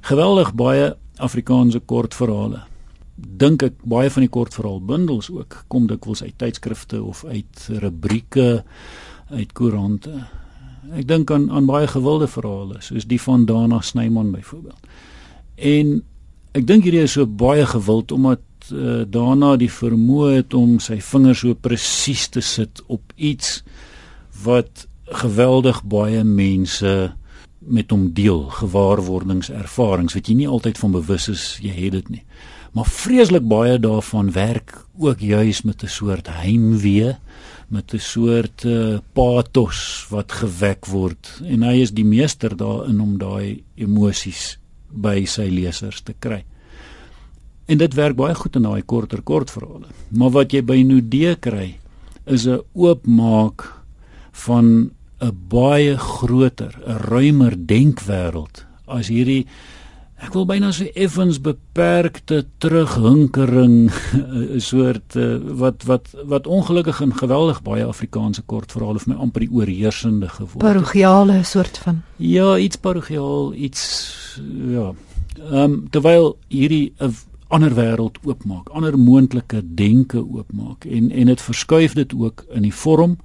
Geweldig 0.02 0.54
baie 0.54 0.96
Afrikaanse 1.18 1.80
kortverhale 1.80 2.73
dink 3.16 3.64
ek 3.64 3.82
baie 3.86 4.10
van 4.10 4.26
die 4.26 4.32
kortverhaalbundels 4.34 5.30
ook 5.34 5.64
kom 5.72 5.86
dikwels 5.88 6.24
uit 6.24 6.38
tydskrifte 6.42 7.02
of 7.04 7.24
uit 7.26 7.68
rubrieke 7.84 8.64
uit 9.30 9.52
koerante. 9.54 10.14
Ek 10.94 11.08
dink 11.08 11.32
aan 11.32 11.50
aan 11.52 11.70
baie 11.70 11.88
gewilde 11.88 12.28
verhale 12.28 12.82
soos 12.82 13.06
die 13.08 13.22
van 13.22 13.46
Dana 13.46 13.82
Snyman 13.82 14.34
byvoorbeeld. 14.34 14.90
En 15.56 16.00
ek 16.58 16.68
dink 16.68 16.88
hierdie 16.88 17.06
is 17.06 17.16
so 17.18 17.28
baie 17.28 17.66
gewild 17.70 18.12
omdat 18.12 18.42
uh, 18.74 19.04
Dana 19.10 19.56
die 19.62 19.72
vermoë 19.72 20.34
het 20.40 20.54
om 20.58 20.80
sy 20.82 21.00
vingers 21.02 21.44
so 21.46 21.54
presies 21.54 22.28
te 22.34 22.42
sit 22.42 22.82
op 22.88 23.14
iets 23.16 23.62
wat 24.44 24.88
geweldig 25.14 25.84
baie 25.86 26.24
mense 26.24 27.14
met 27.64 27.92
hom 27.94 28.10
deel, 28.12 28.42
gewaarwordings, 28.52 29.50
ervarings 29.54 30.18
wat 30.18 30.28
jy 30.28 30.36
nie 30.42 30.50
altyd 30.50 30.80
van 30.82 30.98
bewus 30.98 31.30
is 31.32 31.46
jy 31.64 31.72
het 31.78 31.96
dit 32.02 32.10
nie 32.18 32.26
maar 32.74 32.90
vreeslik 32.90 33.46
baie 33.48 33.80
daarvan 33.80 34.32
werk 34.32 34.86
ook 34.98 35.20
juis 35.20 35.62
met 35.62 35.84
'n 35.84 35.88
soort 35.88 36.28
heimwee 36.28 37.16
met 37.68 37.94
'n 37.94 38.00
soort 38.00 38.64
uh, 38.64 38.98
pathos 39.14 40.06
wat 40.10 40.32
gewek 40.32 40.86
word 40.86 41.42
en 41.46 41.64
hy 41.64 41.82
is 41.82 41.92
die 41.92 42.06
meester 42.06 42.58
daarin 42.58 43.00
om 43.02 43.18
daai 43.18 43.64
emosies 43.76 44.58
by 44.94 45.26
sy 45.26 45.50
lesers 45.50 46.02
te 46.02 46.14
kry. 46.20 46.44
En 47.66 47.78
dit 47.78 47.94
werk 47.94 48.16
baie 48.16 48.36
goed 48.36 48.56
in 48.56 48.68
daai 48.68 48.84
korter 48.86 49.22
kortverhale. 49.22 49.90
Maar 50.10 50.30
wat 50.30 50.54
jy 50.54 50.62
by 50.62 50.82
Nudee 50.84 51.36
kry 51.36 51.80
is 52.26 52.46
'n 52.48 52.62
oopmaak 52.74 53.84
van 54.32 54.92
'n 55.22 55.38
baie 55.50 55.98
groter, 55.98 56.74
'n 56.86 56.98
ruimer 57.10 57.56
denkwêreld 57.58 58.66
as 58.86 59.08
hierdie 59.08 59.48
ek 60.22 60.34
wil 60.34 60.46
byna 60.48 60.72
so 60.72 60.86
effens 60.96 61.40
beperkte 61.42 62.46
terughinkering 62.64 63.92
'n 63.92 64.62
soort 64.70 65.16
uh, 65.16 65.38
wat 65.62 65.84
wat 65.84 66.14
wat 66.24 66.48
ongelukkig 66.48 67.02
en 67.02 67.16
geweldig 67.16 67.62
baie 67.62 67.86
Afrikaanse 67.86 68.42
kortverhale 68.46 69.00
vir 69.00 69.14
my 69.14 69.20
amper 69.22 69.46
die 69.46 69.52
oorheersende 69.52 70.30
geword. 70.30 70.64
Parochiale 70.64 71.44
soort 71.44 71.78
van. 71.78 72.02
Ja, 72.18 72.58
iets 72.58 72.78
parochiaal, 72.78 73.54
iets 73.54 74.40
ja. 74.70 74.94
Ehm 75.52 75.64
um, 75.64 75.88
terwyl 75.90 76.38
hierdie 76.48 76.94
'n 77.00 77.14
ander 77.48 77.74
wêreld 77.76 78.18
oopmaak, 78.24 78.70
ander 78.70 78.98
moontlike 78.98 79.62
denke 79.76 80.22
oopmaak 80.22 80.86
en 80.86 81.12
en 81.12 81.26
dit 81.26 81.42
verskuif 81.42 81.94
dit 81.94 82.14
ook 82.14 82.46
in 82.54 82.62
die 82.62 82.74
vorm 82.74 83.18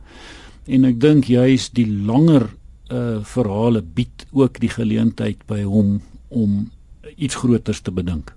en 0.66 0.84
ek 0.84 1.00
dink 1.00 1.24
juis 1.24 1.70
die 1.70 1.88
langer 1.88 2.48
uh 2.92 3.20
verhale 3.22 3.82
bied 3.82 4.26
ook 4.32 4.60
die 4.60 4.72
geleentheid 4.72 5.44
by 5.46 5.62
hom 5.62 6.00
om 6.28 6.70
iets 7.16 7.34
groters 7.34 7.80
te 7.80 7.90
bedink. 7.90 8.34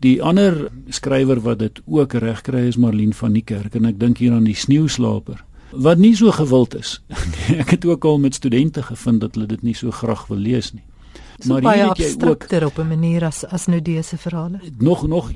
Die 0.00 0.22
ander 0.22 0.70
skrywer 0.88 1.40
wat 1.40 1.58
dit 1.58 1.80
ook 1.86 2.12
regkry 2.12 2.66
is 2.68 2.76
Marlene 2.76 3.14
van 3.14 3.32
die 3.32 3.44
Kerk 3.44 3.74
en 3.74 3.84
ek 3.84 3.98
dink 4.00 4.18
hier 4.18 4.32
aan 4.32 4.44
die 4.44 4.56
sneeuslaper 4.56 5.44
wat 5.70 5.98
nie 5.98 6.16
so 6.16 6.30
gewild 6.34 6.74
is. 6.74 7.00
ek 7.62 7.76
het 7.76 7.84
ook 7.86 8.04
al 8.04 8.18
met 8.18 8.34
studente 8.34 8.82
gevind 8.82 9.20
dat 9.20 9.34
hulle 9.34 9.46
dit 9.46 9.62
nie 9.62 9.74
so 9.74 9.90
graag 9.90 10.26
wil 10.26 10.38
lees 10.38 10.72
nie. 10.72 10.82
So 11.40 11.56
maar 11.56 11.74
hier 11.74 11.88
het 11.88 11.98
jy 11.98 12.28
ook 12.28 12.44
op 12.66 12.78
'n 12.78 12.88
manier 12.88 13.24
as 13.24 13.44
as 13.44 13.66
nou 13.66 13.80
dese 13.82 14.16
verhale. 14.16 14.60
Nog 14.78 15.06
nog 15.08 15.32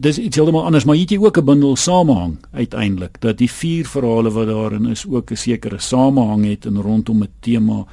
dis 0.00 0.18
iets 0.18 0.36
heeltemal 0.36 0.64
anders, 0.64 0.84
maar 0.84 0.94
hier 0.94 1.04
het 1.04 1.10
jy 1.10 1.18
ook 1.18 1.38
'n 1.38 1.44
bundel 1.44 1.76
samehang 1.76 2.36
uiteindelik 2.52 3.20
dat 3.20 3.38
die 3.38 3.50
vier 3.50 3.86
verhale 3.86 4.30
wat 4.30 4.46
daarin 4.46 4.86
is 4.86 5.06
ook 5.06 5.30
'n 5.30 5.36
sekere 5.36 5.78
samehang 5.78 6.44
het 6.44 6.66
en 6.66 6.80
rondom 6.80 7.22
'n 7.22 7.28
tema 7.40 7.86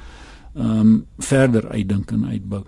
ehm 0.54 0.80
um, 0.80 1.06
verder 1.18 1.68
uitdink 1.68 2.10
en 2.10 2.26
uitbou 2.26 2.62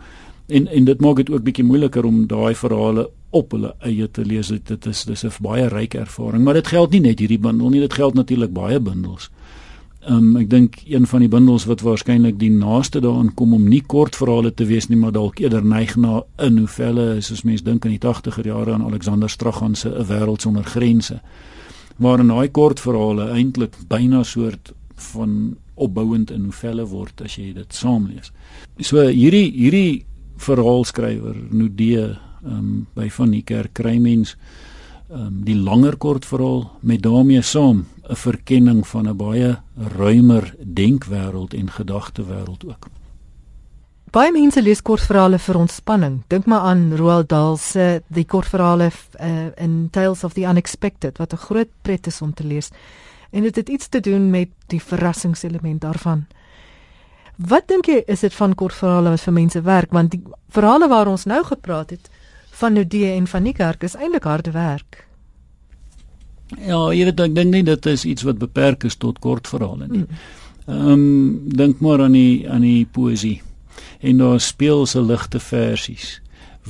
en 0.46 0.66
en 0.68 0.84
dit 0.84 1.00
maak 1.00 1.16
dit 1.16 1.30
ook 1.30 1.42
bietjie 1.42 1.64
moeiliker 1.64 2.04
om 2.04 2.26
daai 2.26 2.54
verhale 2.54 3.08
op 3.30 3.52
hulle 3.52 3.74
eie 3.80 4.10
te 4.10 4.24
lees. 4.24 4.48
Dit 4.48 4.86
is 4.86 5.04
dis 5.04 5.24
'n 5.24 5.42
baie 5.42 5.68
ryk 5.68 5.94
ervaring, 5.94 6.44
maar 6.44 6.54
dit 6.54 6.66
geld 6.66 6.90
nie 6.90 7.00
net 7.00 7.18
hierdie 7.18 7.38
bundel 7.38 7.68
nie, 7.68 7.80
dit 7.80 7.92
geld 7.92 8.14
natuurlik 8.14 8.52
baie 8.52 8.80
bundels. 8.80 9.30
Um, 10.08 10.36
ek 10.36 10.48
dink 10.50 10.80
een 10.90 11.06
van 11.06 11.20
die 11.20 11.28
bundels 11.28 11.64
wat 11.64 11.80
waarskynlik 11.80 12.38
die 12.38 12.50
naaste 12.50 13.00
daaraan 13.00 13.34
kom 13.34 13.52
om 13.54 13.68
nie 13.68 13.82
kort 13.86 14.16
verhale 14.16 14.50
te 14.54 14.64
wees 14.66 14.88
nie, 14.88 14.98
maar 14.98 15.12
dalk 15.12 15.38
eerder 15.38 15.64
neig 15.64 15.96
na 15.96 16.22
'n 16.38 16.54
novelle, 16.54 17.16
is 17.16 17.30
as 17.30 17.44
mens 17.44 17.62
dink 17.62 17.84
aan 17.84 17.92
die 17.92 18.00
80er 18.00 18.44
jare 18.44 18.72
aan 18.72 18.82
Alexander 18.82 19.30
Straghan 19.30 19.74
se 19.74 19.88
'n 19.88 20.04
wêreld 20.04 20.40
sonder 20.40 20.64
grense. 20.64 21.20
Waarin 21.98 22.28
daai 22.28 22.48
kort 22.48 22.80
verhale 22.80 23.30
eintlik 23.30 23.76
byna 23.88 24.22
soort 24.22 24.72
van 24.94 25.56
opbouend 25.74 26.30
in 26.30 26.42
novelle 26.42 26.86
word 26.86 27.22
as 27.22 27.36
jy 27.36 27.52
dit 27.52 27.74
saam 27.74 28.06
lees. 28.06 28.32
So 28.80 29.06
hierdie 29.06 29.52
hierdie 29.52 30.04
verhaalskrywer 30.42 31.36
Nudee 31.50 32.18
um, 32.44 32.86
by 32.94 33.08
van 33.10 33.30
die 33.30 33.42
kerk 33.42 33.72
kry 33.78 33.96
mens 33.98 34.36
um, 35.10 35.42
die 35.46 35.56
langer 35.56 35.96
kortverhaal 35.96 36.70
met 36.80 37.02
daarmee 37.02 37.42
saam 37.42 37.86
'n 38.08 38.16
verkenning 38.16 38.86
van 38.86 39.08
'n 39.08 39.16
baie 39.16 39.56
ruimer 39.96 40.54
denkwêreld 40.58 41.54
en 41.54 41.70
gedagtewêreld 41.70 42.64
ook. 42.66 42.88
Baie 44.12 44.32
mense 44.32 44.62
lees 44.62 44.82
kortverhale 44.82 45.38
vir 45.38 45.56
ontspanning. 45.56 46.22
Dink 46.28 46.44
maar 46.46 46.60
aan 46.60 46.96
Roald 46.96 47.28
Dahl 47.28 47.56
se 47.56 48.02
die 48.08 48.24
kortverhale 48.24 48.90
uh, 49.20 49.46
in 49.56 49.88
Tales 49.90 50.24
of 50.24 50.32
the 50.32 50.44
Unexpected 50.44 51.18
wat 51.18 51.32
'n 51.32 51.36
groot 51.36 51.68
pret 51.82 52.06
is 52.06 52.22
om 52.22 52.34
te 52.34 52.44
lees. 52.44 52.70
En 53.30 53.42
dit 53.42 53.56
het 53.56 53.68
iets 53.68 53.88
te 53.88 54.00
doen 54.00 54.30
met 54.30 54.48
die 54.66 54.82
verrassingselement 54.82 55.80
daarvan. 55.80 56.26
Wat 57.36 57.68
dink 57.68 57.88
jy 57.88 58.02
is 58.06 58.20
dit 58.20 58.34
van 58.34 58.54
kortverhale 58.54 59.14
wat 59.14 59.24
vir 59.24 59.32
mense 59.32 59.62
werk 59.64 59.92
want 59.92 60.12
die 60.12 60.20
verhale 60.52 60.88
waar 60.88 61.08
ons 61.08 61.24
nou 61.24 61.40
gepraat 61.44 61.90
het 61.90 62.10
van 62.60 62.76
Nudie 62.76 63.08
en 63.14 63.26
van 63.26 63.42
Niekerk 63.42 63.82
is 63.82 63.96
eintlik 63.96 64.28
harde 64.28 64.52
werk. 64.52 65.06
Ja, 66.60 66.92
jy 66.92 67.06
weet 67.08 67.20
ek 67.20 67.34
dink 67.34 67.54
nie 67.54 67.64
dit 67.64 67.86
is 67.86 68.04
iets 68.04 68.26
wat 68.28 68.38
beperk 68.38 68.84
is 68.84 68.98
tot 69.00 69.18
kortverhale 69.24 69.88
nie. 69.88 70.04
Mm. 70.04 70.20
Ehm 70.66 70.90
um, 70.92 71.38
dink 71.56 71.80
maar 71.80 72.04
aan 72.04 72.12
die 72.14 72.48
aan 72.50 72.62
die 72.62 72.84
poesie. 72.86 73.40
En 74.00 74.20
daar 74.20 74.40
speel 74.40 74.86
se 74.86 75.02
ligte 75.02 75.40
versies 75.40 76.20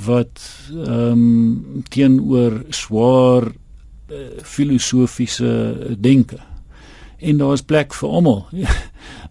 wat 0.06 0.40
ehm 0.70 1.10
um, 1.10 1.82
teenoor 1.90 2.62
swaar 2.70 3.50
uh, 3.50 4.22
filosofiese 4.42 5.96
denke 5.98 6.38
en 7.22 7.38
daar 7.38 7.52
is 7.52 7.62
plek 7.62 7.94
vir 7.94 8.08
almal. 8.08 8.44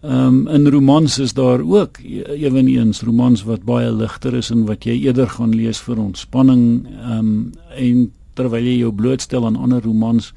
Ehm 0.02 0.26
um, 0.26 0.48
in 0.48 0.68
romans 0.68 1.18
is 1.18 1.32
daar 1.32 1.60
ook 1.60 1.98
ewenigs 2.02 3.02
romans 3.06 3.44
wat 3.46 3.62
baie 3.62 3.92
ligter 3.92 4.34
is 4.34 4.50
en 4.50 4.64
wat 4.66 4.84
jy 4.84 4.96
eerder 4.98 5.28
gaan 5.30 5.54
lees 5.54 5.78
vir 5.80 5.98
ontspanning 5.98 6.86
ehm 6.86 7.18
um, 7.18 7.52
en 7.76 8.10
terwyl 8.34 8.64
jy 8.64 8.78
jou 8.80 8.92
blootstel 8.92 9.46
aan 9.46 9.56
ander 9.56 9.82
romans 9.82 10.32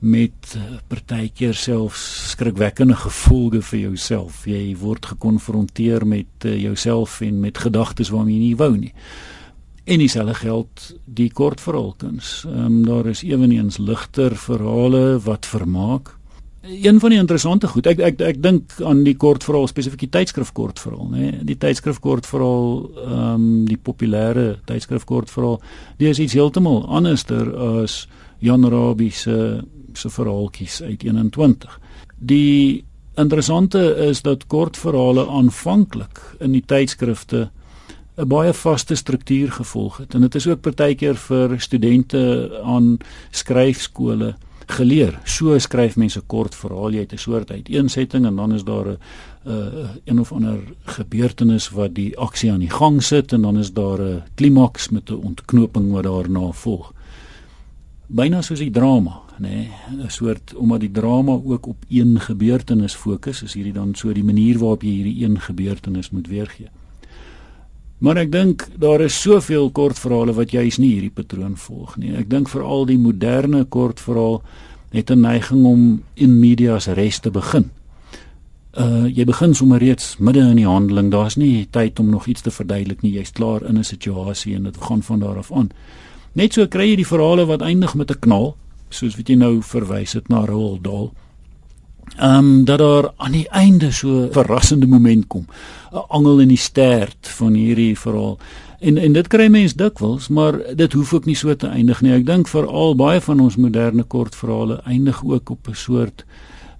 met 0.00 0.54
uh, 0.56 0.78
partykeer 0.88 1.54
selfs 1.54 2.04
skrikwekkende 2.32 2.96
gevolge 2.96 3.60
vir 3.62 3.80
jouself. 3.80 4.44
Jy 4.48 4.76
word 4.80 5.06
gekonfronteer 5.12 6.06
met 6.08 6.48
uh, 6.48 6.56
jouself 6.56 7.20
en 7.20 7.40
met 7.40 7.58
gedagtes 7.58 8.12
waarmee 8.12 8.36
jy 8.36 8.44
nie 8.50 8.56
wou 8.56 8.72
nie. 8.76 8.92
En 9.84 9.98
dieselfde 10.00 10.34
geld 10.34 10.86
die 11.04 11.30
kortverhaalkuns. 11.32 12.44
Ehm 12.48 12.64
um, 12.64 12.80
daar 12.84 13.12
is 13.12 13.24
ewenigs 13.24 13.78
ligter 13.78 14.36
verhale 14.36 15.20
wat 15.24 15.46
vermaak 15.46 16.16
een 16.62 17.00
van 17.00 17.10
die 17.10 17.18
interessante 17.18 17.68
goed 17.68 17.86
ek 17.86 18.00
ek 18.04 18.20
ek 18.20 18.40
dink 18.42 18.74
aan 18.84 19.02
die 19.04 19.16
kortverhaal 19.16 19.68
spesifiek 19.70 20.04
die 20.04 20.12
tydskrif 20.12 20.52
kortverhaal 20.52 21.08
nê 21.12 21.30
die 21.46 21.56
tydskrif 21.56 22.00
kortverhaal 22.04 22.66
ehm 23.04 23.34
um, 23.34 23.46
die 23.68 23.78
populêre 23.80 24.58
tydskrif 24.68 25.06
kortverhaal 25.08 25.60
dis 26.02 26.20
iets 26.20 26.36
heeltemal 26.36 26.84
anderster 26.88 27.48
as 27.80 28.06
Jan 28.40 28.64
Rabie 28.64 29.12
se 29.12 29.62
se 29.94 30.08
verhaaltjies 30.08 30.82
uit 30.82 31.02
21 31.04 31.80
die 32.18 32.84
interessante 33.16 33.80
is 34.10 34.22
dat 34.22 34.46
kortverhale 34.46 35.26
aanvanklik 35.28 36.20
in 36.40 36.52
die 36.52 36.64
tydskrifte 36.66 37.48
'n 38.20 38.28
baie 38.28 38.52
vaste 38.52 38.94
struktuur 38.94 39.52
gevolg 39.52 39.96
het. 39.96 40.14
En 40.14 40.20
dit 40.20 40.34
is 40.34 40.46
ook 40.46 40.60
partykeer 40.60 41.16
vir 41.16 41.60
studente 41.60 42.50
aan 42.62 42.98
skryfskole 43.30 44.34
geleer. 44.70 45.18
So 45.24 45.58
skryf 45.58 45.96
mense 45.96 46.20
kort 46.26 46.54
verhaal, 46.54 46.94
jy 46.94 47.00
het 47.00 47.12
'n 47.12 47.18
soort 47.18 47.50
uiteensetting 47.50 48.26
en 48.26 48.36
dan 48.36 48.54
is 48.54 48.64
daar 48.64 48.86
'n 48.86 48.98
uh, 49.46 49.88
een 50.04 50.20
of 50.20 50.32
ander 50.32 50.60
gebeurtenis 50.84 51.70
wat 51.70 51.94
die 51.94 52.18
aksie 52.18 52.52
aan 52.52 52.60
die 52.60 52.70
gang 52.70 53.02
sit 53.02 53.32
en 53.32 53.42
dan 53.42 53.58
is 53.58 53.72
daar 53.72 54.00
'n 54.00 54.22
klimaks 54.34 54.88
met 54.88 55.10
'n 55.10 55.14
ontknoping 55.14 55.92
wat 55.92 56.04
daarna 56.04 56.52
volg. 56.52 56.92
Byna 58.06 58.42
soos 58.42 58.58
die 58.58 58.70
drama, 58.70 59.20
nê, 59.38 59.48
nee, 59.48 59.70
'n 60.02 60.10
soort 60.10 60.54
omdat 60.54 60.80
die 60.80 60.90
drama 60.90 61.32
ook 61.32 61.66
op 61.66 61.84
een 61.88 62.20
gebeurtenis 62.20 62.94
fokus, 62.94 63.42
is 63.42 63.54
hierdie 63.54 63.72
dan 63.72 63.94
so 63.94 64.12
die 64.12 64.24
manier 64.24 64.58
waarop 64.58 64.82
jy 64.82 64.90
hierdie 64.90 65.24
een 65.24 65.40
gebeurtenis 65.40 66.10
moet 66.10 66.26
weergee. 66.26 66.68
Maar 68.00 68.16
ek 68.16 68.30
dink 68.32 68.64
daar 68.80 69.02
is 69.04 69.16
soveel 69.20 69.68
kortverhale 69.76 70.32
wat 70.32 70.54
juis 70.56 70.78
nie 70.80 70.94
hierdie 70.94 71.12
patroon 71.12 71.56
volg 71.60 71.98
nie. 72.00 72.14
Ek 72.16 72.30
dink 72.32 72.48
veral 72.48 72.86
die 72.88 72.98
moderne 72.98 73.66
kortverhaal 73.68 74.40
het 74.90 75.10
'n 75.10 75.20
neiging 75.20 75.64
om 75.66 76.02
in 76.14 76.38
medias 76.40 76.86
res 76.86 77.20
te 77.20 77.30
begin. 77.30 77.70
Uh 78.72 79.06
jy 79.06 79.24
begin 79.24 79.54
sommer 79.54 79.78
reeds 79.78 80.16
midde 80.18 80.40
in 80.40 80.56
die 80.56 80.66
handeling. 80.66 81.10
Daar's 81.10 81.36
nie 81.36 81.66
tyd 81.70 82.00
om 82.00 82.10
nog 82.10 82.26
iets 82.26 82.40
te 82.40 82.50
verduidelik 82.50 83.02
nie. 83.02 83.12
Jy's 83.12 83.32
klaar 83.32 83.62
in 83.68 83.78
'n 83.78 83.84
situasie 83.84 84.54
en 84.54 84.62
dit 84.62 84.76
gaan 84.76 85.02
van 85.02 85.20
daar 85.20 85.36
af 85.36 85.52
aan. 85.52 85.70
Net 86.32 86.52
so 86.52 86.66
kry 86.66 86.88
jy 86.90 86.96
die 86.96 87.06
verhale 87.06 87.46
wat 87.46 87.62
eindig 87.62 87.94
met 87.94 88.10
'n 88.10 88.18
knal, 88.20 88.56
soos 88.88 89.16
wat 89.16 89.28
jy 89.28 89.34
nou 89.34 89.62
verwys 89.62 90.12
het 90.12 90.28
na 90.28 90.44
Roald 90.44 90.84
Dahl 90.84 91.12
ehm 92.16 92.38
um, 92.38 92.64
dat 92.64 92.78
daar 92.78 93.12
aan 93.16 93.32
die 93.32 93.48
einde 93.48 93.90
so 93.90 94.08
'n 94.08 94.32
verrassende 94.32 94.86
moment 94.86 95.26
kom. 95.26 95.46
'n 95.92 95.96
Angel 96.08 96.40
in 96.40 96.48
die 96.48 96.56
stert 96.56 97.28
van 97.28 97.52
hierdie 97.54 97.98
verhaal. 97.98 98.38
En 98.80 98.96
en 98.96 99.12
dit 99.12 99.26
kry 99.26 99.48
mense 99.48 99.76
dikwels, 99.76 100.28
maar 100.28 100.58
dit 100.74 100.92
hoef 100.92 101.12
ook 101.14 101.24
nie 101.24 101.36
so 101.36 101.56
te 101.56 101.66
eindig 101.66 102.00
nie. 102.00 102.12
Ek 102.12 102.26
dink 102.26 102.48
veral 102.48 102.94
baie 102.96 103.20
van 103.20 103.40
ons 103.40 103.56
moderne 103.56 104.02
kortverhale 104.02 104.80
eindig 104.84 105.24
ook 105.24 105.50
op 105.50 105.68
'n 105.68 105.74
soort 105.74 106.24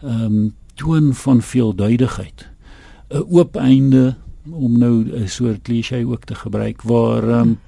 ehm 0.03 0.24
um, 0.24 0.55
toon 0.74 1.14
van 1.14 1.43
veelduidigheid. 1.43 2.49
'n 3.11 3.24
Oop 3.28 3.57
einde 3.57 4.14
om 4.51 4.78
nou 4.78 5.05
'n 5.05 5.28
soort 5.28 5.62
klise 5.62 6.07
ook 6.07 6.24
te 6.24 6.35
gebruik 6.35 6.83
waar 6.83 7.22
ehm 7.28 7.41
um, 7.41 7.59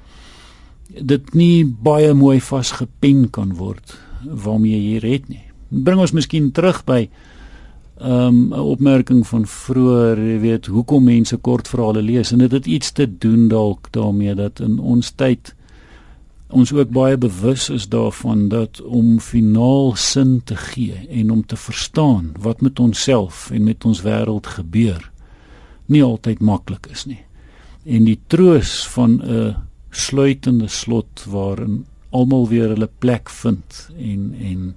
dit 1.01 1.35
nie 1.35 1.65
baie 1.65 2.15
mooi 2.15 2.41
vasgepen 2.41 3.31
kan 3.31 3.55
word 3.55 3.99
waarmee 4.25 4.93
jy 4.93 5.13
het 5.13 5.29
nie. 5.29 5.45
Bring 5.69 6.01
ons 6.01 6.13
miskien 6.13 6.53
terug 6.53 6.85
by 6.85 7.09
um, 8.05 8.53
'n 8.55 8.59
opmerking 8.59 9.27
van 9.27 9.47
vroeër, 9.47 10.19
jy 10.19 10.39
weet, 10.41 10.67
hoekom 10.67 11.05
mense 11.05 11.37
kortverhale 11.37 12.03
lees 12.03 12.33
en 12.33 12.39
dit 12.39 12.53
het 12.53 12.67
iets 12.67 12.93
te 12.93 13.19
doen 13.19 13.49
dalk 13.49 13.93
daarmee 13.93 14.35
dat 14.35 14.61
in 14.61 14.79
ons 14.79 15.11
tyd 15.11 15.55
ons 16.53 16.73
ook 16.73 16.91
baie 16.91 17.17
bewus 17.17 17.69
is 17.71 17.89
daarvan 17.89 18.49
dat 18.49 18.83
om 18.83 19.21
finaal 19.21 19.95
sin 19.97 20.41
te 20.45 20.57
gee 20.57 21.09
en 21.09 21.31
om 21.31 21.47
te 21.47 21.57
verstaan 21.57 22.33
wat 22.41 22.61
met 22.61 22.81
onsself 22.81 23.51
en 23.51 23.65
met 23.65 23.85
ons 23.85 24.03
wêreld 24.03 24.47
gebeur 24.47 25.11
nie 25.87 26.03
altyd 26.03 26.41
maklik 26.41 26.87
is 26.93 27.05
nie. 27.09 27.21
En 27.85 28.05
die 28.07 28.19
troos 28.27 28.87
van 28.95 29.21
'n 29.23 29.57
sluitende 29.91 30.69
slot 30.69 31.25
waarin 31.29 31.85
almal 32.11 32.49
weer 32.49 32.69
hulle 32.69 32.91
plek 32.99 33.31
vind 33.31 33.89
en 33.99 34.35
en 34.41 34.77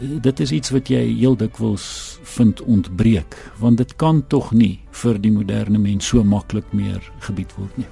dit 0.00 0.40
is 0.40 0.52
iets 0.52 0.70
wat 0.74 0.90
jy 0.92 1.02
heel 1.18 1.36
dikwels 1.36 2.18
vind 2.36 2.62
ontbreek 2.62 3.36
want 3.62 3.80
dit 3.80 3.96
kan 3.96 4.22
tog 4.28 4.52
nie 4.52 4.76
vir 5.02 5.20
die 5.20 5.32
moderne 5.32 5.78
mens 5.78 6.08
so 6.12 6.24
maklik 6.24 6.68
meer 6.72 7.00
gebied 7.28 7.52
word 7.56 7.76
nie. 7.80 7.88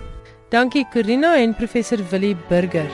Dankie 0.53 0.87
Corina 0.93 1.37
en 1.41 1.55
professor 1.55 1.99
Willie 2.11 2.37
Burger. 2.49 2.89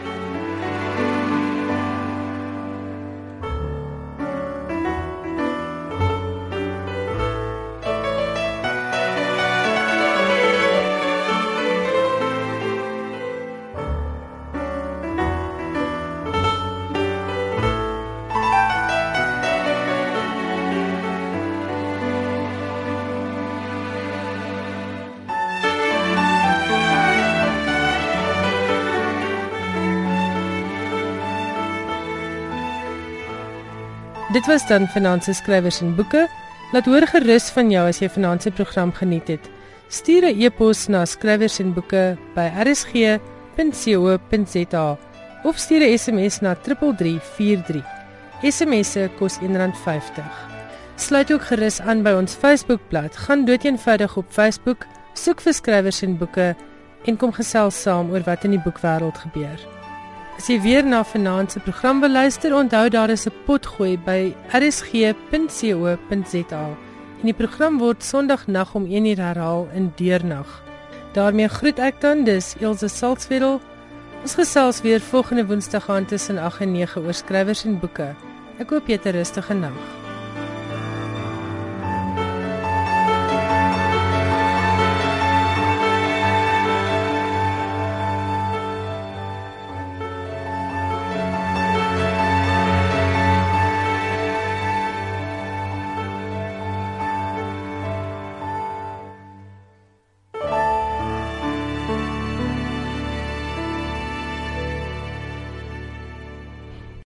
Dit 34.31 34.47
was 34.47 34.67
dan 34.67 34.87
Finansie 34.89 35.35
skrywers 35.35 35.81
en 35.83 35.95
boeke. 35.99 36.29
Laat 36.73 36.87
hoor 36.87 37.03
gerus 37.11 37.49
van 37.51 37.71
jou 37.71 37.83
as 37.91 37.99
jy 37.99 38.07
Finansie 38.09 38.53
program 38.55 38.93
geniet 38.95 39.27
het. 39.29 39.51
Stuur 39.89 40.23
'n 40.23 40.41
e-pos 40.41 40.87
na 40.87 41.05
skrywers 41.05 41.59
en 41.59 41.75
boeke 41.75 42.17
by 42.35 42.51
rsg.co.za 42.63 43.19
of 45.43 45.59
stuur 45.59 45.83
'n 45.83 45.99
SMS 45.99 46.41
na 46.41 46.55
3343. 46.55 47.85
SMS'e 48.43 49.11
kos 49.19 49.39
R1.50. 49.39 50.25
Sluit 50.97 51.33
ook 51.33 51.43
gerus 51.43 51.81
aan 51.81 52.03
by 52.03 52.11
ons 52.11 52.35
Facebookblad. 52.35 53.17
Gaan 53.17 53.45
doeteenvoudig 53.45 54.17
op 54.17 54.27
Facebook, 54.29 54.87
soek 55.13 55.41
vir 55.41 55.53
skrywers 55.53 56.03
en 56.03 56.19
boeke 56.19 56.57
en 57.05 57.17
kom 57.17 57.33
gesels 57.33 57.83
saam 57.83 58.11
oor 58.11 58.23
wat 58.25 58.45
in 58.45 58.51
die 58.51 58.63
boekwêreld 58.63 59.19
gebeur. 59.19 59.80
As 60.41 60.47
jy 60.49 60.55
weer 60.65 60.87
na 60.89 61.03
vanaand 61.05 61.53
se 61.53 61.61
program 61.61 61.99
wil 62.01 62.15
luister, 62.17 62.55
onthou 62.57 62.89
daar 62.89 63.11
is 63.13 63.27
'n 63.29 63.33
potgooi 63.45 63.99
by 63.99 64.35
rsg.co.za. 64.57 65.97
En 67.21 67.25
die 67.29 67.35
program 67.35 67.79
word 67.79 68.03
Sondagnag 68.03 68.75
om 68.75 68.87
1uur 68.87 69.17
herhaal 69.17 69.69
in 69.75 69.93
deernag. 69.97 70.63
daarmee 71.13 71.49
groet 71.49 71.79
ek 71.79 72.01
dan, 72.01 72.25
dis 72.25 72.55
Elsje 72.61 72.89
Salzwetel. 72.89 73.61
Ons 74.23 74.35
gesels 74.35 74.81
weer 74.81 75.01
volgende 75.01 75.47
Woensdag 75.47 75.91
aand 75.91 76.09
tussen 76.09 76.39
8 76.39 76.61
en 76.61 76.73
9 76.73 77.03
oor 77.03 77.15
skrywers 77.15 77.65
en 77.65 77.79
boeke. 77.79 78.15
Ek 78.59 78.71
hoop 78.71 78.87
jy 78.87 78.93
het 78.93 79.07
'n 79.07 79.11
rustige 79.11 79.55
nag. 79.55 80.10